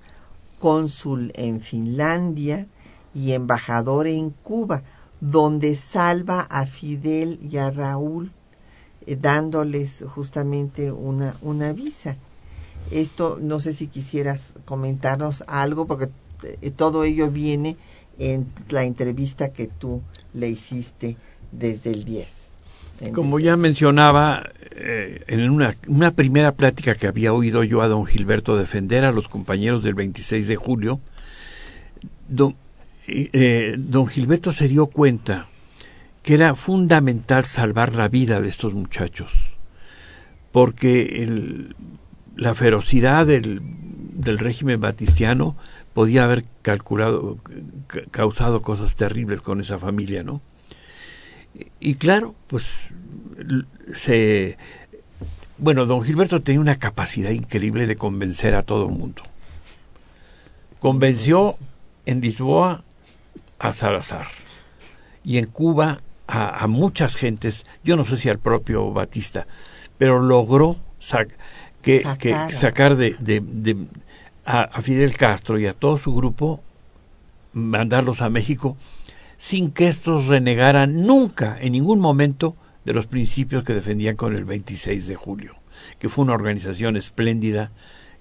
cónsul 0.58 1.32
en 1.34 1.60
Finlandia 1.60 2.66
y 3.14 3.32
embajador 3.32 4.06
en 4.06 4.30
Cuba, 4.30 4.82
donde 5.20 5.76
salva 5.76 6.40
a 6.40 6.66
Fidel 6.66 7.38
y 7.48 7.58
a 7.58 7.70
Raúl 7.70 8.32
eh, 9.07 9.16
dándoles 9.20 10.05
justamente 10.07 10.92
una, 10.92 11.36
una 11.42 11.72
visa. 11.72 12.16
Esto 12.90 13.38
no 13.40 13.61
sé 13.61 13.74
si 13.74 13.86
quisieras 13.86 14.53
comentarnos 14.64 15.44
algo, 15.46 15.86
porque 15.86 16.09
eh, 16.61 16.70
todo 16.70 17.05
ello 17.05 17.30
viene 17.30 17.76
en 18.18 18.46
la 18.68 18.84
entrevista 18.84 19.53
que 19.53 19.66
tú 19.66 20.03
le 20.34 20.48
hiciste 20.48 21.16
desde 21.50 21.90
el 21.92 22.05
10. 22.05 22.42
Como 23.12 23.40
ya 23.40 23.57
mencionaba, 23.57 24.44
eh, 24.70 25.24
en 25.26 25.50
una, 25.50 25.74
una, 25.88 26.12
primera 26.12 26.53
plática 26.53 26.94
que 26.94 27.09
había 27.09 27.32
oído 27.32 27.64
yo 27.64 27.82
a 27.82 27.88
don 27.88 28.07
Gilberto 28.07 28.57
defender 28.57 29.05
a 29.05 29.11
los 29.11 29.26
compañeros 29.26 29.82
del 29.82 29.94
26 29.94 30.46
de 30.46 30.57
julio, 30.57 31.00
don, 32.28 32.55
eh, 33.09 33.74
don 33.76 34.07
Gilberto 34.07 34.53
se 34.53 34.68
dio 34.68 34.86
cuenta 34.86 35.48
que 36.22 36.34
era 36.34 36.54
fundamental 36.54 37.44
salvar 37.44 37.94
la 37.94 38.08
vida 38.08 38.40
de 38.40 38.48
estos 38.48 38.74
muchachos, 38.74 39.56
porque 40.52 41.22
el, 41.22 41.74
la 42.36 42.54
ferocidad 42.54 43.26
del, 43.26 43.60
régimen 44.38 44.80
batistiano 44.80 45.56
podía 45.94 46.24
haber 46.24 46.44
calculado, 46.62 47.38
causado 48.10 48.60
cosas 48.60 48.94
terribles 48.94 49.40
con 49.40 49.60
esa 49.60 49.78
familia, 49.78 50.22
¿no? 50.22 50.40
y 51.80 51.96
claro, 51.96 52.34
pues 52.46 52.88
se... 53.92 54.56
Bueno, 55.58 55.84
don 55.84 56.02
Gilberto 56.02 56.40
tenía 56.40 56.60
una 56.60 56.76
capacidad 56.76 57.30
increíble 57.30 57.86
de 57.86 57.96
convencer 57.96 58.54
a 58.54 58.62
todo 58.62 58.86
el 58.86 58.92
mundo. 58.92 59.22
Convenció 60.80 61.56
en 62.06 62.20
Lisboa 62.20 62.84
a 63.58 63.72
Salazar 63.72 64.26
y 65.24 65.38
en 65.38 65.46
Cuba 65.46 66.00
a, 66.34 66.66
muchas 66.66 67.16
gentes, 67.16 67.66
yo 67.84 67.96
no 67.96 68.06
sé 68.06 68.16
si 68.16 68.30
al 68.30 68.38
propio 68.38 68.90
Batista, 68.90 69.46
pero 69.98 70.20
logró 70.20 70.76
que, 71.82 72.02
sacar 72.52 72.96
de, 72.96 73.16
de, 73.18 73.76
a 74.44 74.80
Fidel 74.80 75.16
Castro 75.16 75.58
y 75.58 75.66
a 75.66 75.74
todo 75.74 75.98
su 75.98 76.14
grupo, 76.14 76.62
mandarlos 77.52 78.22
a 78.22 78.30
México 78.30 78.76
sin 79.36 79.72
que 79.72 79.88
estos 79.88 80.28
renegaran 80.28 81.02
nunca, 81.02 81.58
en 81.60 81.72
ningún 81.72 81.98
momento, 81.98 82.56
de 82.84 82.94
los 82.94 83.08
principios 83.08 83.64
que 83.64 83.74
defendían 83.74 84.14
con 84.14 84.34
el 84.34 84.44
26 84.44 85.08
de 85.08 85.16
julio, 85.16 85.56
que 85.98 86.08
fue 86.08 86.24
una 86.24 86.34
organización 86.34 86.96
espléndida 86.96 87.72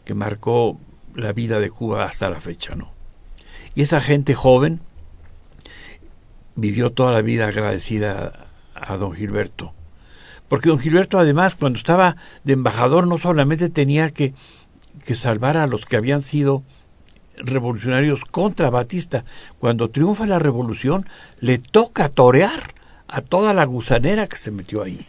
que 0.03 0.15
marcó 0.15 0.79
la 1.15 1.31
vida 1.31 1.59
de 1.59 1.69
Cuba 1.69 2.05
hasta 2.05 2.29
la 2.29 2.41
fecha, 2.41 2.73
¿no? 2.73 2.91
Y 3.75 3.83
esa 3.83 4.01
gente 4.01 4.33
joven 4.33 4.81
vivió 6.55 6.91
toda 6.91 7.11
la 7.11 7.21
vida 7.21 7.47
agradecida 7.47 8.47
a 8.73 8.97
don 8.97 9.13
Gilberto. 9.13 9.73
Porque 10.47 10.69
don 10.69 10.79
Gilberto, 10.79 11.17
además, 11.17 11.55
cuando 11.55 11.77
estaba 11.77 12.17
de 12.43 12.53
embajador, 12.53 13.07
no 13.07 13.17
solamente 13.17 13.69
tenía 13.69 14.09
que, 14.09 14.33
que 15.05 15.15
salvar 15.15 15.57
a 15.57 15.67
los 15.67 15.85
que 15.85 15.95
habían 15.95 16.21
sido 16.21 16.63
revolucionarios 17.37 18.25
contra 18.25 18.69
Batista. 18.69 19.23
Cuando 19.59 19.89
triunfa 19.89 20.25
la 20.25 20.39
revolución, 20.39 21.05
le 21.39 21.57
toca 21.57 22.09
torear 22.09 22.73
a 23.07 23.21
toda 23.21 23.53
la 23.53 23.65
gusanera 23.65 24.27
que 24.27 24.37
se 24.37 24.51
metió 24.51 24.83
ahí. 24.83 25.07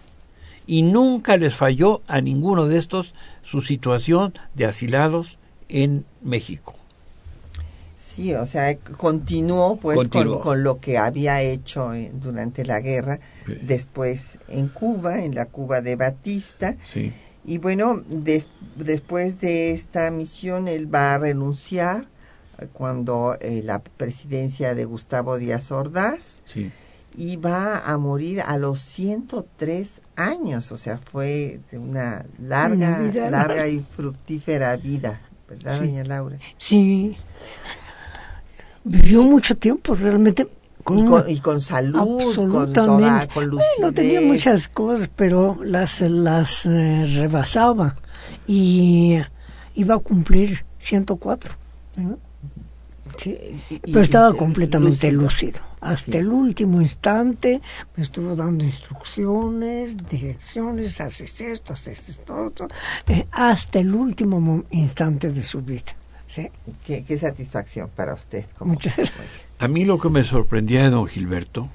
Y 0.67 0.83
nunca 0.83 1.37
les 1.37 1.57
falló 1.57 2.03
a 2.07 2.21
ninguno 2.21 2.67
de 2.67 2.79
estos 2.79 3.15
su 3.43 3.63
situación 3.63 4.33
de 4.55 4.67
asilados 4.67 5.39
en 5.69 6.05
México. 6.23 6.75
Sí, 8.15 8.35
o 8.35 8.45
sea, 8.45 8.77
continuó 8.77 9.77
pues 9.77 10.09
Con, 10.09 10.63
lo 10.63 10.81
que 10.81 10.99
había 10.99 11.41
hecho 11.41 11.95
eh, 11.95 12.11
durante 12.13 12.63
la 12.67 12.81
guerra, 12.81 13.21
después 13.63 14.39
en 14.49 14.69
Cuba, 14.69 15.21
en 15.21 15.35
la 15.35 15.47
Cuba 15.47 15.81
de 15.81 15.97
Batista. 15.97 16.77
Y 17.45 17.57
bueno, 17.57 18.03
después 18.77 19.41
de 19.41 19.71
esta 19.71 20.11
misión 20.11 20.69
él 20.69 20.95
va 20.95 21.15
a 21.15 21.19
renunciar 21.19 22.07
cuando 22.75 23.39
eh, 23.41 23.63
la 23.65 23.83
presidencia 23.83 24.75
de 24.75 24.85
Gustavo 24.85 25.39
Díaz 25.39 25.73
Ordaz. 25.73 26.43
Y 27.15 27.37
va 27.37 27.79
a 27.79 27.97
morir 27.99 28.41
a 28.41 28.57
los 28.57 28.81
103 28.81 30.01
años, 30.17 30.73
o 30.73 30.79
sea, 30.79 30.97
fue 30.97 31.61
de 31.71 31.79
una 31.79 32.25
larga, 32.39 33.01
larga 33.31 33.69
y 33.69 33.81
fructífera 33.81 34.75
vida, 34.77 35.21
¿verdad, 35.47 35.79
doña 35.79 36.05
Laura? 36.05 36.39
Sí, 36.57 37.19
vivió 38.85 39.23
mucho 39.23 39.57
tiempo 39.57 39.95
realmente. 39.95 40.49
y, 41.29 41.39
con, 41.39 41.61
salud, 41.61 42.35
con 42.51 42.73
toda, 42.73 43.29
con 43.29 43.47
lucidez. 43.47 43.79
No 43.81 43.93
tenía 43.93 44.21
muchas 44.21 44.69
cosas, 44.69 45.11
pero 45.15 45.59
las, 45.63 46.01
las 46.01 46.67
eh, 46.67 47.05
rebasaba 47.15 47.97
y 48.47 49.19
iba 49.75 49.95
a 49.95 49.99
cumplir 49.99 50.65
104. 50.79 51.53
pero 53.85 54.01
estaba 54.01 54.33
completamente 54.35 55.13
lúcido. 55.13 55.61
Hasta 55.81 56.19
el 56.19 56.29
último 56.29 56.81
instante 56.81 57.61
me 57.97 58.03
estuvo 58.05 58.37
dando 58.37 58.65
instrucciones, 58.65 59.97
direcciones, 60.09 61.01
haces 61.01 61.41
esto, 61.41 61.73
haces 61.73 62.09
esto, 62.09 62.53
eh, 63.09 63.27
hasta 63.33 63.81
el 63.81 63.93
último 63.95 64.65
instante 64.71 65.31
de 65.31 65.43
su 65.43 65.61
vida. 65.61 65.93
¿Sí? 66.33 66.51
Qué, 66.85 67.19
satisfacción 67.19 67.91
para 67.95 68.15
usted. 68.15 68.47
Muchas 68.61 68.95
A 69.59 69.69
mí 69.69 69.85
lo 69.85 69.99
que 69.99 70.09
me 70.09 70.25
sorprendía 70.25 70.83
de 70.83 70.91
don 70.91 71.07
Gilberto, 71.07 71.69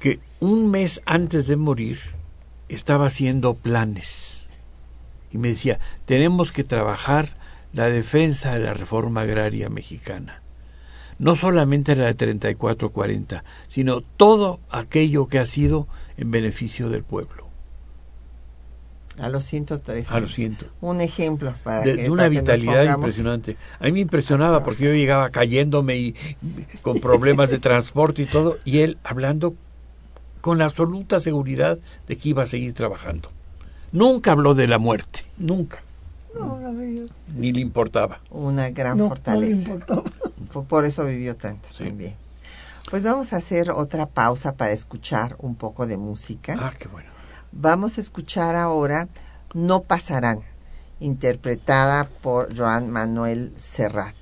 que 0.00 0.18
un 0.40 0.70
mes 0.70 1.00
antes 1.06 1.46
de 1.46 1.56
morir 1.56 2.00
estaba 2.68 3.06
haciendo 3.06 3.54
planes. 3.54 4.46
Y 5.30 5.38
me 5.38 5.48
decía, 5.48 5.78
tenemos 6.04 6.50
que 6.50 6.64
trabajar 6.64 7.36
la 7.72 7.86
defensa 7.86 8.54
de 8.54 8.60
la 8.60 8.74
reforma 8.74 9.20
agraria 9.20 9.68
mexicana 9.68 10.42
no 11.18 11.34
solamente 11.34 11.96
la 11.96 12.12
de 12.12 12.16
34-40, 12.16 13.42
sino 13.66 14.02
todo 14.02 14.60
aquello 14.70 15.26
que 15.26 15.40
ha 15.40 15.46
sido 15.46 15.88
en 16.16 16.30
beneficio 16.30 16.90
del 16.90 17.02
pueblo. 17.02 17.47
A 19.20 19.28
los 19.28 19.44
103. 19.44 20.10
A 20.10 20.20
los 20.20 20.34
100. 20.34 20.58
Un 20.80 21.00
ejemplo 21.00 21.54
para 21.64 21.80
de, 21.80 21.96
de 21.96 22.10
una 22.10 22.28
vitalidad 22.28 22.94
impresionante. 22.94 23.56
A 23.80 23.84
mí 23.84 23.92
me 23.92 24.00
impresionaba 24.00 24.62
porque 24.62 24.84
yo 24.84 24.92
llegaba 24.92 25.28
cayéndome 25.30 25.96
y 25.96 26.14
con 26.82 27.00
problemas 27.00 27.50
de 27.50 27.58
transporte 27.58 28.22
y 28.22 28.26
todo, 28.26 28.58
y 28.64 28.80
él 28.80 28.98
hablando 29.04 29.54
con 30.40 30.62
absoluta 30.62 31.20
seguridad 31.20 31.78
de 32.06 32.16
que 32.16 32.28
iba 32.30 32.42
a 32.42 32.46
seguir 32.46 32.72
trabajando. 32.74 33.30
Nunca 33.92 34.32
habló 34.32 34.54
de 34.54 34.68
la 34.68 34.78
muerte, 34.78 35.24
nunca. 35.36 35.82
Ni 37.36 37.52
le 37.52 37.60
importaba. 37.60 38.20
Una 38.30 38.70
gran 38.70 38.98
fortaleza. 38.98 39.76
Por 40.68 40.84
eso 40.84 41.04
vivió 41.04 41.36
tanto 41.36 41.68
también. 41.76 42.14
Pues 42.90 43.02
vamos 43.02 43.32
a 43.32 43.36
hacer 43.36 43.70
otra 43.70 44.06
pausa 44.06 44.54
para 44.54 44.72
escuchar 44.72 45.36
un 45.40 45.56
poco 45.56 45.86
de 45.86 45.96
música. 45.96 46.56
Ah, 46.58 46.72
qué 46.78 46.88
bueno. 46.88 47.10
Vamos 47.52 47.96
a 47.96 48.02
escuchar 48.02 48.56
ahora 48.56 49.08
No 49.54 49.82
pasarán, 49.82 50.42
interpretada 51.00 52.08
por 52.20 52.54
Joan 52.54 52.90
Manuel 52.90 53.54
Serrat. 53.56 54.16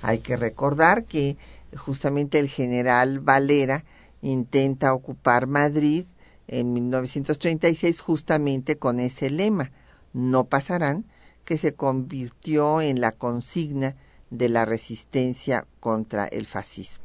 Hay 0.00 0.20
que 0.20 0.38
recordar 0.38 1.04
que 1.04 1.36
justamente 1.76 2.38
el 2.38 2.48
general 2.48 3.20
Valera 3.20 3.84
intenta 4.22 4.94
ocupar 4.94 5.46
Madrid 5.46 6.06
en 6.48 6.72
1936 6.72 8.00
justamente 8.00 8.78
con 8.78 9.00
ese 9.00 9.28
lema, 9.28 9.70
no 10.14 10.44
pasarán, 10.44 11.04
que 11.44 11.58
se 11.58 11.74
convirtió 11.74 12.80
en 12.80 13.02
la 13.02 13.12
consigna 13.12 13.96
de 14.30 14.48
la 14.48 14.64
resistencia 14.64 15.66
contra 15.78 16.26
el 16.26 16.46
fascismo. 16.46 17.01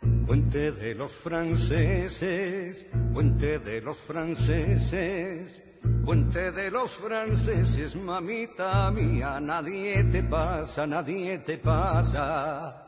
Puente 0.00 0.72
de 0.72 0.94
los 0.94 1.12
franceses, 1.12 2.88
puente 3.12 3.58
de 3.58 3.80
los 3.80 3.96
franceses, 3.96 5.80
puente 6.04 6.52
de 6.52 6.70
los 6.70 6.90
franceses, 6.92 7.96
mamita 7.96 8.90
mía, 8.90 9.40
nadie 9.40 10.04
te 10.04 10.22
pasa, 10.22 10.86
nadie 10.86 11.38
te 11.38 11.58
pasa. 11.58 12.82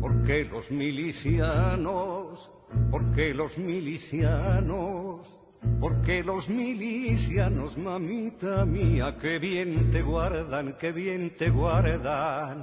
Porque 0.00 0.44
los 0.44 0.70
milicianos, 0.70 2.49
porque 2.90 3.34
los 3.34 3.58
milicianos 3.58 5.40
porque 5.80 6.22
los 6.22 6.48
milicianos, 6.48 7.76
mamita 7.76 8.64
mía, 8.64 9.16
que 9.20 9.38
bien 9.38 9.90
te 9.90 10.02
guardan, 10.02 10.74
que 10.78 10.92
bien 10.92 11.30
te 11.36 11.50
guardan. 11.50 12.62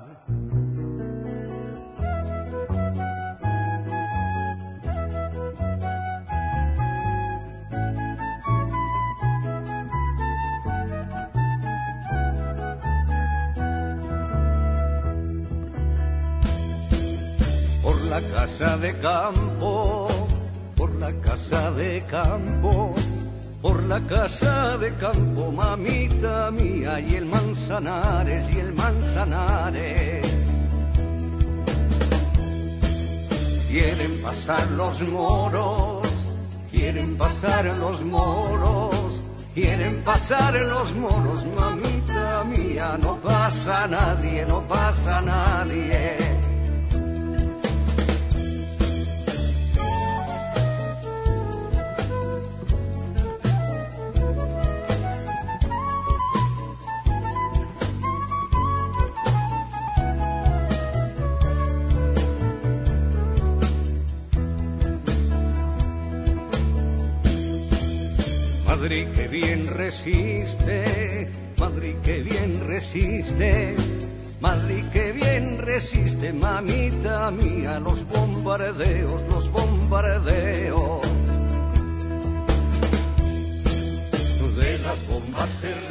Por 17.84 18.02
la 18.06 18.22
casa 18.34 18.78
de 18.78 18.94
campo 19.00 19.77
casa 21.38 21.70
de 21.70 22.04
campo, 22.10 22.96
por 23.62 23.84
la 23.84 24.00
casa 24.08 24.76
de 24.78 24.92
campo, 24.96 25.52
mamita 25.52 26.50
mía, 26.50 27.00
y 27.00 27.14
el 27.14 27.26
manzanares, 27.26 28.50
y 28.50 28.60
el 28.60 28.74
manzanares. 28.74 30.26
Quieren 33.70 34.14
pasar 34.24 34.72
los 34.72 35.02
moros, 35.10 36.08
quieren 36.72 37.16
pasar 37.18 37.66
los 37.66 38.04
moros, 38.04 39.24
quieren 39.54 40.04
pasar 40.04 40.56
los 40.56 40.96
moros, 40.96 41.46
mamita 41.56 42.44
mía, 42.46 42.98
no 43.00 43.16
pasa 43.18 43.86
nadie, 43.86 44.44
no 44.48 44.62
pasa 44.62 45.22
nadie. 45.22 46.37
Resiste, 70.48 71.28
Madrid 71.58 71.96
que 72.04 72.24
bien 72.24 72.68
resiste, 72.68 73.76
Madrid 74.40 74.86
que 74.94 75.12
bien 75.12 75.58
resiste, 75.58 76.32
mamita 76.32 77.32
mía, 77.32 77.80
los 77.80 78.08
bombardeos, 78.08 79.24
los 79.30 79.52
bombardeos. 79.52 81.02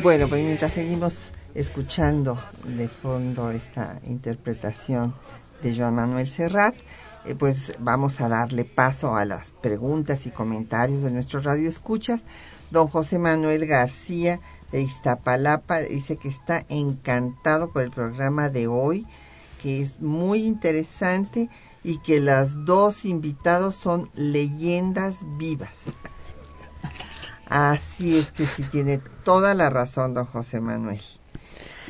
Bueno, 0.03 0.29
pues 0.29 0.43
mientras 0.43 0.73
seguimos 0.73 1.33
escuchando 1.55 2.39
de 2.65 2.89
fondo 2.89 3.51
esta 3.51 4.01
interpretación 4.05 5.15
de 5.63 5.77
Joan 5.77 5.97
Manuel 5.97 6.29
Serrat, 6.29 6.75
eh, 7.27 7.35
pues 7.35 7.75
vamos 7.81 8.21
a 8.21 8.29
darle 8.29 8.65
paso 8.65 9.17
a 9.17 9.25
las 9.25 9.53
preguntas 9.53 10.27
y 10.27 10.31
comentarios 10.31 11.03
de 11.03 11.11
nuestros 11.11 11.45
radioescuchas. 11.45 12.23
Don 12.71 12.89
José 12.89 13.19
Manuel 13.19 13.67
García 13.67 14.41
de 14.73 14.83
Iztapalapa 14.83 15.81
dice 15.81 16.17
que 16.17 16.29
está 16.29 16.65
encantado 16.69 17.73
por 17.73 17.83
el 17.83 17.91
programa 17.91 18.49
de 18.49 18.67
hoy, 18.67 19.07
que 19.63 19.81
es 19.81 20.01
muy 20.01 20.45
interesante 20.45 21.49
y 21.85 21.99
que 21.99 22.21
los 22.21 22.65
dos 22.65 23.05
invitados 23.05 23.77
son 23.77 24.11
leyendas 24.15 25.21
vivas. 25.39 25.85
Así 27.49 28.19
es 28.19 28.33
que 28.33 28.45
sí 28.45 28.65
tiene 28.65 29.01
toda 29.23 29.55
la 29.55 29.71
razón 29.71 30.15
don 30.15 30.27
José 30.27 30.61
Manuel. 30.61 31.01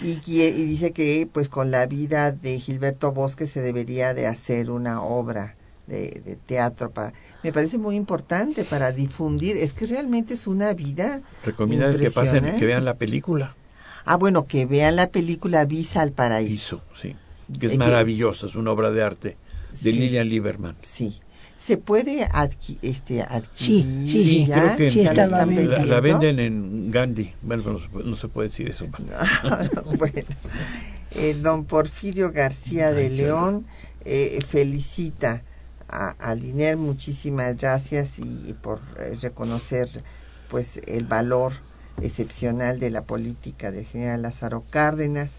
Y, 0.02 0.20
y, 0.26 0.50
dice 0.50 0.92
que 0.92 1.26
pues 1.32 1.48
con 1.48 1.70
la 1.70 1.86
vida 1.86 2.30
de 2.30 2.60
Gilberto 2.60 3.12
Bosque 3.12 3.46
se 3.46 3.62
debería 3.62 4.12
de 4.12 4.26
hacer 4.26 4.70
una 4.70 5.00
obra 5.00 5.56
de, 5.86 6.38
teatro. 6.46 6.90
Para, 6.90 7.12
me 7.42 7.52
parece 7.52 7.78
muy 7.78 7.96
importante 7.96 8.64
para 8.64 8.92
difundir. 8.92 9.56
Es 9.56 9.72
que 9.72 9.86
realmente 9.86 10.34
es 10.34 10.46
una 10.46 10.72
vida. 10.74 11.22
Recomienda 11.44 11.96
que 11.96 12.10
pasen, 12.10 12.58
que 12.58 12.66
vean 12.66 12.84
la 12.84 12.94
película. 12.94 13.54
Ah, 14.04 14.16
bueno, 14.16 14.46
que 14.46 14.66
vean 14.66 14.96
la 14.96 15.08
película 15.08 15.64
Visa 15.64 16.02
al 16.02 16.12
Paraíso. 16.12 16.82
sí. 17.00 17.14
Que 17.60 17.66
es 17.66 17.78
maravillosa, 17.78 18.46
es 18.46 18.56
una 18.56 18.72
obra 18.72 18.90
de 18.90 19.04
arte 19.04 19.36
de 19.80 19.92
Lilian 19.92 20.28
Lieberman. 20.28 20.74
Sí. 20.80 21.20
¿Se 21.56 21.76
puede 21.76 22.28
este, 22.82 23.22
adquirir? 23.22 23.50
Sí, 23.54 24.46
sí, 24.46 24.48
creo 24.52 24.76
que 24.76 24.90
la, 25.14 25.26
la, 25.86 26.00
venden 26.00 26.38
en 26.38 26.90
Gandhi. 26.90 27.32
Bueno, 27.42 27.80
no, 28.04 28.16
se 28.16 28.28
puede 28.28 28.48
decir 28.48 28.68
eso. 28.68 28.86
bueno, 29.98 30.22
eh, 31.12 31.34
don 31.34 31.64
Porfirio 31.64 32.30
García 32.30 32.92
de 32.92 33.10
León 33.10 33.64
eh, 34.04 34.38
felicita 34.46 35.42
a, 35.88 36.10
a, 36.18 36.34
Liner, 36.34 36.76
muchísimas 36.76 37.56
gracias 37.56 38.18
y, 38.18 38.54
por 38.54 38.80
eh, 38.98 39.16
reconocer 39.20 39.88
pues 40.48 40.80
el 40.86 41.04
valor 41.04 41.52
excepcional 42.02 42.78
de 42.78 42.90
la 42.90 43.02
política 43.02 43.70
del 43.70 43.84
general 43.84 44.22
Lázaro 44.22 44.64
Cárdenas, 44.70 45.38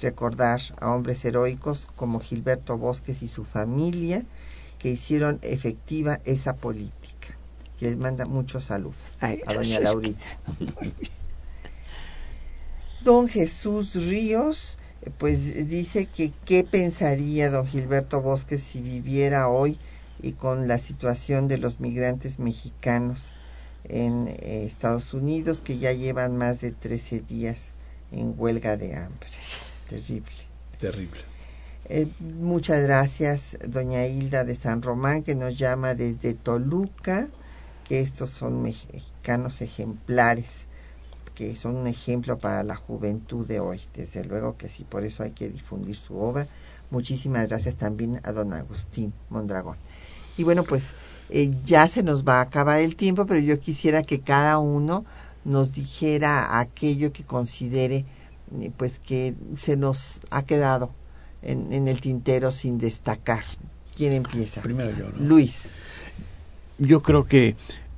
recordar 0.00 0.60
a 0.80 0.90
hombres 0.90 1.24
heroicos 1.24 1.88
como 1.96 2.20
Gilberto 2.20 2.76
Bosques 2.78 3.22
y 3.22 3.28
su 3.28 3.44
familia 3.44 4.24
que 4.78 4.90
hicieron 4.90 5.38
efectiva 5.42 6.20
esa 6.24 6.56
política. 6.56 7.36
Y 7.80 7.86
les 7.86 7.96
manda 7.96 8.26
muchos 8.26 8.64
saludos 8.64 8.98
a 9.20 9.54
doña 9.54 9.80
Laurita. 9.80 10.24
Don 13.02 13.28
Jesús 13.28 13.94
Ríos 14.06 14.78
pues 15.18 15.68
dice 15.68 16.06
que 16.06 16.32
qué 16.44 16.64
pensaría 16.64 17.50
don 17.50 17.66
Gilberto 17.66 18.20
Bosques 18.20 18.62
si 18.62 18.80
viviera 18.80 19.48
hoy 19.48 19.78
y 20.22 20.32
con 20.32 20.68
la 20.68 20.78
situación 20.78 21.48
de 21.48 21.58
los 21.58 21.80
migrantes 21.80 22.38
mexicanos 22.38 23.32
en 23.84 24.28
eh, 24.28 24.64
Estados 24.64 25.12
Unidos 25.12 25.60
que 25.60 25.78
ya 25.78 25.92
llevan 25.92 26.36
más 26.36 26.60
de 26.60 26.72
13 26.72 27.20
días 27.20 27.74
en 28.12 28.34
huelga 28.36 28.76
de 28.76 28.96
hambre. 28.96 29.28
Terrible. 29.88 30.32
Terrible. 30.78 31.20
Eh, 31.90 32.08
muchas 32.20 32.82
gracias, 32.82 33.58
doña 33.66 34.06
Hilda 34.06 34.44
de 34.44 34.54
San 34.54 34.80
Román, 34.80 35.22
que 35.22 35.34
nos 35.34 35.58
llama 35.58 35.94
desde 35.94 36.32
Toluca, 36.32 37.28
que 37.86 38.00
estos 38.00 38.30
son 38.30 38.62
mexicanos 38.62 39.60
ejemplares 39.60 40.66
que 41.34 41.54
son 41.56 41.76
un 41.76 41.86
ejemplo 41.86 42.38
para 42.38 42.62
la 42.62 42.76
juventud 42.76 43.46
de 43.46 43.60
hoy. 43.60 43.80
Desde 43.94 44.24
luego 44.24 44.56
que 44.56 44.68
sí, 44.68 44.84
por 44.84 45.04
eso 45.04 45.22
hay 45.22 45.32
que 45.32 45.48
difundir 45.48 45.96
su 45.96 46.16
obra. 46.16 46.46
Muchísimas 46.90 47.48
gracias 47.48 47.76
también 47.76 48.20
a 48.24 48.32
don 48.32 48.52
Agustín 48.52 49.12
Mondragón. 49.30 49.76
Y 50.36 50.44
bueno, 50.44 50.64
pues 50.64 50.90
eh, 51.30 51.50
ya 51.64 51.88
se 51.88 52.02
nos 52.02 52.24
va 52.24 52.38
a 52.38 52.42
acabar 52.42 52.80
el 52.80 52.96
tiempo, 52.96 53.26
pero 53.26 53.40
yo 53.40 53.58
quisiera 53.58 54.02
que 54.02 54.20
cada 54.20 54.58
uno 54.58 55.04
nos 55.44 55.74
dijera 55.74 56.58
aquello 56.58 57.12
que 57.12 57.24
considere 57.24 58.04
eh, 58.60 58.70
pues 58.76 58.98
que 58.98 59.34
se 59.56 59.76
nos 59.76 60.20
ha 60.30 60.42
quedado 60.44 60.90
en, 61.42 61.72
en, 61.72 61.88
el 61.88 62.00
tintero 62.00 62.50
sin 62.50 62.78
destacar. 62.78 63.44
¿Quién 63.96 64.12
empieza? 64.12 64.62
Primero 64.62 64.96
yo. 64.96 65.06
Luis. 65.18 65.74
Yo 66.78 67.00
creo 67.00 67.24
que 67.24 67.54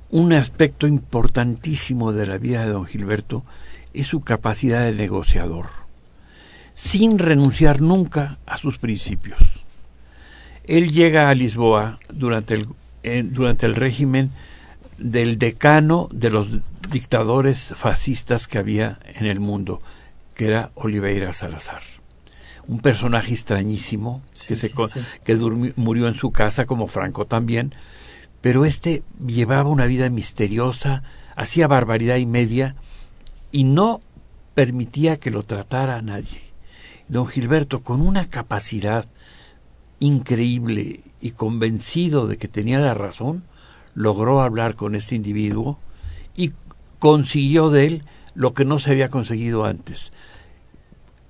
un 0.09 0.33
aspecto 0.33 0.87
importantísimo 0.87 2.13
de 2.13 2.27
la 2.27 2.37
vida 2.37 2.65
de 2.65 2.71
don 2.71 2.85
Gilberto 2.85 3.43
es 3.93 4.07
su 4.07 4.21
capacidad 4.21 4.83
de 4.85 4.93
negociador, 4.93 5.67
sin 6.73 7.19
renunciar 7.19 7.81
nunca 7.81 8.37
a 8.45 8.57
sus 8.57 8.77
principios. 8.77 9.39
Él 10.65 10.91
llega 10.91 11.29
a 11.29 11.35
Lisboa 11.35 11.99
durante 12.09 12.59
el, 13.03 13.33
durante 13.33 13.65
el 13.65 13.75
régimen 13.75 14.31
del 14.97 15.37
decano 15.37 16.09
de 16.11 16.29
los 16.29 16.47
dictadores 16.91 17.73
fascistas 17.75 18.47
que 18.47 18.57
había 18.57 18.99
en 19.05 19.25
el 19.25 19.39
mundo, 19.39 19.81
que 20.35 20.47
era 20.47 20.71
Oliveira 20.75 21.33
Salazar. 21.33 21.81
Un 22.67 22.79
personaje 22.79 23.31
extrañísimo 23.33 24.21
que, 24.47 24.55
se, 24.55 24.71
que 25.23 25.35
murió 25.75 26.07
en 26.07 26.15
su 26.15 26.31
casa, 26.31 26.65
como 26.65 26.87
Franco 26.87 27.25
también, 27.25 27.73
pero 28.41 28.65
éste 28.65 29.03
llevaba 29.25 29.69
una 29.69 29.85
vida 29.85 30.09
misteriosa, 30.09 31.03
hacía 31.35 31.67
barbaridad 31.67 32.17
y 32.17 32.25
media 32.25 32.75
y 33.51 33.63
no 33.63 34.01
permitía 34.53 35.19
que 35.19 35.31
lo 35.31 35.43
tratara 35.43 35.97
a 35.97 36.01
nadie. 36.01 36.41
Don 37.07 37.27
Gilberto, 37.27 37.83
con 37.83 38.01
una 38.01 38.29
capacidad 38.29 39.07
increíble 39.99 41.01
y 41.21 41.31
convencido 41.31 42.27
de 42.27 42.37
que 42.37 42.47
tenía 42.47 42.79
la 42.79 42.93
razón, 42.93 43.43
logró 43.93 44.41
hablar 44.41 44.75
con 44.75 44.93
este 44.95 45.15
individuo 45.15 45.79
y 46.35 46.51
consiguió 46.99 47.69
de 47.69 47.85
él 47.85 48.03
lo 48.35 48.53
que 48.53 48.65
no 48.65 48.77
se 48.77 48.91
había 48.91 49.09
conseguido 49.09 49.65
antes, 49.65 50.11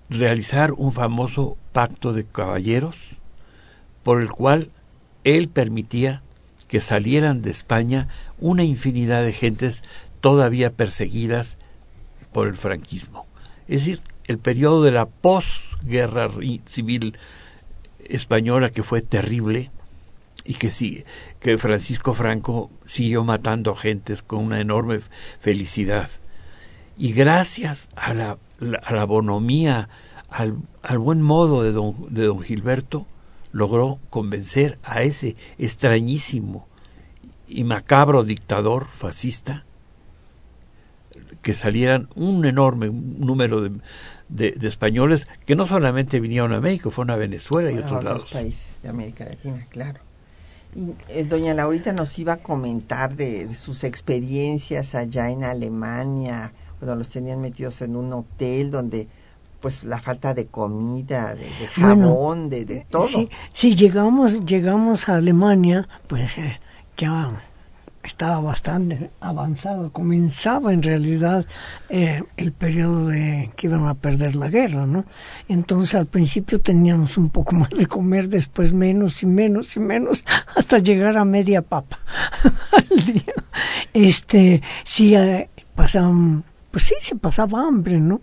realizar 0.10 0.74
un 0.74 0.92
famoso 0.92 1.58
pacto 1.72 2.12
de 2.12 2.26
caballeros 2.26 2.98
por 4.04 4.22
el 4.22 4.30
cual 4.30 4.72
él 5.24 5.48
permitía 5.48 6.22
que 6.68 6.82
salieran 6.82 7.42
de 7.42 7.52
España 7.52 8.08
una 8.40 8.64
infinidad 8.64 9.24
de 9.24 9.34
gentes 9.34 9.84
todavía 10.22 10.74
perseguidas 10.74 11.58
por 12.32 12.48
el 12.48 12.56
franquismo. 12.56 13.26
Es 13.68 13.82
decir, 13.82 14.02
el 14.26 14.38
periodo 14.38 14.84
de 14.84 14.92
la 14.92 15.06
posguerra 15.06 16.30
civil 16.66 17.18
española 18.06 18.70
que 18.70 18.84
fue 18.84 19.02
terrible 19.02 19.72
y 20.46 20.56
que 20.56 20.72
sí, 20.72 21.04
que 21.40 21.58
Francisco 21.58 22.14
Franco 22.14 22.70
siguió 22.86 23.24
matando 23.24 23.76
gentes 23.76 24.22
con 24.22 24.40
una 24.40 24.62
enorme 24.62 25.00
felicidad. 25.40 26.10
Y 26.98 27.12
gracias 27.14 27.90
a 27.96 28.14
la, 28.14 28.38
a 28.84 28.94
la 28.94 29.06
bonomía, 29.06 29.90
al, 30.30 30.58
al, 30.82 30.98
buen 31.00 31.22
modo 31.22 31.64
de 31.64 31.74
don, 31.74 31.96
de 32.10 32.24
don 32.24 32.42
Gilberto, 32.42 33.06
logró 33.58 33.98
convencer 34.12 34.78
a 34.84 35.02
ese 35.02 35.36
extrañísimo 35.58 36.68
y 37.48 37.64
macabro 37.64 38.24
dictador 38.24 38.86
fascista 38.86 39.66
que 41.42 41.56
salieran 41.56 42.08
un 42.14 42.46
enorme 42.46 42.92
número 42.92 43.62
de, 43.62 43.72
de, 44.30 44.68
españoles 44.68 45.28
que 45.48 45.56
no 45.56 45.66
solamente 45.66 46.20
vinieron 46.20 46.54
a 46.54 46.62
México, 46.62 46.92
fueron 46.92 47.12
a 47.12 47.16
Venezuela 47.16 47.72
y 47.72 47.80
otros, 47.80 48.04
otros 48.04 48.26
países 48.26 48.78
de 48.84 48.90
América 48.90 49.26
Latina, 49.26 49.66
claro. 49.70 50.02
Y 50.76 50.94
eh, 51.10 51.24
doña 51.24 51.56
Laurita 51.56 51.94
nos 51.94 52.20
iba 52.20 52.34
a 52.34 52.38
comentar 52.38 53.16
de, 53.16 53.56
sus 53.56 53.84
experiencias 53.84 54.94
allá 54.94 55.32
en 55.32 55.44
Alemania, 55.44 56.54
cuando 56.78 56.96
los 56.96 57.10
tenían 57.10 57.42
metidos 57.42 57.82
en 57.82 57.96
un 57.96 58.14
hotel 58.14 58.70
donde 58.70 59.08
pues 59.60 59.84
la 59.84 60.00
falta 60.00 60.34
de 60.34 60.48
comida, 60.48 61.34
de, 61.34 61.50
jabón, 61.68 62.50
de, 62.50 62.66
de, 62.66 62.86
todo. 62.90 63.08
Sí, 63.08 63.30
sí, 63.52 63.76
llegamos, 63.76 64.46
llegamos 64.46 65.10
a 65.10 65.16
Alemania, 65.16 65.88
pues 66.08 66.38
eh, 66.38 66.60
ya 66.98 67.30
estaba 68.08 68.40
bastante 68.40 69.12
avanzado, 69.20 69.92
comenzaba 69.92 70.74
en 70.74 70.82
realidad 70.82 71.46
eh, 71.90 72.24
el 72.38 72.54
periodo 72.54 73.08
de 73.08 73.52
que 73.56 73.68
iban 73.68 73.86
a 73.86 73.96
perder 73.96 74.36
la 74.36 74.48
guerra, 74.48 74.86
¿no? 74.86 75.06
Entonces 75.48 75.94
al 75.96 76.08
principio 76.08 76.60
teníamos 76.62 77.18
un 77.18 77.30
poco 77.30 77.56
más 77.56 77.70
de 77.70 77.86
comer, 77.86 78.30
después 78.30 78.74
menos 78.74 79.22
y 79.24 79.26
menos 79.26 79.76
y 79.76 79.80
menos, 79.82 80.24
hasta 80.56 80.80
llegar 80.80 81.18
a 81.18 81.26
media 81.26 81.62
papa 81.62 82.00
al 82.72 83.06
día. 83.06 83.34
Este, 83.94 84.62
sí, 84.84 85.14
eh, 85.16 85.50
pasaban, 85.76 86.44
pues 86.72 86.86
sí, 86.86 86.96
se 87.02 87.16
pasaba 87.16 87.68
hambre, 87.68 88.00
¿no? 88.00 88.22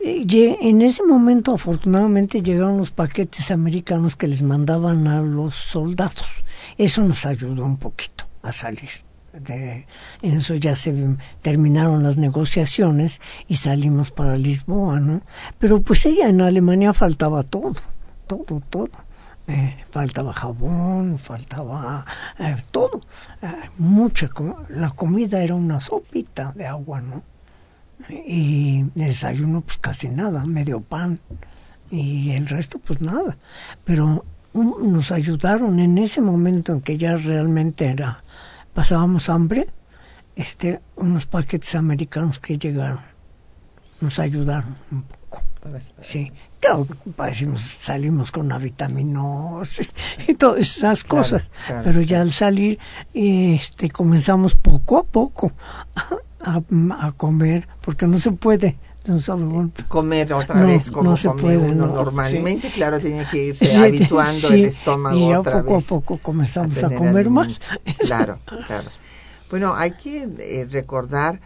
En 0.00 0.82
ese 0.82 1.02
momento, 1.02 1.52
afortunadamente, 1.54 2.42
llegaron 2.42 2.78
los 2.78 2.92
paquetes 2.92 3.50
americanos 3.50 4.14
que 4.14 4.28
les 4.28 4.42
mandaban 4.42 5.08
a 5.08 5.22
los 5.22 5.54
soldados. 5.54 6.44
Eso 6.76 7.02
nos 7.02 7.26
ayudó 7.26 7.64
un 7.64 7.76
poquito 7.76 8.24
a 8.42 8.52
salir. 8.52 8.90
De, 9.32 9.86
en 10.22 10.34
eso 10.34 10.54
ya 10.54 10.74
se 10.74 11.16
terminaron 11.42 12.02
las 12.02 12.16
negociaciones 12.16 13.20
y 13.46 13.56
salimos 13.56 14.10
para 14.10 14.36
Lisboa, 14.36 15.00
¿no? 15.00 15.22
Pero 15.58 15.80
pues 15.80 16.06
ella 16.06 16.28
en 16.28 16.40
Alemania 16.40 16.92
faltaba 16.92 17.42
todo, 17.42 17.74
todo, 18.26 18.62
todo. 18.70 18.90
Eh, 19.46 19.76
faltaba 19.90 20.32
jabón, 20.32 21.18
faltaba 21.18 22.04
eh, 22.38 22.56
todo, 22.70 23.00
eh, 23.40 23.46
mucha, 23.78 24.28
la 24.68 24.90
comida 24.90 25.42
era 25.42 25.54
una 25.54 25.80
sopita 25.80 26.52
de 26.54 26.66
agua, 26.66 27.00
¿no? 27.00 27.22
Y 28.08 28.84
desayuno 28.94 29.60
pues 29.60 29.78
casi 29.78 30.08
nada, 30.08 30.44
medio 30.44 30.80
pan. 30.80 31.20
Y 31.90 32.30
el 32.32 32.46
resto 32.46 32.78
pues 32.78 33.00
nada. 33.00 33.36
Pero 33.84 34.24
nos 34.54 35.12
ayudaron 35.12 35.78
en 35.78 35.98
ese 35.98 36.20
momento 36.20 36.72
en 36.72 36.80
que 36.80 36.96
ya 36.96 37.16
realmente 37.16 37.86
era 37.86 38.22
pasábamos 38.74 39.28
hambre, 39.28 39.68
este 40.36 40.80
unos 40.96 41.26
paquetes 41.26 41.74
americanos 41.74 42.38
que 42.38 42.58
llegaron. 42.58 43.00
Nos 44.00 44.18
ayudaron 44.18 44.76
un 44.90 45.02
poco. 45.02 45.42
Sí, 46.02 46.32
claro, 46.60 46.86
salimos 47.56 48.30
con 48.30 48.46
una 48.46 48.58
vitaminosis 48.58 49.92
y 50.28 50.34
todas 50.34 50.60
esas 50.60 51.04
cosas, 51.04 51.50
pero 51.82 52.00
ya 52.00 52.20
al 52.20 52.30
salir 52.30 52.78
este 53.12 53.90
comenzamos 53.90 54.54
poco 54.54 54.98
a 54.98 55.04
poco 55.04 55.52
a, 56.40 56.62
a, 57.00 57.12
comer, 57.12 57.68
porque 57.80 58.06
no 58.06 58.18
se 58.18 58.32
puede 58.32 58.76
de 59.04 59.12
un 59.12 59.20
solo 59.20 59.48
golpe. 59.48 59.84
Comer 59.88 60.32
otra 60.32 60.60
No, 60.60 60.66
vez 60.66 60.90
como 60.90 61.10
no 61.10 61.16
se 61.16 61.28
come 61.28 61.42
puede, 61.42 61.56
uno 61.56 61.86
no, 61.86 61.94
normalmente, 61.94 62.70
claro, 62.70 63.00
tiene 63.00 63.26
que 63.26 63.46
irse 63.46 63.66
Sí, 63.66 63.76
habituando 63.76 64.48
sí, 64.48 64.54
el 64.54 64.64
estómago 64.66 65.16
y 65.16 65.28
ya 65.30 65.40
otra 65.40 65.62
poco 65.62 65.76
vez. 65.76 65.84
a 65.84 65.88
poco 65.88 66.18
comenzamos 66.18 66.82
a, 66.82 66.88
comer 66.90 67.30
más. 67.30 67.60
Claro, 68.00 68.38
claro. 68.66 68.88
Bueno, 69.50 69.74
hay 69.74 69.92
que 69.92 70.28
eh, 70.38 70.66
recordar 70.70 71.40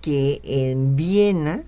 que 0.00 0.40
en 0.44 0.96
Viena 0.96 1.62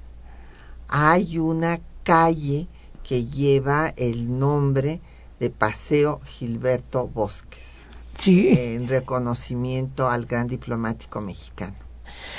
hay 0.89 1.39
una 1.39 1.81
calle 2.03 2.67
que 3.05 3.25
lleva 3.27 3.93
el 3.97 4.39
nombre 4.39 5.01
de 5.39 5.51
Paseo 5.51 6.21
Gilberto 6.25 7.07
Bosques, 7.09 7.89
Sí, 8.19 8.49
en 8.51 8.87
reconocimiento 8.89 10.11
al 10.11 10.27
gran 10.27 10.47
diplomático 10.47 11.21
mexicano. 11.21 11.77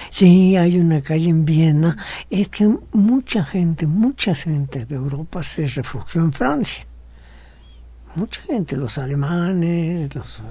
Sí, 0.09 0.55
hay 0.55 0.77
una 0.77 1.01
calle 1.01 1.29
en 1.29 1.45
Viena. 1.45 1.97
Es 2.29 2.47
que 2.49 2.69
mucha 2.93 3.43
gente, 3.43 3.87
mucha 3.87 4.35
gente 4.35 4.85
de 4.85 4.95
Europa 4.95 5.43
se 5.43 5.67
refugió 5.67 6.21
en 6.21 6.31
Francia. 6.33 6.85
Mucha 8.15 8.41
gente, 8.41 8.75
los 8.75 8.97
alemanes, 8.97 10.13
los 10.13 10.41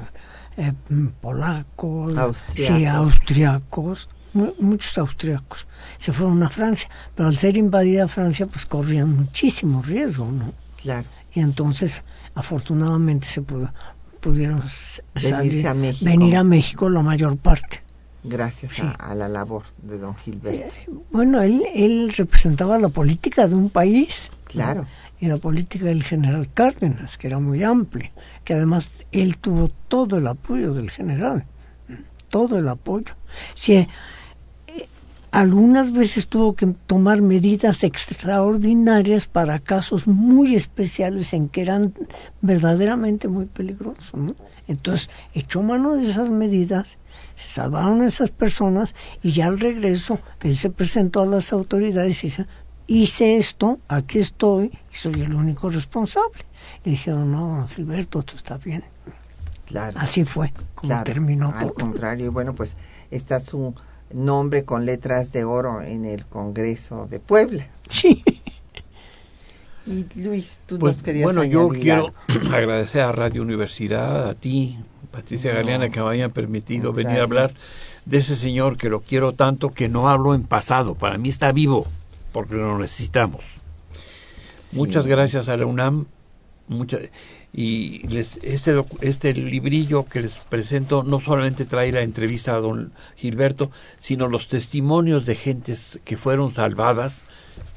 eh, 0.56 0.72
polacos, 1.20 2.12
sí, 2.54 2.62
Austriacos. 2.84 3.06
austriacos, 3.06 4.08
mu- 4.32 4.54
muchos 4.60 4.96
austriacos 4.98 5.66
se 5.98 6.12
fueron 6.12 6.42
a 6.42 6.48
Francia, 6.48 6.88
pero 7.14 7.28
al 7.28 7.36
ser 7.36 7.56
invadida 7.58 8.08
Francia, 8.08 8.46
pues 8.46 8.64
corrían 8.66 9.14
muchísimo 9.14 9.82
riesgo, 9.82 10.30
¿no? 10.30 10.52
Claro. 10.80 11.06
Y 11.34 11.40
entonces, 11.40 12.02
afortunadamente, 12.34 13.26
se 13.26 13.42
pudo- 13.42 13.72
pudieron 14.20 14.62
salir- 15.14 15.66
a 15.66 15.74
venir 15.74 16.36
a 16.36 16.44
México 16.44 16.88
la 16.88 17.02
mayor 17.02 17.36
parte. 17.36 17.82
Gracias 18.22 18.72
Sí. 18.74 18.82
a, 18.82 18.90
a 18.90 19.14
la 19.14 19.28
labor 19.28 19.62
de 19.82 19.98
don 19.98 20.14
Gilberto. 20.16 20.74
Bueno, 21.10 21.42
él, 21.42 21.62
él 21.74 22.12
representaba 22.16 22.78
la 22.78 22.88
política 22.90 23.46
de 23.48 23.54
un 23.54 23.70
país. 23.70 24.30
¿no? 24.30 24.38
Claro. 24.44 24.86
Y 25.20 25.26
la 25.26 25.36
política 25.36 25.84
del 25.86 26.02
general 26.02 26.48
Cárdenas, 26.52 27.18
que 27.18 27.26
era 27.26 27.38
muy 27.38 27.62
amplia, 27.62 28.10
que 28.44 28.54
además 28.54 28.88
él 29.12 29.36
tuvo 29.38 29.70
todo 29.88 30.16
el 30.18 30.26
apoyo 30.26 30.72
del 30.74 30.90
general, 30.90 31.44
todo 32.30 32.58
el 32.58 32.68
apoyo. 32.68 33.14
Sí, 33.54 33.74
eh, 33.74 33.86
algunas 35.30 35.92
veces 35.92 36.26
tuvo 36.26 36.54
que 36.54 36.66
tomar 36.86 37.20
medidas 37.22 37.84
extraordinarias 37.84 39.26
para 39.28 39.58
casos 39.58 40.06
muy 40.06 40.54
especiales 40.54 41.32
en 41.34 41.48
que 41.48 41.60
eran 41.62 41.92
verdaderamente 42.40 43.28
muy 43.28 43.44
peligrosos. 43.46 44.14
¿no? 44.14 44.34
Entonces 44.68 45.10
echó 45.34 45.62
mano 45.62 45.96
de 45.96 46.08
esas 46.08 46.30
medidas, 46.30 46.96
se 47.40 47.48
salvaron 47.48 48.04
esas 48.04 48.30
personas 48.30 48.94
y 49.22 49.32
ya 49.32 49.46
al 49.46 49.58
regreso 49.60 50.18
él 50.42 50.56
se 50.56 50.70
presentó 50.70 51.22
a 51.22 51.26
las 51.26 51.52
autoridades 51.52 52.22
y 52.24 52.28
dijo, 52.28 52.44
hice 52.86 53.36
esto, 53.36 53.78
aquí 53.88 54.18
estoy 54.18 54.66
y 54.92 54.96
soy 54.96 55.22
el 55.22 55.34
único 55.34 55.68
responsable. 55.70 56.44
Y 56.84 56.90
dijeron, 56.90 57.30
no, 57.32 57.56
don 57.56 57.68
Gilberto, 57.68 58.22
tú 58.22 58.36
está 58.36 58.58
bien. 58.58 58.84
Claro. 59.66 59.98
Así 60.00 60.24
fue 60.24 60.52
como 60.74 60.88
Claro, 60.90 61.04
terminó 61.04 61.52
Al 61.54 61.66
todo. 61.68 61.74
contrario, 61.74 62.32
bueno, 62.32 62.54
pues 62.54 62.76
está 63.10 63.38
su 63.40 63.74
nombre 64.12 64.64
con 64.64 64.84
letras 64.84 65.30
de 65.32 65.44
oro 65.44 65.80
en 65.82 66.04
el 66.04 66.26
Congreso 66.26 67.06
de 67.06 67.20
Puebla. 67.20 67.68
Sí. 67.88 68.22
Y 69.86 70.06
Luis, 70.20 70.60
tú 70.66 70.78
Pues, 70.78 70.96
nos 70.96 71.02
querías 71.02 71.24
bueno, 71.24 71.42
yo 71.44 71.68
quiero 71.68 72.12
algo. 72.28 72.50
agradecer 72.54 73.00
a 73.02 73.12
Radio 73.12 73.42
Universidad, 73.42 74.28
a 74.28 74.34
ti, 74.34 74.78
Patricia 75.10 75.50
No. 75.52 75.58
Galeana, 75.58 75.90
que 75.90 76.00
me 76.02 76.10
hayan 76.10 76.30
permitido 76.30 76.92
venir 76.92 77.18
a 77.18 77.22
hablar 77.22 77.52
de 78.04 78.16
ese 78.18 78.36
señor 78.36 78.76
que 78.76 78.88
lo 78.88 79.00
quiero 79.00 79.32
tanto 79.32 79.70
que 79.70 79.88
no 79.88 80.08
hablo 80.08 80.34
en 80.34 80.44
pasado. 80.44 80.94
Para 80.94 81.18
mí 81.18 81.28
está 81.28 81.52
vivo, 81.52 81.86
porque 82.32 82.54
lo 82.54 82.78
necesitamos. 82.78 83.42
Sí. 84.70 84.76
Muchas 84.76 85.06
gracias 85.06 85.48
a 85.48 85.56
la 85.56 85.66
UNAM. 85.66 86.06
y 87.52 88.06
les, 88.06 88.38
este, 88.42 88.76
este 89.00 89.34
librillo 89.34 90.04
que 90.06 90.20
les 90.22 90.38
presento 90.38 91.02
no 91.02 91.18
solamente 91.18 91.64
trae 91.64 91.90
la 91.90 92.02
entrevista 92.02 92.54
a 92.54 92.60
don 92.60 92.92
Gilberto, 93.16 93.72
sino 93.98 94.28
los 94.28 94.46
testimonios 94.46 95.26
de 95.26 95.34
gentes 95.34 95.98
que 96.04 96.16
fueron 96.16 96.52
salvadas 96.52 97.24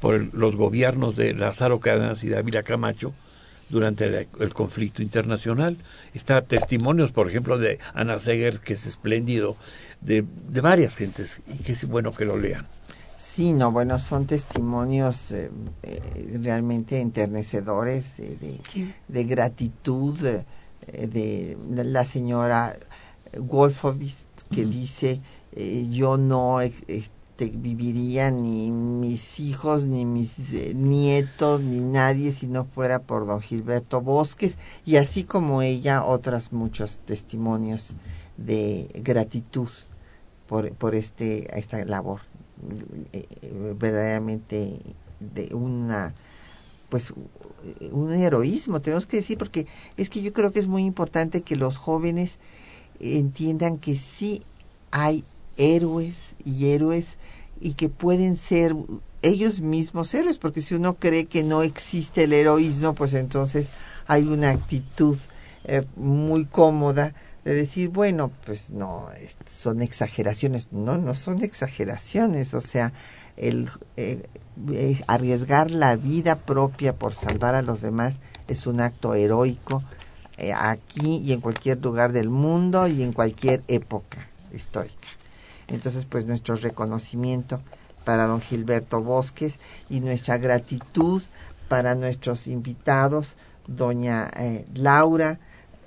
por 0.00 0.14
el- 0.14 0.30
los 0.32 0.54
gobiernos 0.54 1.16
de 1.16 1.34
Lázaro 1.34 1.80
Cárdenas 1.80 2.22
y 2.22 2.28
Dávila 2.28 2.62
Camacho 2.62 3.12
durante 3.70 4.04
el, 4.06 4.28
el 4.40 4.54
conflicto 4.54 5.02
internacional. 5.02 5.76
Está 6.12 6.42
testimonios, 6.42 7.12
por 7.12 7.28
ejemplo, 7.28 7.58
de 7.58 7.78
Ana 7.94 8.18
Seger, 8.18 8.60
que 8.60 8.74
es 8.74 8.86
espléndido, 8.86 9.56
de, 10.00 10.24
de 10.48 10.60
varias 10.60 10.96
gentes, 10.96 11.40
y 11.46 11.62
que 11.62 11.72
es 11.72 11.86
bueno 11.86 12.12
que 12.12 12.24
lo 12.24 12.38
lean. 12.38 12.66
Sí, 13.16 13.52
no, 13.52 13.72
bueno, 13.72 13.98
son 13.98 14.26
testimonios 14.26 15.32
eh, 15.32 15.50
eh, 15.82 16.38
realmente 16.42 17.00
enternecedores 17.00 18.16
de, 18.18 18.36
de, 18.36 18.60
de 19.08 19.24
gratitud 19.24 20.14
eh, 20.26 20.44
de, 21.06 21.56
la 21.84 22.04
señora 22.04 22.76
Wolfowitz 23.38 24.26
que 24.50 24.66
dice 24.66 25.20
eh, 25.52 25.86
yo 25.90 26.18
no 26.18 26.60
ex- 26.60 26.82
este, 27.36 27.48
viviría 27.48 28.30
ni 28.30 28.70
mis 28.70 29.40
hijos 29.40 29.86
ni 29.86 30.04
mis 30.04 30.38
eh, 30.52 30.72
nietos 30.72 31.60
ni 31.60 31.80
nadie 31.80 32.30
si 32.30 32.46
no 32.46 32.64
fuera 32.64 33.02
por 33.02 33.26
don 33.26 33.40
Gilberto 33.40 34.00
Bosques. 34.00 34.56
Y 34.86 34.96
así 34.96 35.24
como 35.24 35.60
ella 35.60 36.04
otros 36.04 36.52
muchos 36.52 37.00
testimonios 37.00 37.94
de 38.36 38.88
gratitud 39.02 39.68
por, 40.46 40.72
por 40.74 40.94
este 40.94 41.58
esta 41.58 41.84
labor 41.84 42.20
eh, 43.12 43.26
eh, 43.42 43.74
verdaderamente 43.80 44.80
de 45.18 45.54
una 45.56 46.14
pues 46.88 47.12
un 47.90 48.12
heroísmo 48.12 48.80
tenemos 48.80 49.06
que 49.06 49.16
decir 49.16 49.38
porque 49.38 49.66
es 49.96 50.08
que 50.08 50.22
yo 50.22 50.32
creo 50.32 50.52
que 50.52 50.60
es 50.60 50.68
muy 50.68 50.84
importante 50.84 51.42
que 51.42 51.56
los 51.56 51.78
jóvenes 51.78 52.38
entiendan 53.00 53.78
que 53.78 53.96
sí 53.96 54.40
hay 54.92 55.24
héroes 55.56 56.34
y 56.44 56.68
héroes 56.68 57.16
y 57.60 57.74
que 57.74 57.88
pueden 57.88 58.36
ser 58.36 58.74
ellos 59.22 59.60
mismos 59.60 60.12
héroes 60.14 60.38
porque 60.38 60.62
si 60.62 60.74
uno 60.74 60.94
cree 60.94 61.26
que 61.26 61.42
no 61.42 61.62
existe 61.62 62.24
el 62.24 62.32
heroísmo 62.32 62.94
pues 62.94 63.14
entonces 63.14 63.68
hay 64.06 64.26
una 64.26 64.50
actitud 64.50 65.16
eh, 65.64 65.82
muy 65.96 66.44
cómoda 66.44 67.14
de 67.44 67.54
decir, 67.54 67.88
bueno, 67.88 68.30
pues 68.44 68.70
no, 68.70 69.08
son 69.46 69.82
exageraciones. 69.82 70.68
No, 70.72 70.98
no 70.98 71.14
son 71.14 71.42
exageraciones. 71.42 72.54
O 72.54 72.60
sea, 72.60 72.92
el 73.36 73.70
eh, 73.96 74.26
eh, 74.70 75.02
arriesgar 75.06 75.70
la 75.70 75.96
vida 75.96 76.36
propia 76.36 76.94
por 76.94 77.14
salvar 77.14 77.54
a 77.54 77.62
los 77.62 77.80
demás 77.80 78.20
es 78.48 78.66
un 78.66 78.80
acto 78.80 79.14
heroico 79.14 79.82
aquí 80.56 81.22
y 81.24 81.32
en 81.32 81.40
cualquier 81.40 81.80
lugar 81.80 82.12
del 82.12 82.28
mundo 82.28 82.88
y 82.88 83.04
en 83.04 83.12
cualquier 83.12 83.62
época 83.68 84.28
histórica. 84.52 85.13
Entonces, 85.68 86.04
pues 86.04 86.26
nuestro 86.26 86.56
reconocimiento 86.56 87.60
para 88.04 88.26
don 88.26 88.40
Gilberto 88.40 89.02
Bosques 89.02 89.58
y 89.88 90.00
nuestra 90.00 90.36
gratitud 90.38 91.22
para 91.68 91.94
nuestros 91.94 92.46
invitados, 92.46 93.36
doña 93.66 94.28
eh, 94.36 94.66
Laura 94.74 95.38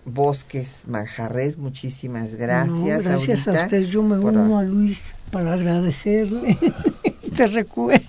Bosques 0.05 0.83
Manjarres, 0.87 1.57
muchísimas 1.57 2.35
gracias. 2.35 2.75
No, 2.75 2.85
gracias 3.03 3.45
Laurita, 3.45 3.61
a 3.61 3.63
usted. 3.65 3.81
Yo 3.81 4.01
me 4.03 4.17
por- 4.19 4.33
uno 4.33 4.57
a 4.57 4.63
Luis 4.63 5.13
para 5.31 5.53
agradecerle 5.53 6.57
este 7.21 7.47
recuerdo. 7.47 8.05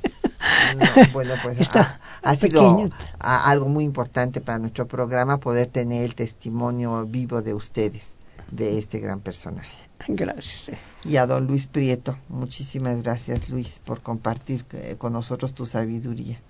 No, 0.76 0.86
bueno, 1.12 1.34
pues 1.42 1.60
Está 1.60 1.98
ha, 2.22 2.30
ha 2.30 2.36
sido 2.36 2.88
a- 3.18 3.50
algo 3.50 3.68
muy 3.68 3.84
importante 3.84 4.40
para 4.40 4.58
nuestro 4.58 4.86
programa 4.86 5.38
poder 5.38 5.66
tener 5.66 6.04
el 6.04 6.14
testimonio 6.14 7.04
vivo 7.04 7.42
de 7.42 7.52
ustedes, 7.52 8.12
de 8.50 8.78
este 8.78 9.00
gran 9.00 9.20
personaje. 9.20 9.87
Gracias. 10.08 10.70
eh. 10.70 10.78
Y 11.04 11.16
a 11.16 11.26
don 11.26 11.46
Luis 11.46 11.66
Prieto, 11.66 12.18
muchísimas 12.28 13.02
gracias 13.02 13.48
Luis 13.50 13.80
por 13.84 14.00
compartir 14.00 14.64
eh, 14.72 14.96
con 14.98 15.12
nosotros 15.12 15.52
tu 15.54 15.66
sabiduría 15.66 16.40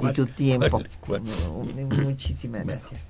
y 0.00 0.12
tu 0.12 0.26
tiempo. 0.26 0.68
¿Cuál? 0.70 0.90
¿Cuál? 1.00 1.22
No, 1.24 1.96
Muchísimas 2.04 2.64
gracias. 2.66 3.00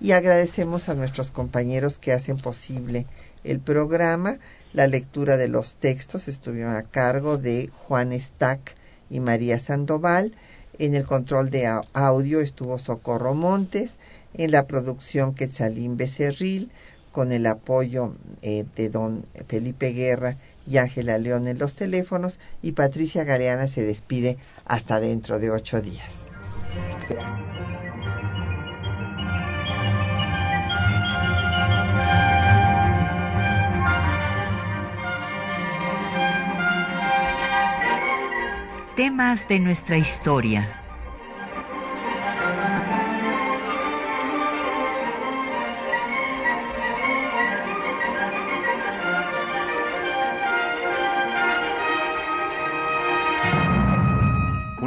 Y 0.00 0.12
agradecemos 0.12 0.88
a 0.88 0.94
nuestros 0.94 1.30
compañeros 1.30 1.98
que 1.98 2.12
hacen 2.12 2.36
posible 2.38 3.06
el 3.44 3.60
programa. 3.60 4.38
La 4.72 4.86
lectura 4.86 5.36
de 5.36 5.48
los 5.48 5.76
textos 5.76 6.28
estuvieron 6.28 6.74
a 6.74 6.82
cargo 6.82 7.36
de 7.38 7.68
Juan 7.72 8.18
Stack 8.18 8.74
y 9.10 9.20
María 9.20 9.58
Sandoval. 9.58 10.32
En 10.78 10.94
el 10.96 11.04
control 11.06 11.50
de 11.50 11.66
au- 11.68 11.86
audio 11.92 12.40
estuvo 12.40 12.78
Socorro 12.78 13.34
Montes. 13.34 13.92
En 14.34 14.50
la 14.50 14.66
producción 14.66 15.34
Quetzalín 15.34 15.98
Becerril, 15.98 16.70
con 17.12 17.30
el 17.30 17.46
apoyo 17.46 18.12
eh, 18.40 18.64
de 18.74 18.88
don 18.88 19.24
Felipe 19.46 19.92
Guerra 19.92 20.38
y 20.66 20.78
Ángela 20.78 21.18
León 21.18 21.46
en 21.46 21.58
los 21.58 21.74
teléfonos. 21.74 22.40
Y 22.62 22.72
Patricia 22.72 23.24
Galeana 23.24 23.68
se 23.68 23.84
despide 23.84 24.38
hasta 24.64 24.98
dentro 24.98 25.38
de 25.38 25.50
ocho 25.50 25.80
días. 25.80 26.30
Temas 38.96 39.48
de 39.48 39.58
nuestra 39.60 39.96
historia. 39.96 40.81